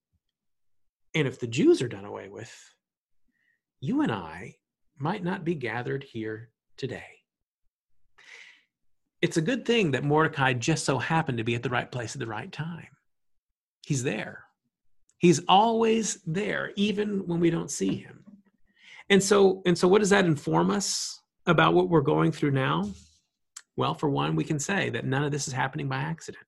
And 1.14 1.28
if 1.28 1.42
the 1.42 1.48
Jews 1.48 1.82
are 1.82 1.90
done 1.90 2.06
away 2.06 2.30
with, 2.30 2.58
you 3.82 4.02
and 4.02 4.12
I 4.12 4.56
might 4.98 5.24
not 5.24 5.46
be 5.46 5.56
gathered 5.56 6.04
here 6.04 6.50
today. 6.78 7.04
It's 9.22 9.38
a 9.38 9.42
good 9.42 9.66
thing 9.66 9.92
that 9.92 10.04
Mordecai 10.04 10.54
just 10.54 10.86
so 10.86 10.98
happened 10.98 11.38
to 11.38 11.44
be 11.44 11.56
at 11.56 11.64
the 11.64 11.70
right 11.70 11.92
place 11.92 12.16
at 12.16 12.20
the 12.20 12.28
right 12.28 12.52
time. 12.52 12.88
He's 13.86 14.04
there. 14.04 14.44
He's 15.18 15.42
always 15.48 16.20
there, 16.26 16.72
even 16.76 17.28
when 17.28 17.40
we 17.40 17.50
don't 17.50 17.72
see 17.72 17.96
him. 17.96 18.24
And 19.10 19.22
so, 19.22 19.62
and 19.66 19.78
so 19.78 19.88
what 19.88 20.00
does 20.00 20.12
that 20.12 20.26
inform 20.26 20.72
us 20.72 21.22
about 21.46 21.74
what 21.74 21.90
we're 21.90 22.02
going 22.02 22.32
through 22.32 22.52
now? 22.52 22.90
Well, 23.76 23.94
for 23.94 24.10
one, 24.10 24.36
we 24.36 24.44
can 24.44 24.60
say 24.60 24.90
that 24.92 25.06
none 25.06 25.24
of 25.24 25.32
this 25.32 25.48
is 25.48 25.54
happening 25.54 25.90
by 25.90 25.98
accident. 25.98 26.46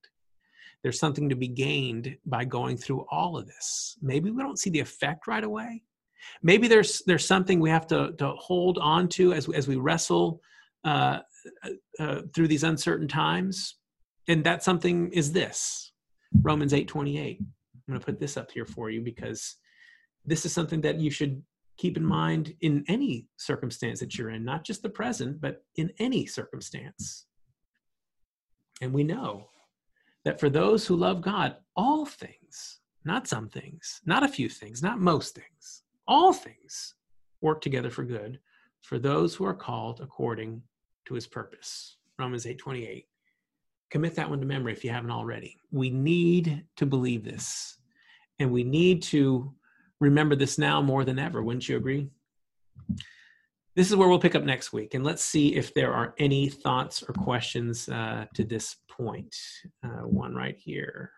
There's 0.83 0.99
something 0.99 1.29
to 1.29 1.35
be 1.35 1.47
gained 1.47 2.17
by 2.25 2.45
going 2.45 2.77
through 2.77 3.05
all 3.09 3.37
of 3.37 3.47
this. 3.47 3.97
Maybe 4.01 4.31
we 4.31 4.41
don't 4.41 4.59
see 4.59 4.69
the 4.69 4.79
effect 4.79 5.27
right 5.27 5.43
away. 5.43 5.83
Maybe 6.43 6.67
there's 6.67 7.01
there's 7.05 7.25
something 7.25 7.59
we 7.59 7.69
have 7.69 7.87
to, 7.87 8.13
to 8.17 8.31
hold 8.37 8.77
on 8.77 9.07
to 9.09 9.33
as, 9.33 9.49
as 9.49 9.67
we 9.67 9.75
wrestle 9.75 10.41
uh, 10.83 11.19
uh, 11.99 12.21
through 12.33 12.47
these 12.47 12.63
uncertain 12.63 13.07
times. 13.07 13.75
And 14.27 14.43
that 14.43 14.63
something 14.63 15.11
is 15.11 15.31
this 15.31 15.93
Romans 16.41 16.73
8 16.73 16.87
28. 16.87 17.37
I'm 17.39 17.47
going 17.87 17.99
to 17.99 18.05
put 18.05 18.19
this 18.19 18.37
up 18.37 18.51
here 18.51 18.65
for 18.65 18.89
you 18.89 19.01
because 19.01 19.55
this 20.25 20.45
is 20.45 20.53
something 20.53 20.81
that 20.81 20.99
you 20.99 21.09
should 21.09 21.41
keep 21.77 21.97
in 21.97 22.05
mind 22.05 22.53
in 22.61 22.83
any 22.87 23.25
circumstance 23.37 23.99
that 23.99 24.17
you're 24.17 24.29
in, 24.29 24.45
not 24.45 24.63
just 24.63 24.83
the 24.83 24.89
present, 24.89 25.41
but 25.41 25.63
in 25.75 25.91
any 25.99 26.25
circumstance. 26.25 27.25
And 28.81 28.93
we 28.93 29.03
know 29.03 29.49
that 30.23 30.39
for 30.39 30.49
those 30.49 30.85
who 30.85 30.95
love 30.95 31.21
God, 31.21 31.55
all 31.75 32.05
things, 32.05 32.79
not 33.03 33.27
some 33.27 33.49
things, 33.49 34.01
not 34.05 34.23
a 34.23 34.27
few 34.27 34.47
things, 34.47 34.83
not 34.83 34.99
most 34.99 35.35
things, 35.35 35.80
all 36.07 36.33
things 36.33 36.95
work 37.41 37.61
together 37.61 37.89
for 37.89 38.03
good 38.03 38.39
for 38.81 38.99
those 38.99 39.35
who 39.35 39.45
are 39.45 39.53
called 39.53 40.01
according 40.01 40.61
to 41.05 41.13
his 41.13 41.27
purpose. 41.27 41.97
Romans 42.17 42.45
8 42.45 42.57
28. 42.57 43.05
Commit 43.89 44.15
that 44.15 44.29
one 44.29 44.39
to 44.39 44.45
memory 44.45 44.71
if 44.71 44.83
you 44.83 44.89
haven't 44.89 45.11
already. 45.11 45.57
We 45.71 45.89
need 45.89 46.65
to 46.77 46.85
believe 46.85 47.25
this, 47.25 47.77
and 48.39 48.51
we 48.51 48.63
need 48.63 49.03
to 49.03 49.53
remember 49.99 50.35
this 50.35 50.57
now 50.57 50.81
more 50.81 51.03
than 51.03 51.19
ever. 51.19 51.43
Wouldn't 51.43 51.67
you 51.67 51.77
agree? 51.77 52.07
This 53.75 53.89
is 53.89 53.95
where 53.95 54.07
we'll 54.07 54.19
pick 54.19 54.35
up 54.35 54.43
next 54.43 54.71
week, 54.71 54.93
and 54.93 55.03
let's 55.03 55.23
see 55.23 55.55
if 55.55 55.73
there 55.73 55.93
are 55.93 56.13
any 56.19 56.49
thoughts 56.49 57.03
or 57.03 57.13
questions 57.13 57.89
uh, 57.89 58.25
to 58.33 58.43
this 58.43 58.77
point. 58.89 59.35
Uh, 59.83 60.05
one 60.07 60.35
right 60.35 60.57
here. 60.57 61.11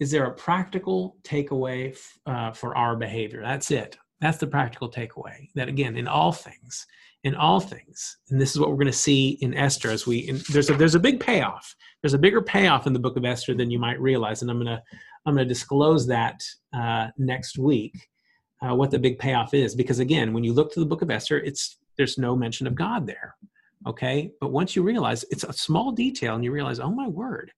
Is 0.00 0.10
there 0.10 0.24
a 0.24 0.34
practical 0.34 1.16
takeaway 1.22 1.98
uh, 2.26 2.52
for 2.52 2.76
our 2.76 2.96
behavior? 2.96 3.42
That's 3.42 3.70
it. 3.70 3.96
That's 4.20 4.38
the 4.38 4.46
practical 4.46 4.90
takeaway. 4.90 5.48
That 5.54 5.68
again, 5.68 5.96
in 5.96 6.08
all 6.08 6.32
things, 6.32 6.86
in 7.24 7.34
all 7.34 7.60
things, 7.60 8.16
and 8.30 8.40
this 8.40 8.52
is 8.52 8.60
what 8.60 8.70
we're 8.70 8.76
going 8.76 8.86
to 8.86 8.92
see 8.92 9.38
in 9.40 9.54
Esther 9.54 9.90
as 9.90 10.06
we. 10.06 10.30
There's 10.50 10.70
a 10.70 10.74
there's 10.74 10.94
a 10.94 11.00
big 11.00 11.20
payoff. 11.20 11.74
There's 12.02 12.14
a 12.14 12.18
bigger 12.18 12.42
payoff 12.42 12.86
in 12.86 12.92
the 12.92 12.98
book 12.98 13.16
of 13.16 13.24
Esther 13.24 13.54
than 13.54 13.70
you 13.70 13.78
might 13.78 14.00
realize, 14.00 14.42
and 14.42 14.50
I'm 14.50 14.58
gonna 14.58 14.82
I'm 15.26 15.34
gonna 15.34 15.46
disclose 15.46 16.06
that 16.06 16.42
uh, 16.72 17.08
next 17.18 17.58
week. 17.58 18.08
Uh, 18.62 18.74
what 18.74 18.90
the 18.90 18.98
big 18.98 19.18
payoff 19.18 19.52
is, 19.52 19.74
because 19.74 19.98
again, 19.98 20.32
when 20.32 20.42
you 20.42 20.54
look 20.54 20.72
to 20.72 20.80
the 20.80 20.86
book 20.86 21.02
of 21.02 21.10
Esther, 21.10 21.38
it's 21.40 21.76
there's 21.96 22.18
no 22.18 22.34
mention 22.34 22.66
of 22.66 22.74
God 22.74 23.06
there. 23.06 23.34
Okay, 23.86 24.30
but 24.40 24.52
once 24.52 24.74
you 24.74 24.82
realize 24.82 25.24
it's 25.30 25.44
a 25.44 25.52
small 25.52 25.92
detail, 25.92 26.34
and 26.34 26.44
you 26.44 26.50
realize, 26.50 26.80
oh 26.80 26.90
my 26.90 27.06
word, 27.06 27.52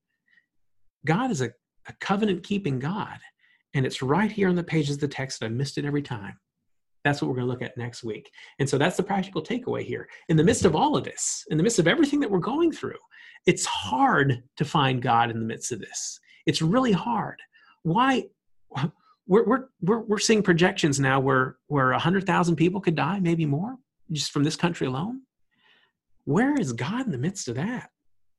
God 1.05 1.31
is 1.31 1.41
a, 1.41 1.51
a 1.87 1.93
covenant 1.99 2.43
keeping 2.43 2.79
God, 2.79 3.17
and 3.73 3.85
it's 3.85 4.01
right 4.01 4.31
here 4.31 4.49
on 4.49 4.55
the 4.55 4.63
pages 4.63 4.95
of 4.95 5.01
the 5.01 5.07
text. 5.07 5.43
I 5.43 5.47
missed 5.49 5.77
it 5.77 5.85
every 5.85 6.01
time. 6.01 6.37
That's 7.03 7.21
what 7.21 7.29
we're 7.29 7.35
going 7.35 7.47
to 7.47 7.51
look 7.51 7.61
at 7.61 7.77
next 7.77 8.03
week. 8.03 8.29
And 8.59 8.69
so 8.69 8.77
that's 8.77 8.97
the 8.97 9.03
practical 9.03 9.41
takeaway 9.41 9.83
here. 9.83 10.09
In 10.27 10.35
the 10.35 10.43
midst 10.43 10.65
of 10.65 10.75
all 10.75 10.97
of 10.97 11.03
this, 11.05 11.45
in 11.49 11.57
the 11.57 11.63
midst 11.63 11.79
of 11.79 11.87
everything 11.87 12.19
that 12.19 12.29
we're 12.29 12.39
going 12.39 12.71
through, 12.71 12.97
it's 13.45 13.65
hard 13.65 14.43
to 14.57 14.65
find 14.65 15.01
God 15.01 15.31
in 15.31 15.39
the 15.39 15.45
midst 15.45 15.71
of 15.71 15.79
this. 15.79 16.19
It's 16.45 16.61
really 16.61 16.91
hard. 16.91 17.39
Why? 17.83 18.25
We're, 19.25 19.45
we're, 19.45 19.65
we're, 19.81 19.99
we're 19.99 20.19
seeing 20.19 20.43
projections 20.43 20.99
now 20.99 21.19
where, 21.19 21.57
where 21.67 21.91
100,000 21.91 22.55
people 22.55 22.81
could 22.81 22.95
die, 22.95 23.19
maybe 23.19 23.45
more, 23.45 23.77
just 24.11 24.31
from 24.31 24.43
this 24.43 24.55
country 24.55 24.87
alone. 24.87 25.21
Where 26.25 26.55
is 26.55 26.73
God 26.73 27.05
in 27.05 27.11
the 27.11 27.17
midst 27.17 27.47
of 27.47 27.55
that? 27.55 27.89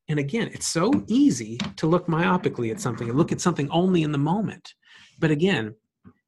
And 0.08 0.18
again, 0.18 0.50
it's 0.52 0.66
so 0.66 0.90
easy 1.06 1.58
to 1.76 1.86
look 1.86 2.06
myopically 2.06 2.70
at 2.70 2.80
something 2.80 3.08
and 3.08 3.18
look 3.18 3.32
at 3.32 3.40
something 3.40 3.70
only 3.70 4.02
in 4.02 4.12
the 4.12 4.18
moment. 4.18 4.74
But 5.18 5.30
again, 5.30 5.74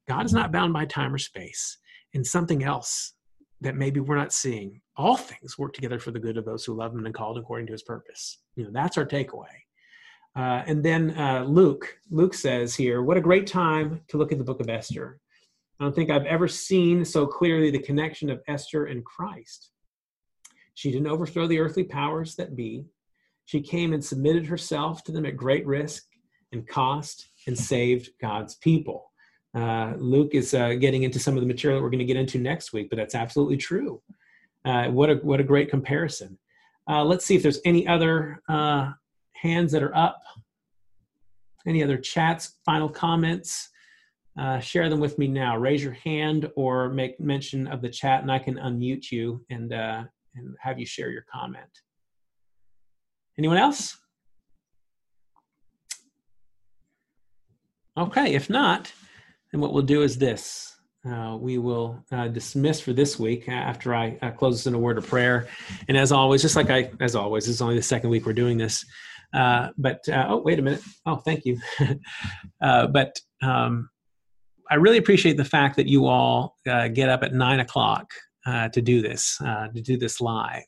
God 0.07 0.25
is 0.25 0.33
not 0.33 0.51
bound 0.51 0.73
by 0.73 0.85
time 0.85 1.13
or 1.13 1.17
space 1.17 1.77
and 2.13 2.25
something 2.25 2.63
else 2.63 3.13
that 3.61 3.75
maybe 3.75 3.99
we're 3.99 4.17
not 4.17 4.33
seeing. 4.33 4.81
All 4.97 5.17
things 5.17 5.57
work 5.57 5.73
together 5.73 5.99
for 5.99 6.11
the 6.11 6.19
good 6.19 6.37
of 6.37 6.45
those 6.45 6.65
who 6.65 6.73
love 6.73 6.93
him 6.93 7.05
and 7.05 7.13
called 7.13 7.37
according 7.37 7.67
to 7.67 7.71
his 7.73 7.83
purpose. 7.83 8.39
You 8.55 8.65
know, 8.65 8.71
that's 8.71 8.97
our 8.97 9.05
takeaway. 9.05 9.45
Uh, 10.35 10.63
and 10.65 10.83
then 10.83 11.17
uh, 11.17 11.43
Luke, 11.43 11.97
Luke 12.09 12.33
says 12.33 12.75
here, 12.75 13.03
what 13.03 13.17
a 13.17 13.21
great 13.21 13.47
time 13.47 14.01
to 14.07 14.17
look 14.17 14.31
at 14.31 14.37
the 14.37 14.43
book 14.43 14.61
of 14.61 14.69
Esther. 14.69 15.19
I 15.79 15.83
don't 15.83 15.95
think 15.95 16.09
I've 16.09 16.25
ever 16.25 16.47
seen 16.47 17.03
so 17.03 17.25
clearly 17.25 17.71
the 17.71 17.79
connection 17.79 18.29
of 18.29 18.41
Esther 18.47 18.85
and 18.85 19.03
Christ. 19.03 19.71
She 20.75 20.91
didn't 20.91 21.07
overthrow 21.07 21.47
the 21.47 21.59
earthly 21.59 21.83
powers 21.83 22.35
that 22.35 22.55
be. 22.55 22.85
She 23.51 23.59
came 23.59 23.91
and 23.91 24.01
submitted 24.01 24.47
herself 24.47 25.03
to 25.03 25.11
them 25.11 25.25
at 25.25 25.35
great 25.35 25.67
risk 25.67 26.05
and 26.53 26.65
cost 26.65 27.31
and 27.47 27.57
saved 27.57 28.11
God's 28.21 28.55
people. 28.55 29.11
Uh, 29.53 29.91
Luke 29.97 30.29
is 30.33 30.53
uh, 30.53 30.75
getting 30.75 31.03
into 31.03 31.19
some 31.19 31.35
of 31.35 31.41
the 31.41 31.47
material 31.47 31.77
that 31.77 31.83
we're 31.83 31.89
going 31.89 31.99
to 31.99 32.05
get 32.05 32.15
into 32.15 32.39
next 32.39 32.71
week, 32.71 32.89
but 32.89 32.95
that's 32.95 33.13
absolutely 33.13 33.57
true. 33.57 34.01
Uh, 34.63 34.85
what 34.85 35.09
a 35.09 35.15
what 35.15 35.41
a 35.41 35.43
great 35.43 35.69
comparison. 35.69 36.39
Uh, 36.89 37.03
let's 37.03 37.25
see 37.25 37.35
if 37.35 37.43
there's 37.43 37.59
any 37.65 37.85
other 37.85 38.41
uh, 38.47 38.91
hands 39.33 39.73
that 39.73 39.83
are 39.83 39.97
up. 39.97 40.21
Any 41.67 41.83
other 41.83 41.97
chats? 41.97 42.57
Final 42.63 42.87
comments? 42.87 43.69
Uh, 44.39 44.61
share 44.61 44.87
them 44.87 45.01
with 45.01 45.19
me 45.19 45.27
now. 45.27 45.57
Raise 45.57 45.83
your 45.83 45.91
hand 45.91 46.49
or 46.55 46.87
make 46.87 47.19
mention 47.19 47.67
of 47.67 47.81
the 47.81 47.89
chat, 47.89 48.21
and 48.21 48.31
I 48.31 48.39
can 48.39 48.55
unmute 48.55 49.11
you 49.11 49.45
and 49.49 49.73
and 49.73 50.55
have 50.61 50.79
you 50.79 50.85
share 50.85 51.11
your 51.11 51.25
comment. 51.29 51.81
Anyone 53.41 53.57
else? 53.57 53.97
Okay, 57.97 58.35
if 58.35 58.51
not. 58.51 58.93
then 59.51 59.61
what 59.61 59.73
we'll 59.73 59.81
do 59.81 60.03
is 60.03 60.19
this. 60.19 60.77
Uh, 61.03 61.37
we 61.41 61.57
will 61.57 62.05
uh, 62.11 62.27
dismiss 62.27 62.79
for 62.79 62.93
this 62.93 63.17
week 63.17 63.49
after 63.49 63.95
I 63.95 64.19
uh, 64.21 64.29
close 64.29 64.59
us 64.59 64.67
in 64.67 64.75
a 64.75 64.77
word 64.77 64.99
of 64.99 65.07
prayer. 65.07 65.47
And 65.87 65.97
as 65.97 66.11
always, 66.11 66.43
just 66.43 66.55
like 66.55 66.69
I, 66.69 66.91
as 66.99 67.15
always, 67.15 67.47
this 67.47 67.55
is 67.55 67.63
only 67.63 67.77
the 67.77 67.81
second 67.81 68.11
week 68.11 68.27
we're 68.27 68.33
doing 68.33 68.59
this. 68.59 68.85
Uh, 69.33 69.69
but 69.75 70.07
uh, 70.07 70.27
oh, 70.29 70.43
wait 70.43 70.59
a 70.59 70.61
minute. 70.61 70.83
Oh, 71.07 71.15
thank 71.15 71.43
you. 71.43 71.57
Uh, 72.61 72.85
but 72.85 73.19
um, 73.41 73.89
I 74.69 74.75
really 74.75 74.99
appreciate 74.99 75.35
the 75.35 75.43
fact 75.43 75.77
that 75.77 75.87
you 75.87 76.05
all 76.05 76.57
get 76.63 77.09
up 77.09 77.23
at 77.23 77.33
nine 77.33 77.59
o'clock 77.59 78.05
to 78.45 78.81
do 78.83 79.01
this, 79.01 79.37
to 79.39 79.81
do 79.83 79.97
this 79.97 80.21
live. 80.21 80.61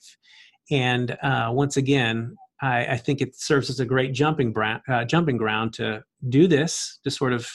And 0.71 1.15
once 1.21 1.77
again, 1.77 2.35
I, 2.61 2.85
I, 2.85 2.97
think 2.97 3.21
it 3.21 3.35
serves 3.35 3.69
as 3.69 3.79
a 3.79 3.85
great 3.85 4.13
jumping, 4.13 4.53
bra- 4.53 4.79
jumping 5.05 5.37
ground 5.37 5.73
to 5.73 6.03
do 6.29 6.47
this, 6.47 6.99
to 7.03 7.11
sort 7.11 7.33
of 7.33 7.49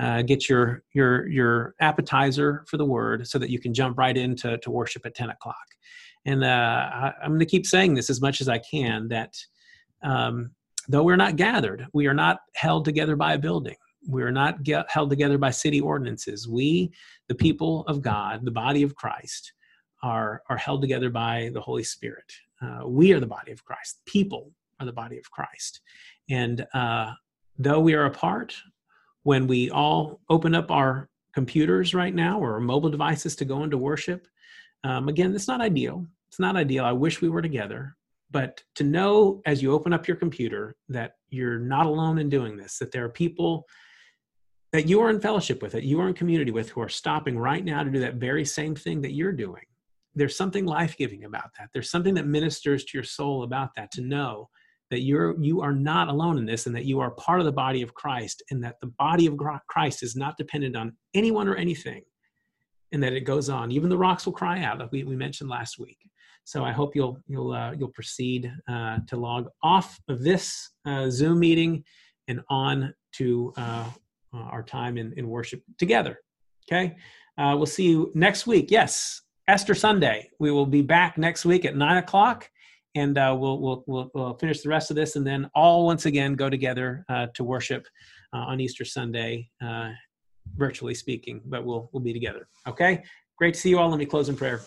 uh, 0.00 0.22
get 0.22 0.48
your 0.48 0.82
your 0.92 1.26
your 1.28 1.74
appetizer 1.80 2.64
for 2.68 2.76
the 2.76 2.84
word 2.84 3.26
so 3.26 3.38
that 3.38 3.50
you 3.50 3.58
can 3.58 3.72
jump 3.72 3.96
right 3.96 4.16
into 4.16 4.58
to 4.58 4.70
worship 4.70 5.06
at 5.06 5.14
10 5.14 5.30
o'clock. 5.30 5.56
And 6.26 6.44
uh, 6.44 6.46
I, 6.92 7.12
am 7.22 7.30
going 7.30 7.40
to 7.40 7.46
keep 7.46 7.66
saying 7.66 7.94
this 7.94 8.10
as 8.10 8.20
much 8.20 8.40
as 8.40 8.48
i 8.48 8.58
can 8.58 9.08
that 9.08 9.32
um, 10.02 10.50
though 10.88 11.02
we're 11.02 11.16
not 11.16 11.36
gathered 11.36 11.86
we 11.94 12.06
are 12.06 12.14
not 12.14 12.40
held 12.54 12.84
together 12.84 13.16
by 13.16 13.34
a 13.34 13.38
building. 13.38 13.76
We 14.08 14.22
are 14.22 14.30
not 14.30 14.62
get, 14.62 14.88
held 14.88 15.10
together 15.10 15.36
by 15.38 15.50
city 15.50 15.80
ordinances. 15.80 16.46
We 16.46 16.92
the 17.28 17.34
people 17.34 17.84
of 17.86 18.02
god 18.02 18.44
the 18.44 18.50
body 18.50 18.82
of 18.82 18.94
christ 18.94 19.52
are 20.02 20.42
are 20.48 20.56
held 20.56 20.82
together 20.82 21.10
by 21.10 21.50
the 21.54 21.60
holy 21.60 21.84
spirit 21.84 22.32
uh, 22.62 22.86
we 22.86 23.12
are 23.12 23.20
the 23.20 23.26
body 23.26 23.52
of 23.52 23.64
christ 23.64 24.00
people 24.06 24.52
are 24.80 24.86
the 24.86 24.92
body 24.92 25.18
of 25.18 25.30
christ 25.30 25.80
and 26.28 26.66
uh, 26.74 27.12
though 27.58 27.80
we 27.80 27.94
are 27.94 28.06
apart 28.06 28.54
when 29.22 29.46
we 29.46 29.70
all 29.70 30.20
open 30.30 30.54
up 30.54 30.70
our 30.70 31.08
computers 31.36 31.94
right 31.94 32.14
now 32.14 32.38
or 32.38 32.60
mobile 32.60 32.88
devices 32.88 33.36
to 33.36 33.44
go 33.44 33.62
into 33.62 33.76
worship. 33.76 34.26
Um, 34.84 35.08
again, 35.08 35.34
it's 35.34 35.48
not 35.48 35.60
ideal. 35.60 36.06
It's 36.28 36.38
not 36.38 36.56
ideal. 36.56 36.84
I 36.84 36.92
wish 36.92 37.20
we 37.20 37.28
were 37.28 37.42
together. 37.42 37.96
But 38.30 38.62
to 38.76 38.84
know 38.84 39.42
as 39.44 39.62
you 39.62 39.72
open 39.72 39.92
up 39.92 40.08
your 40.08 40.16
computer 40.16 40.76
that 40.88 41.12
you're 41.28 41.58
not 41.58 41.86
alone 41.86 42.18
in 42.18 42.28
doing 42.28 42.56
this, 42.56 42.78
that 42.78 42.90
there 42.90 43.04
are 43.04 43.10
people 43.10 43.66
that 44.72 44.88
you 44.88 45.00
are 45.00 45.10
in 45.10 45.20
fellowship 45.20 45.60
with, 45.60 45.72
that 45.72 45.84
you 45.84 46.00
are 46.00 46.08
in 46.08 46.14
community 46.14 46.52
with, 46.52 46.70
who 46.70 46.80
are 46.80 46.88
stopping 46.88 47.38
right 47.38 47.64
now 47.64 47.82
to 47.82 47.90
do 47.90 48.00
that 48.00 48.14
very 48.14 48.44
same 48.44 48.74
thing 48.74 49.02
that 49.02 49.12
you're 49.12 49.32
doing. 49.32 49.64
There's 50.16 50.36
something 50.36 50.64
life 50.64 50.96
giving 50.96 51.24
about 51.24 51.50
that. 51.58 51.68
There's 51.72 51.90
something 51.90 52.14
that 52.14 52.26
ministers 52.26 52.84
to 52.84 52.96
your 52.96 53.04
soul 53.04 53.44
about 53.44 53.70
that 53.76 53.92
to 53.92 54.00
know 54.00 54.48
that 54.90 55.02
you're 55.02 55.40
you 55.40 55.60
are 55.60 55.72
not 55.72 56.08
alone 56.08 56.38
in 56.38 56.46
this 56.46 56.66
and 56.66 56.74
that 56.74 56.84
you 56.84 57.00
are 57.00 57.10
part 57.12 57.40
of 57.40 57.46
the 57.46 57.52
body 57.52 57.82
of 57.82 57.94
christ 57.94 58.42
and 58.50 58.62
that 58.62 58.76
the 58.80 58.92
body 58.98 59.26
of 59.26 59.36
christ 59.68 60.02
is 60.02 60.16
not 60.16 60.36
dependent 60.36 60.76
on 60.76 60.96
anyone 61.14 61.48
or 61.48 61.56
anything 61.56 62.02
and 62.92 63.02
that 63.02 63.12
it 63.12 63.22
goes 63.22 63.48
on. 63.48 63.72
Even 63.72 63.90
the 63.90 63.98
rocks 63.98 64.26
will 64.26 64.32
cry 64.32 64.62
out 64.62 64.78
like 64.78 64.92
we, 64.92 65.02
we 65.02 65.16
mentioned 65.16 65.50
last 65.50 65.78
week. 65.78 65.98
So 66.44 66.64
i 66.64 66.72
hope 66.72 66.94
you'll 66.94 67.18
you'll 67.26 67.52
uh, 67.52 67.72
you'll 67.72 67.92
proceed 67.92 68.52
uh, 68.68 68.98
to 69.08 69.16
log 69.16 69.48
off 69.62 69.98
of 70.08 70.22
this 70.22 70.70
uh, 70.84 71.10
zoom 71.10 71.40
meeting 71.40 71.84
and 72.28 72.40
on 72.48 72.94
to 73.14 73.52
uh, 73.56 73.90
uh, 74.32 74.36
our 74.36 74.62
time 74.62 74.98
in, 74.98 75.12
in 75.16 75.28
worship 75.28 75.62
together. 75.78 76.20
Okay? 76.66 76.96
Uh, 77.38 77.54
we'll 77.56 77.66
see 77.66 77.88
you 77.88 78.12
next 78.14 78.46
week. 78.46 78.70
Yes 78.70 79.22
easter 79.52 79.74
sunday 79.74 80.28
we 80.38 80.50
will 80.50 80.66
be 80.66 80.82
back 80.82 81.18
next 81.18 81.44
week 81.44 81.64
at 81.64 81.76
nine 81.76 81.96
o'clock 81.98 82.50
and 82.96 83.18
uh, 83.18 83.36
we'll, 83.38 83.60
we'll, 83.60 83.84
we'll, 83.86 84.10
we'll, 84.14 84.34
finish 84.38 84.62
the 84.62 84.70
rest 84.70 84.90
of 84.90 84.96
this 84.96 85.16
and 85.16 85.26
then 85.26 85.50
all 85.54 85.84
once 85.84 86.06
again 86.06 86.34
go 86.34 86.48
together 86.48 87.04
uh, 87.10 87.26
to 87.34 87.44
worship 87.44 87.86
uh, 88.32 88.38
on 88.38 88.60
Easter 88.60 88.84
Sunday, 88.84 89.50
uh, 89.62 89.90
virtually 90.56 90.94
speaking, 90.94 91.40
but 91.44 91.64
we'll, 91.64 91.88
we'll 91.92 92.02
be 92.02 92.12
together. 92.12 92.48
Okay? 92.66 93.02
Great 93.38 93.54
to 93.54 93.60
see 93.60 93.70
you 93.70 93.78
all. 93.78 93.88
Let 93.88 93.98
me 93.98 94.06
close 94.06 94.28
in 94.28 94.36
prayer. 94.36 94.62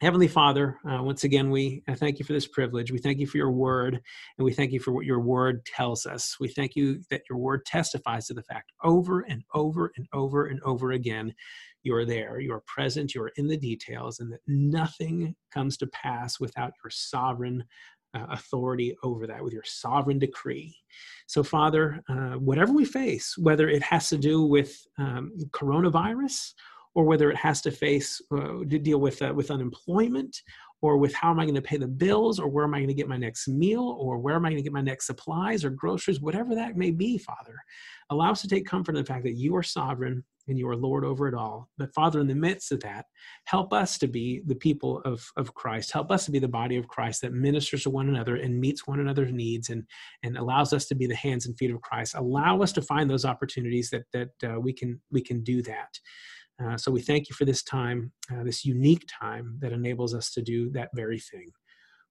Heavenly 0.00 0.28
Father, 0.28 0.76
uh, 0.90 1.02
once 1.02 1.24
again, 1.24 1.50
we 1.50 1.82
thank 1.94 2.18
you 2.18 2.24
for 2.24 2.32
this 2.32 2.48
privilege. 2.48 2.90
We 2.90 2.98
thank 2.98 3.20
you 3.20 3.26
for 3.26 3.38
your 3.38 3.52
word, 3.52 4.00
and 4.36 4.44
we 4.44 4.52
thank 4.52 4.72
you 4.72 4.80
for 4.80 4.92
what 4.92 5.06
your 5.06 5.20
word 5.20 5.64
tells 5.64 6.04
us. 6.04 6.36
We 6.40 6.48
thank 6.48 6.74
you 6.74 7.00
that 7.10 7.22
your 7.30 7.38
word 7.38 7.64
testifies 7.64 8.26
to 8.26 8.34
the 8.34 8.42
fact 8.42 8.72
over 8.82 9.20
and 9.20 9.42
over 9.54 9.92
and 9.96 10.06
over 10.12 10.46
and 10.46 10.60
over 10.64 10.92
again 10.92 11.32
you 11.84 11.94
are 11.94 12.04
there, 12.04 12.40
you 12.40 12.52
are 12.52 12.62
present, 12.66 13.14
you 13.14 13.22
are 13.22 13.32
in 13.36 13.46
the 13.46 13.56
details, 13.56 14.18
and 14.18 14.32
that 14.32 14.40
nothing 14.48 15.36
comes 15.52 15.76
to 15.76 15.86
pass 15.88 16.40
without 16.40 16.72
your 16.82 16.90
sovereign 16.90 17.62
uh, 18.14 18.26
authority 18.30 18.96
over 19.02 19.26
that, 19.26 19.44
with 19.44 19.52
your 19.52 19.64
sovereign 19.64 20.18
decree. 20.18 20.76
So, 21.26 21.42
Father, 21.42 22.02
uh, 22.08 22.34
whatever 22.34 22.72
we 22.72 22.84
face, 22.84 23.36
whether 23.38 23.68
it 23.68 23.82
has 23.82 24.08
to 24.08 24.18
do 24.18 24.44
with 24.44 24.76
um, 24.98 25.32
coronavirus 25.50 26.52
or 26.94 27.04
whether 27.04 27.30
it 27.30 27.36
has 27.36 27.60
to 27.62 27.70
face 27.70 28.20
uh, 28.32 28.64
to 28.68 28.78
deal 28.78 28.98
with 28.98 29.20
uh, 29.22 29.32
with 29.34 29.50
unemployment 29.50 30.36
or 30.84 30.98
with 30.98 31.14
how 31.14 31.30
am 31.30 31.40
I 31.40 31.46
going 31.46 31.54
to 31.54 31.62
pay 31.62 31.78
the 31.78 31.88
bills, 31.88 32.38
or 32.38 32.46
where 32.46 32.64
am 32.64 32.74
I 32.74 32.78
going 32.78 32.88
to 32.88 32.94
get 32.94 33.08
my 33.08 33.16
next 33.16 33.48
meal, 33.48 33.96
or 33.98 34.18
where 34.18 34.34
am 34.34 34.44
I 34.44 34.50
going 34.50 34.58
to 34.58 34.62
get 34.62 34.72
my 34.72 34.82
next 34.82 35.06
supplies 35.06 35.64
or 35.64 35.70
groceries, 35.70 36.20
whatever 36.20 36.54
that 36.54 36.76
may 36.76 36.90
be, 36.90 37.16
Father. 37.16 37.56
Allow 38.10 38.32
us 38.32 38.42
to 38.42 38.48
take 38.48 38.66
comfort 38.66 38.94
in 38.94 39.02
the 39.02 39.06
fact 39.06 39.24
that 39.24 39.38
you 39.38 39.56
are 39.56 39.62
sovereign 39.62 40.22
and 40.46 40.58
you 40.58 40.68
are 40.68 40.76
Lord 40.76 41.06
over 41.06 41.26
it 41.26 41.32
all. 41.32 41.70
But 41.78 41.94
Father, 41.94 42.20
in 42.20 42.26
the 42.26 42.34
midst 42.34 42.70
of 42.70 42.80
that, 42.80 43.06
help 43.46 43.72
us 43.72 43.96
to 43.96 44.06
be 44.06 44.42
the 44.44 44.54
people 44.54 45.00
of, 45.06 45.26
of 45.38 45.54
Christ. 45.54 45.90
Help 45.90 46.10
us 46.10 46.26
to 46.26 46.30
be 46.30 46.38
the 46.38 46.46
body 46.48 46.76
of 46.76 46.86
Christ 46.86 47.22
that 47.22 47.32
ministers 47.32 47.84
to 47.84 47.90
one 47.90 48.10
another 48.10 48.36
and 48.36 48.60
meets 48.60 48.86
one 48.86 49.00
another's 49.00 49.32
needs 49.32 49.70
and, 49.70 49.84
and 50.22 50.36
allows 50.36 50.74
us 50.74 50.84
to 50.88 50.94
be 50.94 51.06
the 51.06 51.16
hands 51.16 51.46
and 51.46 51.56
feet 51.56 51.70
of 51.70 51.80
Christ. 51.80 52.14
Allow 52.14 52.60
us 52.60 52.72
to 52.72 52.82
find 52.82 53.08
those 53.08 53.24
opportunities 53.24 53.88
that, 53.88 54.04
that 54.12 54.52
uh, 54.52 54.60
we, 54.60 54.74
can, 54.74 55.00
we 55.10 55.22
can 55.22 55.42
do 55.42 55.62
that. 55.62 55.98
Uh, 56.62 56.76
so 56.76 56.90
we 56.90 57.00
thank 57.00 57.28
you 57.28 57.34
for 57.34 57.44
this 57.44 57.62
time, 57.62 58.12
uh, 58.32 58.44
this 58.44 58.64
unique 58.64 59.04
time 59.20 59.58
that 59.60 59.72
enables 59.72 60.14
us 60.14 60.30
to 60.32 60.42
do 60.42 60.70
that 60.70 60.88
very 60.94 61.18
thing. 61.18 61.50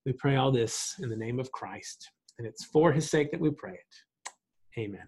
We 0.05 0.13
pray 0.13 0.35
all 0.35 0.51
this 0.51 0.95
in 1.01 1.09
the 1.09 1.15
name 1.15 1.39
of 1.39 1.51
Christ, 1.51 2.09
and 2.37 2.47
it's 2.47 2.65
for 2.65 2.91
his 2.91 3.09
sake 3.09 3.31
that 3.31 3.39
we 3.39 3.51
pray 3.51 3.73
it. 3.73 4.79
Amen. 4.79 5.07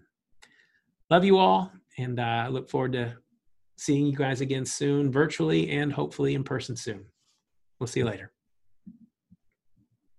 Love 1.10 1.24
you 1.24 1.36
all, 1.38 1.70
and 1.98 2.18
I 2.18 2.46
uh, 2.46 2.48
look 2.48 2.70
forward 2.70 2.92
to 2.92 3.16
seeing 3.78 4.06
you 4.06 4.16
guys 4.16 4.40
again 4.40 4.64
soon, 4.64 5.12
virtually 5.12 5.70
and 5.70 5.92
hopefully 5.92 6.34
in 6.34 6.42
person 6.42 6.76
soon. 6.76 7.04
We'll 7.78 7.88
see 7.88 8.00
you 8.00 8.06
later. 8.06 8.32